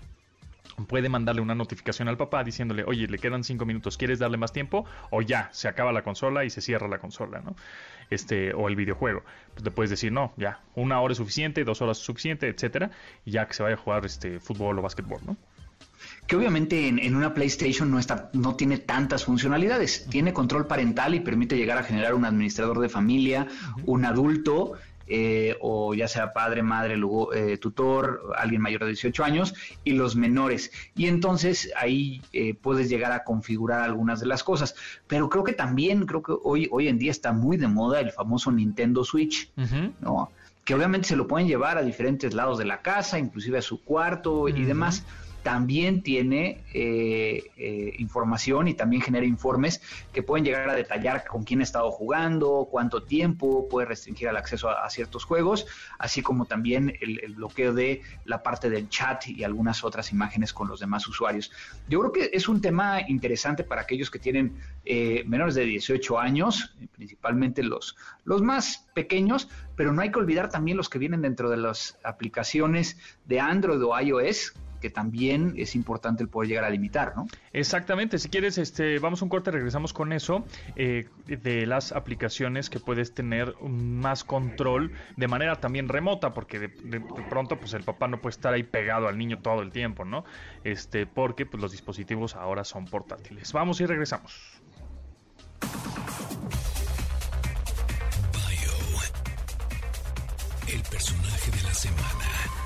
puede 0.88 1.08
mandarle 1.08 1.40
una 1.40 1.54
notificación 1.54 2.08
al 2.08 2.16
papá 2.16 2.44
diciéndole, 2.44 2.84
oye, 2.84 3.06
le 3.06 3.18
quedan 3.18 3.44
cinco 3.44 3.66
minutos, 3.66 3.96
¿quieres 3.96 4.18
darle 4.18 4.36
más 4.36 4.52
tiempo? 4.52 4.84
O 5.10 5.22
ya, 5.22 5.48
se 5.52 5.68
acaba 5.68 5.92
la 5.92 6.02
consola 6.02 6.44
y 6.44 6.50
se 6.50 6.60
cierra 6.60 6.88
la 6.88 6.98
consola, 6.98 7.40
¿no? 7.40 7.56
Este, 8.10 8.52
o 8.54 8.68
el 8.68 8.76
videojuego. 8.76 9.22
Pues 9.54 9.64
le 9.64 9.70
puedes 9.70 9.90
decir, 9.90 10.12
no, 10.12 10.32
ya, 10.36 10.60
una 10.74 11.00
hora 11.00 11.12
es 11.12 11.18
suficiente, 11.18 11.64
dos 11.64 11.80
horas 11.82 11.98
es 11.98 12.04
suficiente, 12.04 12.48
etcétera, 12.48 12.90
y 13.24 13.32
ya 13.32 13.46
que 13.46 13.54
se 13.54 13.62
vaya 13.62 13.76
a 13.76 13.78
jugar 13.78 14.04
este 14.04 14.40
fútbol 14.40 14.78
o 14.78 14.82
básquetbol, 14.82 15.20
¿no? 15.26 15.36
que 16.26 16.36
obviamente 16.36 16.88
en, 16.88 17.14
una 17.14 17.34
PlayStation 17.34 17.90
no, 17.90 17.98
está, 17.98 18.30
no 18.32 18.54
tiene 18.54 18.78
tantas 18.78 19.24
funcionalidades. 19.24 20.06
Tiene 20.08 20.32
control 20.32 20.66
parental 20.66 21.14
y 21.14 21.20
permite 21.20 21.56
llegar 21.56 21.78
a 21.78 21.82
generar 21.82 22.14
un 22.14 22.24
administrador 22.24 22.78
de 22.78 22.88
familia, 22.88 23.48
un 23.84 24.04
adulto 24.04 24.74
eh, 25.12 25.56
o 25.60 25.92
ya 25.92 26.06
sea 26.06 26.32
padre, 26.32 26.62
madre, 26.62 26.96
eh, 27.34 27.58
tutor, 27.58 28.32
alguien 28.38 28.62
mayor 28.62 28.82
de 28.82 28.88
18 28.88 29.24
años 29.24 29.54
y 29.82 29.94
los 29.94 30.14
menores. 30.14 30.70
Y 30.94 31.08
entonces 31.08 31.72
ahí 31.76 32.22
eh, 32.32 32.54
puedes 32.54 32.88
llegar 32.88 33.10
a 33.10 33.24
configurar 33.24 33.82
algunas 33.82 34.20
de 34.20 34.26
las 34.26 34.44
cosas. 34.44 34.76
Pero 35.08 35.28
creo 35.28 35.42
que 35.42 35.52
también, 35.52 36.06
creo 36.06 36.22
que 36.22 36.32
hoy, 36.44 36.68
hoy 36.70 36.86
en 36.86 36.98
día 36.98 37.10
está 37.10 37.32
muy 37.32 37.56
de 37.56 37.66
moda 37.66 37.98
el 37.98 38.12
famoso 38.12 38.52
Nintendo 38.52 39.02
Switch, 39.02 39.50
¿no? 40.00 40.30
Que 40.64 40.74
obviamente 40.76 41.08
se 41.08 41.16
lo 41.16 41.26
pueden 41.26 41.48
llevar 41.48 41.76
a 41.76 41.82
diferentes 41.82 42.32
lados 42.32 42.58
de 42.58 42.66
la 42.66 42.80
casa, 42.80 43.18
inclusive 43.18 43.58
a 43.58 43.62
su 43.62 43.82
cuarto 43.82 44.48
y 44.48 44.64
demás 44.64 45.04
también 45.42 46.02
tiene 46.02 46.62
eh, 46.74 47.50
eh, 47.56 47.94
información 47.98 48.68
y 48.68 48.74
también 48.74 49.02
genera 49.02 49.24
informes 49.24 49.80
que 50.12 50.22
pueden 50.22 50.44
llegar 50.44 50.68
a 50.68 50.74
detallar 50.74 51.26
con 51.26 51.44
quién 51.44 51.60
ha 51.60 51.62
estado 51.62 51.90
jugando, 51.90 52.68
cuánto 52.70 53.02
tiempo, 53.02 53.68
puede 53.68 53.86
restringir 53.86 54.28
el 54.28 54.36
acceso 54.36 54.68
a, 54.68 54.88
ciertos 54.90 55.24
juegos, 55.24 55.66
así 55.98 56.20
como 56.20 56.46
también 56.46 56.94
el, 57.00 57.34
bloqueo 57.34 57.72
de 57.72 58.02
la 58.24 58.42
parte 58.42 58.68
del 58.68 58.88
chat 58.88 59.28
y 59.28 59.44
algunas 59.44 59.84
otras 59.84 60.12
imágenes 60.12 60.52
con 60.52 60.68
los 60.68 60.80
demás 60.80 61.06
usuarios. 61.06 61.50
Yo 61.88 62.00
creo 62.00 62.12
que 62.12 62.30
es 62.32 62.48
un 62.48 62.60
tema 62.60 63.00
interesante 63.08 63.64
para 63.64 63.82
aquellos 63.82 64.10
que 64.10 64.18
tienen 64.18 64.56
eh, 64.84 65.22
menores 65.26 65.54
de 65.54 65.64
18 65.64 66.18
años, 66.18 66.74
principalmente 66.92 67.62
los, 67.62 67.96
los 68.24 68.42
más 68.42 68.88
pequeños, 68.94 69.48
pero 69.76 69.92
no 69.92 70.02
hay 70.02 70.10
que 70.10 70.18
olvidar 70.18 70.50
también 70.50 70.76
los 70.76 70.88
que 70.88 70.98
vienen 70.98 71.22
dentro 71.22 71.48
de 71.48 71.56
las 71.56 71.98
aplicaciones 72.02 72.98
de 73.26 73.40
Android 73.40 73.82
o 73.82 73.98
iOS 73.98 74.54
que 74.80 74.90
también 74.90 75.54
es 75.56 75.74
importante 75.74 76.22
el 76.22 76.28
poder 76.28 76.48
llegar 76.48 76.64
a 76.64 76.70
limitar, 76.70 77.14
¿no? 77.16 77.26
Exactamente, 77.52 78.18
si 78.18 78.28
quieres, 78.28 78.58
este, 78.58 78.98
vamos 78.98 79.22
a 79.22 79.24
un 79.24 79.28
corte, 79.28 79.50
regresamos 79.50 79.92
con 79.92 80.12
eso, 80.12 80.44
eh, 80.76 81.08
de 81.26 81.66
las 81.66 81.92
aplicaciones 81.92 82.70
que 82.70 82.80
puedes 82.80 83.14
tener 83.14 83.54
más 83.62 84.24
control 84.24 84.92
de 85.16 85.28
manera 85.28 85.56
también 85.56 85.88
remota, 85.88 86.32
porque 86.32 86.58
de, 86.58 86.70
pronto 87.28 87.58
pues 87.58 87.74
el 87.74 87.82
papá 87.82 88.08
no 88.08 88.20
puede 88.20 88.34
estar 88.34 88.52
ahí 88.52 88.62
pegado 88.62 89.08
al 89.08 89.18
niño 89.18 89.38
todo 89.40 89.62
el 89.62 89.70
tiempo, 89.70 90.04
¿no? 90.04 90.24
Este, 90.64 91.06
porque 91.06 91.46
pues 91.46 91.60
los 91.60 91.72
dispositivos 91.72 92.34
ahora 92.34 92.64
son 92.64 92.86
portátiles. 92.86 93.52
Vamos 93.52 93.80
y 93.80 93.86
regresamos. 93.86 94.60
Bio, 98.32 98.72
el 100.74 100.82
personaje 100.82 101.50
de 101.50 101.62
la 101.62 101.74
semana. 101.74 102.59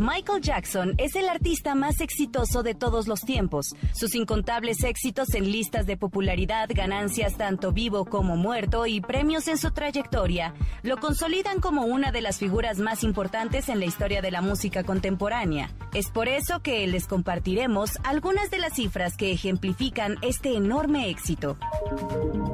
Michael 0.00 0.40
Jackson 0.40 0.94
es 0.96 1.14
el 1.14 1.28
artista 1.28 1.74
más 1.74 2.00
exitoso 2.00 2.62
de 2.62 2.74
todos 2.74 3.06
los 3.06 3.20
tiempos. 3.20 3.74
Sus 3.92 4.14
incontables 4.14 4.82
éxitos 4.82 5.34
en 5.34 5.52
listas 5.52 5.84
de 5.84 5.98
popularidad, 5.98 6.70
ganancias 6.74 7.36
tanto 7.36 7.70
vivo 7.70 8.06
como 8.06 8.34
muerto 8.38 8.86
y 8.86 9.02
premios 9.02 9.46
en 9.46 9.58
su 9.58 9.72
trayectoria 9.72 10.54
lo 10.82 10.96
consolidan 10.96 11.60
como 11.60 11.84
una 11.84 12.12
de 12.12 12.22
las 12.22 12.38
figuras 12.38 12.78
más 12.78 13.04
importantes 13.04 13.68
en 13.68 13.78
la 13.78 13.84
historia 13.84 14.22
de 14.22 14.30
la 14.30 14.40
música 14.40 14.84
contemporánea. 14.84 15.70
Es 15.92 16.10
por 16.10 16.28
eso 16.28 16.60
que 16.60 16.86
les 16.86 17.06
compartiremos 17.06 17.98
algunas 18.02 18.50
de 18.50 18.58
las 18.58 18.76
cifras 18.76 19.18
que 19.18 19.32
ejemplifican 19.32 20.16
este 20.22 20.56
enorme 20.56 21.10
éxito. 21.10 21.58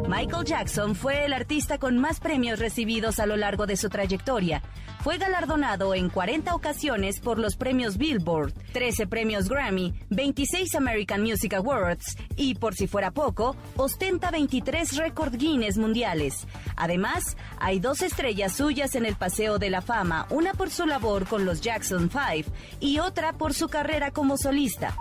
Michael 0.08 0.44
Jackson 0.44 0.96
fue 0.96 1.24
el 1.24 1.32
artista 1.32 1.78
con 1.78 1.96
más 1.98 2.18
premios 2.18 2.58
recibidos 2.58 3.20
a 3.20 3.26
lo 3.26 3.36
largo 3.36 3.66
de 3.66 3.76
su 3.76 3.88
trayectoria. 3.88 4.62
Fue 5.06 5.18
galardonado 5.18 5.94
en 5.94 6.08
40 6.08 6.52
ocasiones 6.52 7.20
por 7.20 7.38
los 7.38 7.54
premios 7.54 7.96
Billboard, 7.96 8.52
13 8.72 9.06
premios 9.06 9.48
Grammy, 9.48 9.94
26 10.10 10.74
American 10.74 11.22
Music 11.22 11.54
Awards 11.54 12.16
y, 12.34 12.56
por 12.56 12.74
si 12.74 12.88
fuera 12.88 13.12
poco, 13.12 13.54
ostenta 13.76 14.32
23 14.32 14.96
récord 14.96 15.36
Guinness 15.36 15.78
mundiales. 15.78 16.48
Además, 16.74 17.36
hay 17.60 17.78
dos 17.78 18.02
estrellas 18.02 18.56
suyas 18.56 18.96
en 18.96 19.06
el 19.06 19.14
Paseo 19.14 19.60
de 19.60 19.70
la 19.70 19.80
Fama, 19.80 20.26
una 20.28 20.54
por 20.54 20.70
su 20.70 20.86
labor 20.86 21.28
con 21.28 21.44
los 21.44 21.60
Jackson 21.60 22.10
5 22.10 22.50
y 22.80 22.98
otra 22.98 23.32
por 23.32 23.54
su 23.54 23.68
carrera 23.68 24.10
como 24.10 24.36
solista. 24.36 24.96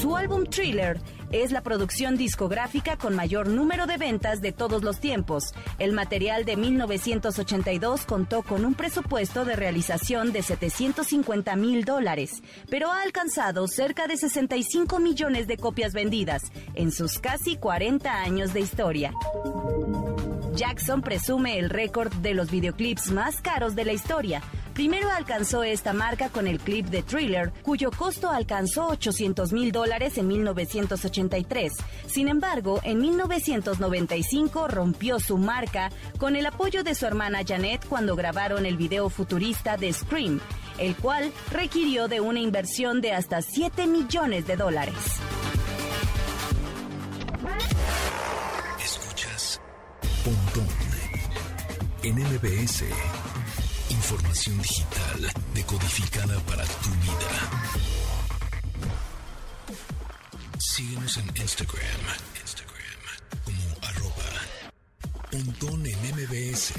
Su 0.00 0.16
álbum 0.16 0.46
Thriller 0.46 1.00
es 1.42 1.52
la 1.52 1.62
producción 1.62 2.16
discográfica 2.16 2.96
con 2.96 3.14
mayor 3.14 3.48
número 3.48 3.86
de 3.86 3.96
ventas 3.96 4.40
de 4.40 4.52
todos 4.52 4.82
los 4.82 5.00
tiempos. 5.00 5.52
El 5.78 5.92
material 5.92 6.44
de 6.44 6.56
1982 6.56 8.06
contó 8.06 8.42
con 8.42 8.64
un 8.64 8.74
presupuesto 8.74 9.44
de 9.44 9.56
realización 9.56 10.32
de 10.32 10.42
750 10.42 11.56
mil 11.56 11.84
dólares, 11.84 12.42
pero 12.70 12.90
ha 12.90 13.02
alcanzado 13.02 13.68
cerca 13.68 14.06
de 14.06 14.16
65 14.16 14.98
millones 14.98 15.46
de 15.46 15.56
copias 15.56 15.92
vendidas 15.92 16.42
en 16.74 16.92
sus 16.92 17.18
casi 17.18 17.56
40 17.56 18.12
años 18.12 18.52
de 18.52 18.60
historia. 18.60 19.12
Jackson 20.56 21.02
presume 21.02 21.58
el 21.58 21.68
récord 21.68 22.12
de 22.14 22.32
los 22.32 22.50
videoclips 22.50 23.10
más 23.10 23.42
caros 23.42 23.74
de 23.74 23.84
la 23.84 23.92
historia. 23.92 24.42
Primero 24.72 25.10
alcanzó 25.10 25.62
esta 25.62 25.92
marca 25.92 26.28
con 26.28 26.46
el 26.46 26.58
clip 26.58 26.86
de 26.88 27.02
Thriller, 27.02 27.52
cuyo 27.62 27.90
costo 27.90 28.30
alcanzó 28.30 28.88
800 28.88 29.52
mil 29.52 29.72
dólares 29.72 30.18
en 30.18 30.28
1983. 31.26 31.72
Sin 32.06 32.28
embargo, 32.28 32.80
en 32.82 32.98
1995 33.00 34.68
rompió 34.68 35.20
su 35.20 35.38
marca 35.38 35.90
con 36.18 36.36
el 36.36 36.46
apoyo 36.46 36.82
de 36.82 36.94
su 36.94 37.06
hermana 37.06 37.40
Janet 37.46 37.86
cuando 37.86 38.16
grabaron 38.16 38.66
el 38.66 38.76
video 38.76 39.10
futurista 39.10 39.76
de 39.76 39.92
Scream, 39.92 40.40
el 40.78 40.96
cual 40.96 41.32
requirió 41.50 42.08
de 42.08 42.20
una 42.20 42.40
inversión 42.40 43.00
de 43.00 43.12
hasta 43.12 43.42
7 43.42 43.86
millones 43.86 44.46
de 44.46 44.56
dólares. 44.56 44.94
en 52.06 52.14
MBS. 52.14 52.84
Información 53.90 54.62
digital 54.62 55.32
decodificada 55.54 56.38
para 56.40 56.64
tu 56.64 56.90
vida. 56.90 57.65
Síguenos 60.76 61.16
en 61.16 61.26
Instagram, 61.34 62.02
Instagram 62.38 63.00
como 63.44 63.78
arroba 63.80 64.28
pontón 65.30 65.86
en 65.86 65.98
MBS 66.14 66.74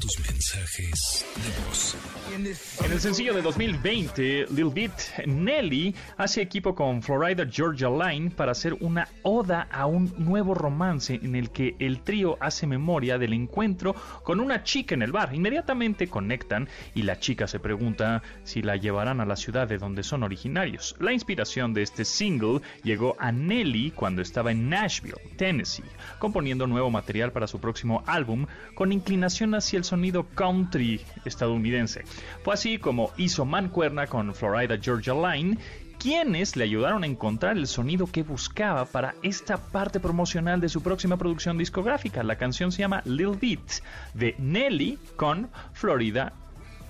tus 0.00 0.18
mensajes 0.20 1.26
de 1.34 1.66
voz. 1.66 1.96
En 2.34 2.92
el 2.92 3.00
sencillo 3.00 3.34
de 3.34 3.42
2020, 3.42 4.46
Lil 4.50 4.70
Bit, 4.70 4.92
Nelly 5.26 5.94
hace 6.16 6.42
equipo 6.42 6.74
con 6.74 7.02
Florida 7.02 7.44
Georgia 7.50 7.88
Line 7.88 8.30
para 8.30 8.52
hacer 8.52 8.74
una 8.74 9.08
oda 9.22 9.66
a 9.72 9.86
un 9.86 10.12
nuevo 10.18 10.54
romance 10.54 11.14
en 11.14 11.34
el 11.34 11.50
que 11.50 11.74
el 11.78 12.00
trío 12.02 12.36
hace 12.40 12.66
memoria 12.66 13.18
del 13.18 13.32
encuentro 13.32 13.94
con 14.22 14.40
una 14.40 14.62
chica 14.62 14.94
en 14.94 15.02
el 15.02 15.10
bar. 15.10 15.34
Inmediatamente 15.34 16.06
conectan 16.06 16.68
y 16.94 17.02
la 17.02 17.18
chica 17.18 17.48
se 17.48 17.58
pregunta 17.58 18.22
si 18.44 18.62
la 18.62 18.76
llevarán 18.76 19.20
a 19.20 19.26
la 19.26 19.36
ciudad 19.36 19.66
de 19.66 19.78
donde 19.78 20.02
son 20.02 20.22
originarios. 20.22 20.94
La 21.00 21.12
inspiración 21.12 21.74
de 21.74 21.82
este 21.82 22.04
single 22.04 22.60
llegó 22.84 23.16
a 23.18 23.32
Nelly 23.32 23.92
cuando 23.92 24.22
estaba 24.22 24.52
en 24.52 24.68
Nashville, 24.68 25.20
Tennessee, 25.36 25.84
componiendo 26.18 26.66
nuevo 26.66 26.90
material 26.90 27.32
para 27.32 27.48
su 27.48 27.58
próximo 27.58 28.04
álbum 28.06 28.46
con 28.74 28.92
inclinación 28.92 29.54
hacia 29.54 29.78
el 29.78 29.87
sonido 29.88 30.26
country 30.34 31.00
estadounidense. 31.24 32.04
Fue 32.44 32.54
así 32.54 32.78
como 32.78 33.10
hizo 33.16 33.44
mancuerna 33.44 34.06
con 34.06 34.34
Florida 34.34 34.78
Georgia 34.80 35.14
Line 35.14 35.58
quienes 35.98 36.56
le 36.56 36.64
ayudaron 36.64 37.02
a 37.02 37.06
encontrar 37.06 37.56
el 37.56 37.66
sonido 37.66 38.06
que 38.06 38.22
buscaba 38.22 38.84
para 38.84 39.14
esta 39.22 39.56
parte 39.56 40.00
promocional 40.00 40.60
de 40.60 40.68
su 40.68 40.82
próxima 40.82 41.16
producción 41.16 41.58
discográfica. 41.58 42.22
La 42.22 42.36
canción 42.36 42.70
se 42.70 42.78
llama 42.78 43.02
Lil 43.04 43.36
Beat 43.40 43.82
de 44.14 44.34
Nelly 44.38 44.98
con 45.16 45.50
Florida 45.72 46.32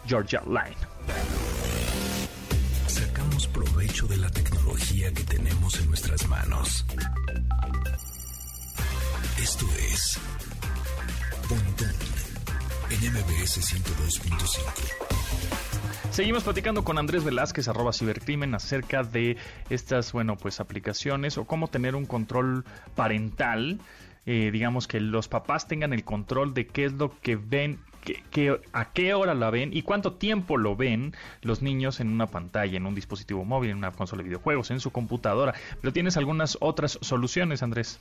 Georgia 0.06 0.42
Line. 0.46 0.76
Sacamos 2.86 3.46
provecho 3.46 4.06
de 4.06 4.18
la 4.18 4.30
tecnología 4.30 5.12
que 5.12 5.24
tenemos 5.24 5.80
en 5.80 5.88
nuestras 5.88 6.28
manos. 6.28 6.84
Esto 9.38 9.66
es 9.92 10.18
en 13.02 13.12
MBS 13.12 13.60
102.5. 13.60 16.10
Seguimos 16.10 16.42
platicando 16.42 16.84
con 16.84 16.98
Andrés 16.98 17.22
Velázquez, 17.22 17.68
arroba 17.68 17.92
cibercrimen, 17.92 18.54
acerca 18.54 19.04
de 19.04 19.36
estas, 19.70 20.12
bueno, 20.12 20.36
pues 20.36 20.58
aplicaciones 20.58 21.38
o 21.38 21.44
cómo 21.44 21.68
tener 21.68 21.94
un 21.94 22.06
control 22.06 22.64
parental. 22.96 23.78
Eh, 24.26 24.50
digamos 24.52 24.88
que 24.88 25.00
los 25.00 25.28
papás 25.28 25.68
tengan 25.68 25.92
el 25.92 26.04
control 26.04 26.54
de 26.54 26.66
qué 26.66 26.86
es 26.86 26.92
lo 26.92 27.16
que 27.20 27.36
ven 27.36 27.78
a 28.72 28.92
qué 28.92 29.14
hora 29.14 29.34
la 29.34 29.50
ven 29.50 29.70
y 29.72 29.82
cuánto 29.82 30.14
tiempo 30.14 30.56
lo 30.56 30.76
ven 30.76 31.14
los 31.42 31.62
niños 31.62 32.00
en 32.00 32.08
una 32.08 32.26
pantalla, 32.26 32.76
en 32.76 32.86
un 32.86 32.94
dispositivo 32.94 33.44
móvil, 33.44 33.70
en 33.70 33.76
una 33.76 33.92
consola 33.92 34.22
de 34.22 34.28
videojuegos, 34.28 34.70
en 34.70 34.80
su 34.80 34.90
computadora. 34.90 35.54
Pero 35.80 35.92
tienes 35.92 36.16
algunas 36.16 36.56
otras 36.60 36.98
soluciones, 37.02 37.62
Andrés. 37.62 38.00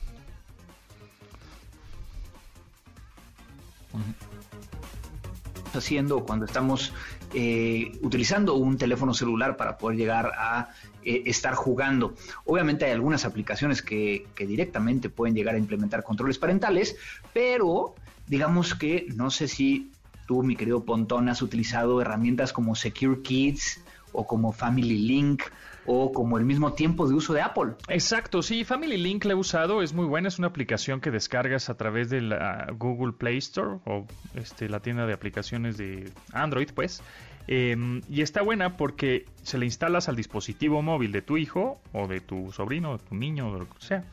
Haciendo 5.78 6.24
cuando 6.24 6.44
estamos 6.44 6.92
eh, 7.34 7.92
utilizando 8.02 8.54
un 8.54 8.76
teléfono 8.76 9.14
celular 9.14 9.56
para 9.56 9.78
poder 9.78 9.98
llegar 9.98 10.32
a 10.38 10.68
eh, 11.02 11.22
estar 11.26 11.54
jugando. 11.54 12.14
Obviamente 12.44 12.84
hay 12.84 12.92
algunas 12.92 13.24
aplicaciones 13.24 13.82
que, 13.82 14.26
que, 14.34 14.46
directamente 14.46 15.08
pueden 15.08 15.34
llegar 15.34 15.54
a 15.54 15.58
implementar 15.58 16.02
controles 16.02 16.38
parentales, 16.38 16.96
pero 17.32 17.94
digamos 18.26 18.74
que 18.74 19.06
no 19.14 19.30
sé 19.30 19.48
si 19.48 19.90
tú, 20.26 20.42
mi 20.42 20.56
querido 20.56 20.84
Pontón, 20.84 21.28
has 21.28 21.42
utilizado 21.42 22.00
herramientas 22.00 22.52
como 22.52 22.74
Secure 22.74 23.22
Kids 23.22 23.80
o 24.12 24.26
como 24.26 24.52
Family 24.52 24.98
Link 24.98 25.42
o 25.88 26.12
como 26.12 26.38
el 26.38 26.44
mismo 26.44 26.74
tiempo 26.74 27.08
de 27.08 27.14
uso 27.14 27.32
de 27.32 27.40
Apple. 27.40 27.72
Exacto, 27.88 28.42
sí, 28.42 28.64
Family 28.64 28.98
Link 28.98 29.24
la 29.24 29.32
he 29.32 29.36
usado, 29.36 29.82
es 29.82 29.92
muy 29.92 30.04
buena, 30.04 30.28
es 30.28 30.38
una 30.38 30.48
aplicación 30.48 31.00
que 31.00 31.10
descargas 31.10 31.70
a 31.70 31.76
través 31.76 32.10
de 32.10 32.20
la 32.20 32.68
Google 32.76 33.12
Play 33.12 33.38
Store 33.38 33.80
o 33.86 34.06
este, 34.34 34.68
la 34.68 34.80
tienda 34.80 35.06
de 35.06 35.14
aplicaciones 35.14 35.76
de 35.76 36.12
Android, 36.32 36.68
pues. 36.74 37.02
Em, 37.50 38.02
y 38.10 38.20
está 38.20 38.42
buena 38.42 38.76
porque 38.76 39.24
se 39.42 39.56
la 39.56 39.64
instalas 39.64 40.10
al 40.10 40.16
dispositivo 40.16 40.82
móvil 40.82 41.12
de 41.12 41.22
tu 41.22 41.38
hijo 41.38 41.80
o 41.94 42.06
de 42.06 42.20
tu 42.20 42.52
sobrino, 42.52 42.98
de 42.98 43.04
tu 43.04 43.14
niño, 43.14 43.48
o 43.48 43.58
lo 43.60 43.66
que 43.66 43.80
sea. 43.80 44.04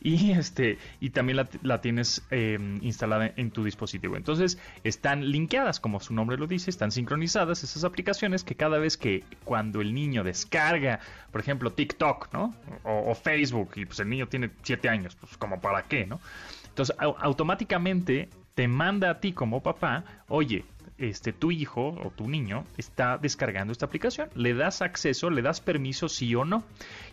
Y, 0.00 0.30
este, 0.38 0.78
y 1.00 1.10
también 1.10 1.44
la, 1.62 1.80
tienes 1.80 2.22
em, 2.30 2.78
instalada 2.82 3.32
en 3.34 3.50
tu 3.50 3.64
dispositivo. 3.64 4.16
Entonces 4.16 4.58
están 4.84 5.28
linkeadas, 5.28 5.80
como 5.80 5.98
su 5.98 6.14
nombre 6.14 6.38
lo 6.38 6.46
dice, 6.46 6.70
están 6.70 6.92
sincronizadas 6.92 7.64
esas 7.64 7.82
aplicaciones 7.82 8.44
que 8.44 8.54
cada 8.54 8.78
vez 8.78 8.96
que 8.96 9.24
cuando 9.42 9.80
el 9.80 9.92
niño 9.92 10.22
descarga, 10.22 11.00
por 11.32 11.40
ejemplo, 11.40 11.72
TikTok, 11.72 12.32
¿no? 12.32 12.54
O, 12.84 13.10
o 13.10 13.14
Facebook, 13.16 13.72
y 13.74 13.86
pues 13.86 13.98
el 13.98 14.08
niño 14.08 14.28
tiene 14.28 14.50
7 14.62 14.88
años, 14.88 15.16
pues 15.16 15.36
como 15.36 15.60
para 15.60 15.82
qué, 15.82 16.06
¿no? 16.06 16.20
Entonces 16.68 16.94
automáticamente 17.00 18.28
te 18.54 18.68
manda 18.68 19.10
a 19.10 19.20
ti 19.20 19.32
como 19.32 19.62
papá, 19.62 20.04
oye, 20.28 20.64
este, 20.98 21.32
tu 21.32 21.50
hijo 21.50 21.88
o 22.02 22.10
tu 22.10 22.28
niño 22.28 22.64
está 22.76 23.18
descargando 23.18 23.72
esta 23.72 23.86
aplicación. 23.86 24.30
Le 24.34 24.54
das 24.54 24.82
acceso, 24.82 25.30
le 25.30 25.42
das 25.42 25.60
permiso, 25.60 26.08
sí 26.08 26.34
o 26.34 26.44
no. 26.44 26.64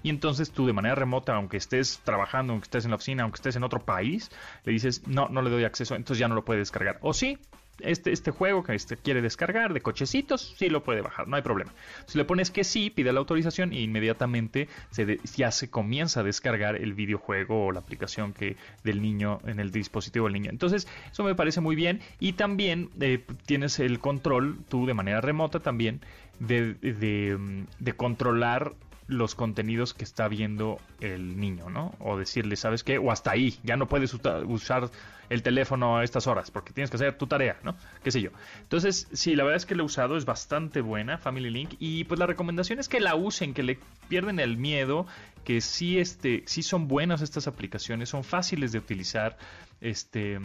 Y 0.04 0.10
entonces 0.10 0.52
tú 0.52 0.66
de 0.66 0.74
manera 0.74 0.96
remota, 0.96 1.36
aunque 1.36 1.58
estés 1.58 2.00
trabajando, 2.04 2.54
aunque 2.54 2.66
estés 2.66 2.86
en 2.86 2.92
la 2.92 2.96
oficina, 2.96 3.24
aunque 3.24 3.38
estés 3.38 3.56
en 3.56 3.64
otro 3.64 3.84
país, 3.84 4.32
le 4.66 4.74
dices, 4.74 5.08
no, 5.08 5.30
no 5.30 5.42
le 5.42 5.50
doy 5.50 5.64
acceso, 5.64 5.96
entonces 5.96 6.20
ya 6.20 6.28
no 6.28 6.36
lo 6.36 6.46
puede 6.46 6.60
descargar. 6.60 7.00
O 7.02 7.14
sí, 7.14 7.38
este, 7.84 8.12
este 8.12 8.32
juego 8.32 8.64
que 8.64 8.76
este 8.76 8.98
quiere 8.98 9.22
descargar 9.22 9.74
de 9.74 9.82
cochecitos, 9.82 10.54
sí 10.58 10.70
lo 10.70 10.84
puede 10.84 11.02
bajar, 11.02 11.28
no 11.28 11.36
hay 11.36 11.42
problema. 11.42 11.74
Si 12.06 12.18
le 12.18 12.26
pones 12.26 12.52
que 12.52 12.64
sí, 12.64 12.90
pide 12.90 13.14
la 13.14 13.20
autorización 13.20 13.74
e 13.74 13.82
inmediatamente 13.82 14.68
se 14.90 15.20
ya 15.36 15.52
se 15.52 15.70
comienza 15.70 16.22
a 16.22 16.24
descargar 16.24 16.76
el 16.76 16.94
videojuego 16.94 17.66
o 17.66 17.72
la 17.72 17.80
aplicación 17.80 18.34
que 18.34 18.56
del 18.84 19.02
niño 19.02 19.40
en 19.46 19.60
el 19.60 19.72
dispositivo 19.72 20.26
del 20.26 20.34
niño. 20.34 20.50
Entonces, 20.50 20.88
eso 21.12 21.24
me 21.24 21.36
parece 21.36 21.62
muy 21.62 21.76
bien 21.76 22.02
y 22.20 22.34
también 22.34 22.90
eh, 23.00 23.24
tienes 23.46 23.80
el 23.80 24.00
control 24.00 24.60
tú 24.70 24.86
de 24.86 24.94
manera 24.94 25.22
remota 25.22 25.60
también 25.60 26.02
de, 26.40 26.74
de, 26.76 27.66
de 27.80 27.94
controlar 27.94 28.74
los 29.12 29.36
contenidos 29.36 29.94
que 29.94 30.06
está 30.06 30.28
viendo 30.30 30.80
el 31.02 31.38
niño, 31.38 31.70
¿no? 31.70 31.94
O 32.00 32.18
decirle, 32.18 32.56
¿sabes 32.56 32.84
qué? 32.84 32.98
O 32.98 33.12
hasta 33.12 33.32
ahí, 33.32 33.60
ya 33.64 33.76
no 33.76 33.88
puedes 33.88 34.14
usar 34.14 34.90
el 35.30 35.44
teléfono 35.44 35.98
a 35.98 36.04
estas 36.04 36.28
horas 36.28 36.50
porque 36.50 36.72
tienes 36.72 36.90
que 36.90 36.96
hacer 36.96 37.18
tu 37.18 37.28
tarea, 37.28 37.58
¿no? 37.64 37.76
¿Qué 38.04 38.12
sé 38.12 38.22
yo? 38.22 38.32
Entonces, 38.62 39.08
sí, 39.12 39.36
la 39.36 39.44
verdad 39.44 39.58
es 39.58 39.66
que 39.66 39.76
lo 39.76 39.84
he 39.84 39.86
usado, 39.86 40.16
es 40.16 40.24
bastante 40.24 40.80
buena, 40.80 41.18
Family 41.18 41.50
Link, 41.50 41.74
y 41.80 42.06
pues 42.06 42.20
la 42.20 42.26
recomendación 42.26 42.80
es 42.80 42.88
que 42.88 43.02
la 43.02 43.16
usen, 43.16 43.54
que 43.54 43.64
le 43.64 43.80
pierden 44.08 44.40
el 44.40 44.58
miedo, 44.58 45.06
que 45.44 45.60
sí, 45.60 46.00
este, 46.00 46.44
sí 46.46 46.64
son 46.64 46.88
buenas 46.88 47.22
estas 47.22 47.48
aplicaciones, 47.48 48.10
son 48.10 48.24
fáciles 48.24 48.72
de 48.72 48.80
utilizar, 48.80 49.38
este 49.82 50.40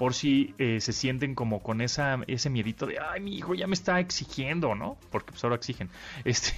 por 0.00 0.14
si 0.14 0.54
eh, 0.56 0.80
se 0.80 0.94
sienten 0.94 1.34
como 1.34 1.62
con 1.62 1.82
esa, 1.82 2.20
ese 2.26 2.48
miedito 2.48 2.86
de, 2.86 2.98
ay, 2.98 3.20
mi 3.20 3.36
hijo 3.36 3.54
ya 3.54 3.66
me 3.66 3.74
está 3.74 4.00
exigiendo, 4.00 4.74
¿no? 4.74 4.96
Porque 5.10 5.32
pues 5.32 5.44
ahora 5.44 5.56
exigen, 5.56 5.90
este, 6.24 6.54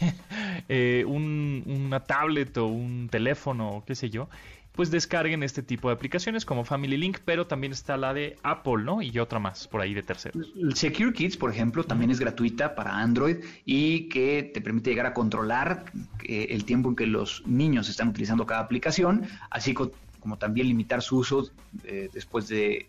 eh, 0.69 1.05
un, 1.05 1.65
una 1.67 1.99
tablet 1.99 2.57
o 2.59 2.67
un 2.67 3.09
teléfono, 3.11 3.83
qué 3.85 3.97
sé 3.97 4.11
yo, 4.11 4.29
pues 4.71 4.93
descarguen 4.93 5.43
este 5.43 5.61
tipo 5.61 5.89
de 5.89 5.95
aplicaciones 5.95 6.45
como 6.45 6.65
Family 6.65 6.97
Link, 6.97 7.19
pero 7.25 7.49
también 7.49 7.73
está 7.73 7.97
la 7.97 8.15
de 8.15 8.37
Apple, 8.45 8.85
¿no? 8.85 9.03
Y 9.03 9.19
otra 9.19 9.41
más 9.41 9.67
por 9.67 9.81
ahí 9.81 9.93
de 9.93 10.05
tercero. 10.05 10.39
Secure 10.77 11.13
Kids, 11.13 11.37
por 11.37 11.51
ejemplo, 11.51 11.83
también 11.83 12.13
es 12.13 12.21
gratuita 12.21 12.77
para 12.77 12.97
Android 12.97 13.39
y 13.65 14.09
que 14.09 14.53
te 14.55 14.61
permite 14.61 14.91
llegar 14.91 15.07
a 15.07 15.15
controlar 15.15 15.87
eh, 16.23 16.47
el 16.51 16.65
tiempo 16.65 16.91
en 16.91 16.95
que 16.95 17.09
los 17.09 17.45
niños 17.45 17.89
están 17.89 18.07
utilizando 18.07 18.47
cada 18.47 18.61
aplicación, 18.61 19.27
así 19.51 19.75
como 19.75 19.91
como 20.23 20.39
también 20.39 20.69
limitar 20.69 21.03
su 21.03 21.19
uso 21.19 21.51
eh, 21.85 22.09
después 22.13 22.49
de, 22.49 22.89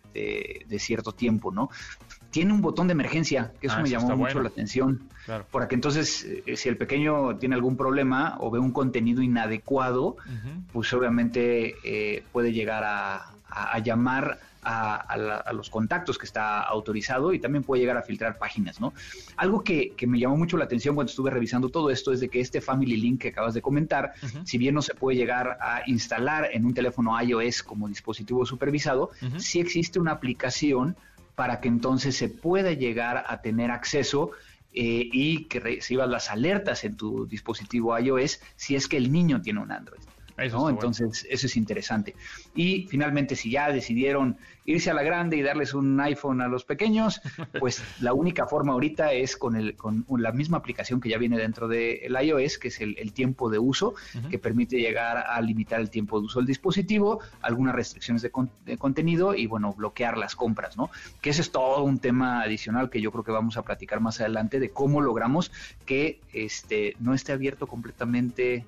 cierto 0.78 1.12
tiempo, 1.12 1.52
¿no? 1.52 1.70
Tiene 2.30 2.54
un 2.54 2.62
botón 2.62 2.88
de 2.88 2.94
emergencia, 2.94 3.52
que 3.60 3.68
eso 3.68 3.78
ah, 3.78 3.82
me 3.82 3.90
llamó 3.90 4.16
mucho 4.16 4.42
la 4.42 4.50
atención, 4.50 5.10
claro. 5.26 5.46
para 5.52 5.68
que 5.68 5.76
entonces, 5.76 6.26
eh, 6.46 6.56
si 6.56 6.70
el 6.70 6.78
pequeño 6.78 7.38
tiene 7.38 7.56
algún 7.56 7.76
problema 7.76 8.38
o 8.40 8.52
ve 8.52 8.60
un 8.60 8.72
contenido 8.72 9.22
inadecuado, 9.22 10.18
pues 10.72 10.94
obviamente 10.94 11.76
eh, 11.84 12.24
puede 12.32 12.54
llegar 12.54 12.84
a 12.84 13.34
llamar 13.84 14.40
a, 14.66 15.52
los 15.54 15.70
contactos 15.70 16.18
que 16.18 16.26
está 16.26 16.62
autorizado 16.62 17.34
y 17.34 17.40
también 17.40 17.64
puede 17.64 17.82
llegar 17.82 17.98
a 17.98 18.02
filtrar 18.02 18.38
páginas, 18.38 18.80
¿no? 18.80 18.94
Algo 19.38 19.64
que, 19.64 19.94
me 20.08 20.20
llamó 20.20 20.38
mucho 20.38 20.58
la 20.58 20.66
atención 20.66 20.96
cuando 20.96 21.10
estuve 21.10 21.32
revisando 21.32 21.70
todo 21.70 21.90
esto 21.90 22.12
es 22.12 22.20
de 22.20 22.30
que 22.30 22.40
este 22.40 22.62
Family 22.62 22.98
Link 22.98 23.22
que 23.22 23.30
acabas 23.30 23.54
de 23.54 23.62
comentar, 23.62 24.14
si 24.46 24.58
bien 24.58 24.76
no 24.76 24.82
se 24.82 24.94
puede 24.96 25.18
llegar 25.18 25.58
a 25.62 25.82
instalar 25.88 26.50
en 26.52 26.66
un 26.66 26.74
teléfono 26.74 27.20
iOS 27.22 27.64
como 27.64 27.88
dispositivo 27.88 28.46
supervisado, 28.46 29.12
sí 29.38 29.60
existe 29.60 30.00
una 30.00 30.12
aplicación 30.12 30.96
para 31.36 31.60
que 31.60 31.68
entonces 31.68 32.16
se 32.16 32.30
pueda 32.30 32.74
llegar 32.74 33.24
a 33.28 33.42
tener 33.42 33.72
acceso 33.72 34.32
eh, 34.76 35.10
y 35.12 35.46
que 35.46 35.60
recibas 35.60 36.10
las 36.10 36.30
alertas 36.30 36.84
en 36.84 36.96
tu 36.96 37.26
dispositivo 37.26 37.98
iOS 37.98 38.40
si 38.56 38.76
es 38.76 38.88
que 38.88 38.98
el 38.98 39.12
niño 39.12 39.42
tiene 39.42 39.60
un 39.60 39.72
Android. 39.72 40.02
Entonces, 40.38 41.28
eso 41.30 41.48
es 41.48 41.56
interesante. 41.56 42.16
Y 42.56 42.88
finalmente, 42.88 43.36
si 43.36 43.52
ya 43.52 43.72
decidieron 43.72 44.38
irse 44.66 44.90
a 44.90 44.94
la 44.94 45.04
grande 45.04 45.38
y 45.38 45.42
darles 45.42 45.74
un 45.74 46.00
iPhone 46.00 46.42
a 46.42 46.48
los 46.48 46.64
pequeños, 46.64 47.22
pues 47.60 47.84
la 48.00 48.14
única 48.14 48.48
forma 48.48 48.74
ahorita 48.74 49.12
es 49.14 49.38
con, 49.38 49.56
el, 49.56 49.76
con 49.76 50.06
la 50.18 50.32
misma 50.32 50.58
aplicación 50.58 51.02
que 51.02 51.10
ya 51.10 51.18
viene 51.18 51.38
dentro 51.38 51.68
del 51.68 52.16
iOS, 52.22 52.58
que 52.58 52.70
es 52.70 52.82
el, 52.82 53.14
tiempo 53.14 53.50
de 53.50 53.60
uso, 53.60 53.94
que 54.30 54.40
permite 54.40 54.78
llegar 54.80 55.18
a 55.18 55.40
limitar 55.42 55.80
el 55.80 55.90
tiempo 55.90 56.20
de 56.20 56.26
uso 56.26 56.40
del 56.40 56.48
dispositivo, 56.48 57.20
algunas 57.42 57.76
restricciones 57.76 58.24
de, 58.24 58.32
de, 58.66 58.78
contenido 58.78 59.36
y, 59.36 59.46
bueno, 59.46 59.74
bloquear 59.74 60.18
las 60.18 60.36
compras, 60.36 60.78
¿no? 60.78 60.90
Que 61.22 61.30
ese 61.30 61.42
es 61.42 61.52
todo 61.52 61.84
un 61.84 62.00
tema 62.00 62.42
adicional 62.42 62.90
que 62.90 63.02
yo 63.02 63.12
creo 63.12 63.24
que 63.24 63.32
vamos 63.32 63.58
a 63.58 63.62
platicar 63.62 64.00
más 64.00 64.20
adelante 64.20 64.60
de 64.60 64.70
cómo 64.70 65.02
logramos 65.02 65.52
que 65.86 66.22
este, 66.34 66.96
no 67.00 67.14
esté 67.14 67.34
abierto 67.34 67.68
completamente 67.68 68.66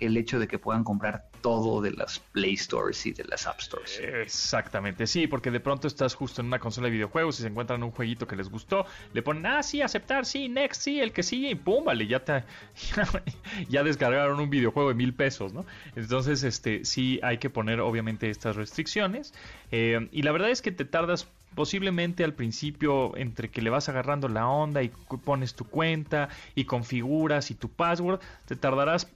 el 0.00 0.16
hecho 0.16 0.38
de 0.38 0.48
que 0.48 0.58
puedan 0.58 0.84
comprar 0.84 1.28
todo 1.40 1.80
de 1.80 1.92
las 1.92 2.18
Play 2.18 2.56
Stores 2.56 3.06
y 3.06 3.12
de 3.12 3.24
las 3.24 3.46
App 3.46 3.60
Stores. 3.60 4.00
Exactamente, 4.00 5.06
sí, 5.06 5.26
porque 5.26 5.50
de 5.50 5.60
pronto 5.60 5.86
estás 5.86 6.14
justo 6.14 6.40
en 6.40 6.48
una 6.48 6.58
consola 6.58 6.86
de 6.86 6.92
videojuegos 6.92 7.38
y 7.38 7.42
se 7.42 7.48
encuentran 7.48 7.82
un 7.82 7.90
jueguito 7.90 8.26
que 8.26 8.36
les 8.36 8.50
gustó, 8.50 8.86
le 9.12 9.22
ponen, 9.22 9.46
ah, 9.46 9.62
sí, 9.62 9.82
aceptar, 9.82 10.26
sí, 10.26 10.48
next, 10.48 10.82
sí, 10.82 11.00
el 11.00 11.12
que 11.12 11.22
sigue, 11.22 11.50
y 11.50 11.54
pum, 11.54 11.84
vale, 11.84 12.06
ya, 12.06 12.24
te, 12.24 12.44
ya, 13.68 13.82
descargaron 13.82 14.40
un 14.40 14.50
videojuego 14.50 14.90
de 14.90 14.94
mil 14.94 15.14
pesos, 15.14 15.52
¿no? 15.52 15.64
Entonces, 15.96 16.42
este, 16.42 16.84
sí 16.84 17.20
hay 17.22 17.38
que 17.38 17.50
poner 17.50 17.80
obviamente 17.80 18.30
estas 18.30 18.56
restricciones. 18.56 19.32
Eh, 19.70 20.08
y 20.12 20.22
la 20.22 20.32
verdad 20.32 20.50
es 20.50 20.62
que 20.62 20.72
te 20.72 20.84
tardas 20.84 21.28
posiblemente 21.54 22.24
al 22.24 22.34
principio 22.34 23.16
entre 23.16 23.50
que 23.50 23.62
le 23.62 23.70
vas 23.70 23.88
agarrando 23.88 24.28
la 24.28 24.48
onda 24.48 24.82
y 24.82 24.88
pones 25.24 25.54
tu 25.54 25.64
cuenta 25.64 26.28
y 26.54 26.64
configuras 26.64 27.50
y 27.50 27.54
tu 27.54 27.68
password, 27.68 28.20
te 28.46 28.56
tardarás 28.56 29.08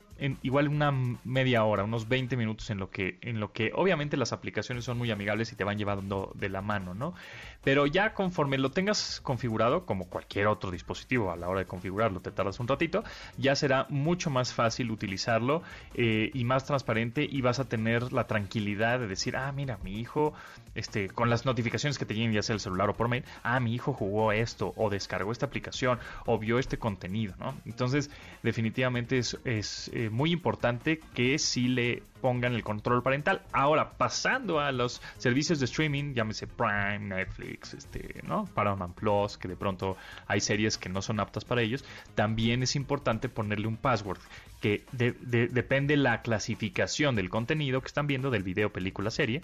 igual 0.43 0.69
una 0.69 0.93
media 1.25 1.65
hora, 1.65 1.85
unos 1.85 2.09
20 2.09 2.37
minutos 2.37 2.71
en 2.71 2.79
lo 2.79 2.91
que 2.91 3.19
en 3.23 3.41
lo 3.41 3.53
que 3.53 3.73
obviamente 3.75 4.17
las 4.17 4.33
aplicaciones 4.33 4.85
son 4.85 4.99
muy 4.99 5.11
amigables 5.11 5.53
y 5.53 5.57
te 5.57 5.65
van 5.65 5.79
llevando 5.79 6.33
de 6.35 6.49
la 6.49 6.63
mano, 6.63 6.95
¿no? 6.95 7.15
Pero 7.63 7.87
ya 7.87 8.15
conforme 8.15 8.59
lo 8.59 8.71
tengas 8.71 9.21
configurado, 9.23 9.87
como 9.87 10.09
cualquier 10.09 10.47
otro 10.47 10.71
dispositivo, 10.71 11.33
a 11.33 11.37
la 11.37 11.49
hora 11.49 11.61
de 11.61 11.67
configurarlo 11.67 12.21
te 12.21 12.31
tardas 12.31 12.61
un 12.61 12.69
ratito, 12.69 13.03
ya 13.39 13.57
será 13.57 13.87
mucho 13.89 14.31
más 14.31 14.53
fácil 14.53 14.91
utilizarlo 14.91 15.63
eh, 15.95 16.31
y 16.33 16.45
más 16.45 16.65
transparente 16.65 17.27
y 17.29 17.41
vas 17.41 17.59
a 17.61 17.69
tener 17.69 18.13
la 18.13 18.27
tranquilidad 18.27 19.01
de 19.01 19.07
decir, 19.07 19.37
ah, 19.37 19.51
mira, 19.53 19.79
mi 19.83 19.99
hijo, 19.99 20.35
este, 20.75 21.09
con 21.09 21.31
las 21.31 21.47
notificaciones 21.47 21.99
que 21.99 22.05
te 22.05 22.15
lleguen 22.15 22.33
ya 22.33 22.43
sea 22.43 22.55
el 22.55 22.61
celular 22.61 22.91
o 22.91 22.95
por 22.95 23.09
mail, 23.09 23.25
ah, 23.43 23.61
mi 23.61 23.75
hijo 23.75 23.93
jugó 23.93 24.33
esto 24.33 24.73
o 24.77 24.91
descargó 24.91 25.33
esta 25.33 25.47
aplicación 25.47 25.99
o 26.27 26.39
vio 26.39 26.59
este 26.59 26.79
contenido, 26.79 27.35
¿no? 27.39 27.55
Entonces, 27.65 28.11
definitivamente 28.43 29.19
es, 29.19 29.91
muy 30.11 30.33
importante 30.33 31.01
que 31.15 31.39
sí 31.39 31.69
le 31.69 32.03
pongan 32.21 32.55
el 32.55 32.63
control 32.63 33.03
parental. 33.03 33.43
Ahora, 33.53 33.91
pasando 33.91 34.59
a 34.59 34.73
los 34.73 35.03
servicios 35.19 35.59
de 35.59 35.67
streaming, 35.67 36.15
llámese 36.15 36.47
Prime, 36.47 37.01
Netflix, 37.01 37.75
este, 37.75 38.23
¿no? 38.27 38.47
Paramount 38.55 38.95
Plus, 38.95 39.37
que 39.37 39.49
de 39.49 39.57
pronto 39.57 39.97
hay 40.27 40.41
series 40.41 40.79
que 40.79 40.89
no 40.89 41.03
son 41.03 41.21
aptas 41.21 41.45
para 41.45 41.61
ellos, 41.61 41.85
también 42.15 42.63
es 42.63 42.77
importante 42.77 43.29
ponerle 43.29 43.67
un 43.67 43.77
password 43.77 44.21
que 44.61 44.85
depende 44.93 45.99
la 45.99 46.23
clasificación 46.23 47.17
del 47.17 47.29
contenido 47.29 47.83
que 47.83 47.89
están 47.89 48.07
viendo, 48.07 48.31
del 48.31 48.43
video, 48.43 48.73
película, 48.73 49.11
serie, 49.11 49.43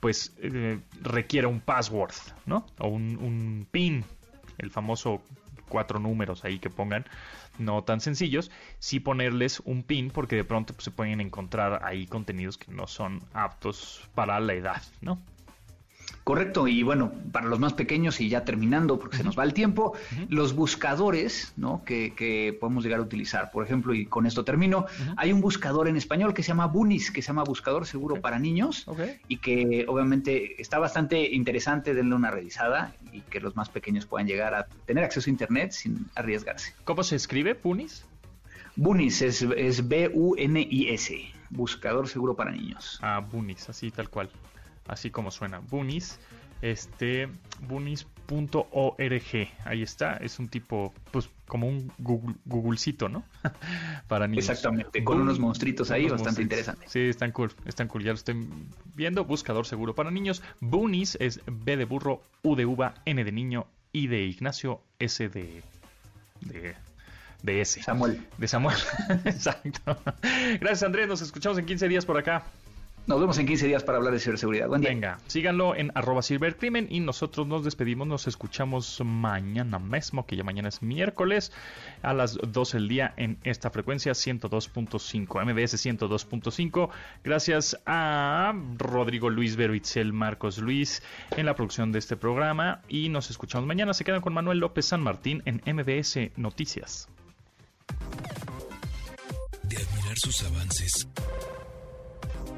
pues 0.00 0.36
eh, 0.42 0.80
requiere 1.00 1.46
un 1.46 1.60
password, 1.60 2.12
¿no? 2.44 2.66
O 2.78 2.88
un, 2.88 3.16
un 3.16 3.66
PIN, 3.70 4.04
el 4.58 4.70
famoso 4.70 5.22
cuatro 5.68 5.98
números 5.98 6.44
ahí 6.44 6.58
que 6.58 6.70
pongan, 6.70 7.04
no 7.58 7.82
tan 7.84 8.00
sencillos, 8.00 8.50
sí 8.78 9.00
ponerles 9.00 9.60
un 9.64 9.82
pin 9.82 10.10
porque 10.10 10.36
de 10.36 10.44
pronto 10.44 10.74
pues, 10.74 10.84
se 10.84 10.90
pueden 10.90 11.20
encontrar 11.20 11.82
ahí 11.84 12.06
contenidos 12.06 12.58
que 12.58 12.72
no 12.72 12.86
son 12.86 13.22
aptos 13.32 14.08
para 14.14 14.38
la 14.40 14.54
edad, 14.54 14.82
¿no? 15.00 15.18
Correcto, 16.28 16.68
y 16.68 16.82
bueno, 16.82 17.10
para 17.32 17.46
los 17.46 17.58
más 17.58 17.72
pequeños 17.72 18.20
y 18.20 18.28
ya 18.28 18.44
terminando, 18.44 18.98
porque 18.98 19.16
se 19.16 19.24
nos 19.24 19.38
va 19.38 19.44
el 19.44 19.54
tiempo, 19.54 19.94
los 20.28 20.54
buscadores 20.54 21.54
¿no? 21.56 21.82
que, 21.86 22.54
podemos 22.60 22.84
llegar 22.84 23.00
a 23.00 23.02
utilizar. 23.02 23.50
Por 23.50 23.64
ejemplo, 23.64 23.94
y 23.94 24.04
con 24.04 24.26
esto 24.26 24.44
termino, 24.44 24.84
hay 25.16 25.32
un 25.32 25.40
buscador 25.40 25.88
en 25.88 25.96
español 25.96 26.34
que 26.34 26.42
se 26.42 26.48
llama 26.48 26.66
Bunis, 26.66 27.10
que 27.10 27.22
se 27.22 27.28
llama 27.28 27.44
Buscador 27.44 27.86
Seguro 27.86 28.20
para 28.20 28.38
Niños, 28.38 28.84
y 29.26 29.38
que 29.38 29.86
obviamente 29.88 30.60
está 30.60 30.78
bastante 30.78 31.34
interesante, 31.34 31.94
denle 31.94 32.14
una 32.14 32.30
revisada 32.30 32.92
y 33.18 33.30
que 33.30 33.40
los 33.40 33.56
más 33.56 33.68
pequeños 33.68 34.06
puedan 34.06 34.26
llegar 34.26 34.54
a 34.54 34.66
tener 34.86 35.04
acceso 35.04 35.28
a 35.28 35.32
Internet 35.32 35.72
sin 35.72 36.06
arriesgarse. 36.14 36.74
¿Cómo 36.84 37.02
se 37.02 37.16
escribe, 37.16 37.54
Bunis? 37.54 38.04
Bunis 38.76 39.22
es, 39.22 39.42
es 39.42 39.88
B-U-N-I-S, 39.88 41.32
Buscador 41.50 42.08
Seguro 42.08 42.34
para 42.34 42.52
Niños. 42.52 42.98
Ah, 43.02 43.20
Bunis, 43.20 43.68
así 43.68 43.90
tal 43.90 44.08
cual 44.08 44.30
así 44.88 45.10
como 45.10 45.30
suena, 45.30 45.60
Bunis, 45.60 46.18
este, 46.62 47.28
bunis.org, 48.28 49.48
ahí 49.64 49.82
está, 49.82 50.14
es 50.18 50.38
un 50.38 50.48
tipo, 50.48 50.92
pues 51.10 51.28
como 51.46 51.66
un 51.66 51.90
Google, 51.98 52.36
Googlecito, 52.44 53.08
¿no? 53.08 53.24
Para 54.08 54.26
niños. 54.28 54.48
Exactamente, 54.48 55.02
con 55.02 55.20
unos 55.20 55.38
monstruitos 55.38 55.90
ahí 55.90 56.08
bastante 56.08 56.42
interesantes. 56.42 56.90
Sí, 56.90 57.00
están 57.00 57.32
cool, 57.32 57.52
están 57.64 57.88
cool, 57.88 58.04
ya 58.04 58.10
lo 58.10 58.16
estoy 58.16 58.46
viendo, 58.94 59.24
buscador 59.24 59.66
seguro 59.66 59.94
para 59.94 60.10
niños, 60.10 60.42
Bunis 60.60 61.16
es 61.20 61.40
B 61.46 61.76
de 61.76 61.84
burro, 61.84 62.22
U 62.42 62.54
de 62.54 62.66
uva, 62.66 62.94
N 63.04 63.24
de 63.24 63.32
niño, 63.32 63.66
I 63.92 64.06
de 64.06 64.22
Ignacio, 64.24 64.80
S 64.98 65.28
de... 65.28 65.62
de 66.40 66.76
de 67.42 67.60
ese. 67.60 67.80
Samuel. 67.82 68.26
De 68.36 68.48
Samuel. 68.48 68.76
Exacto. 69.24 69.96
Gracias, 70.58 70.82
Andrés. 70.82 71.06
Nos 71.06 71.22
escuchamos 71.22 71.56
en 71.56 71.66
15 71.66 71.86
días 71.86 72.04
por 72.04 72.18
acá. 72.18 72.42
Nos 73.08 73.18
vemos 73.18 73.38
en 73.38 73.46
15 73.46 73.66
días 73.68 73.84
para 73.84 73.96
hablar 73.96 74.12
de 74.12 74.20
ciberseguridad. 74.20 74.68
Buen 74.68 74.82
día. 74.82 74.90
Venga, 74.90 75.18
síganlo 75.28 75.74
en 75.74 75.90
arroba 75.94 76.20
cibercrimen 76.20 76.88
y 76.90 77.00
nosotros 77.00 77.46
nos 77.46 77.64
despedimos, 77.64 78.06
nos 78.06 78.26
escuchamos 78.26 79.00
mañana 79.02 79.78
mismo, 79.78 80.26
que 80.26 80.36
ya 80.36 80.44
mañana 80.44 80.68
es 80.68 80.82
miércoles, 80.82 81.50
a 82.02 82.12
las 82.12 82.36
12 82.36 82.76
del 82.76 82.88
día 82.88 83.14
en 83.16 83.38
esta 83.44 83.70
frecuencia 83.70 84.12
102.5, 84.12 85.42
MBS 85.42 85.86
102.5. 85.86 86.90
Gracias 87.24 87.80
a 87.86 88.52
Rodrigo 88.76 89.30
Luis 89.30 89.56
Beruitzel, 89.56 90.12
Marcos 90.12 90.58
Luis 90.58 91.02
en 91.34 91.46
la 91.46 91.54
producción 91.54 91.92
de 91.92 92.00
este 92.00 92.18
programa 92.18 92.82
y 92.90 93.08
nos 93.08 93.30
escuchamos 93.30 93.66
mañana. 93.66 93.94
Se 93.94 94.04
quedan 94.04 94.20
con 94.20 94.34
Manuel 94.34 94.58
López 94.58 94.84
San 94.84 95.02
Martín 95.02 95.42
en 95.46 95.62
MBS 95.64 96.32
Noticias. 96.36 97.08
De 99.62 99.76
admirar 99.78 100.16
sus 100.18 100.42
avances 100.44 101.08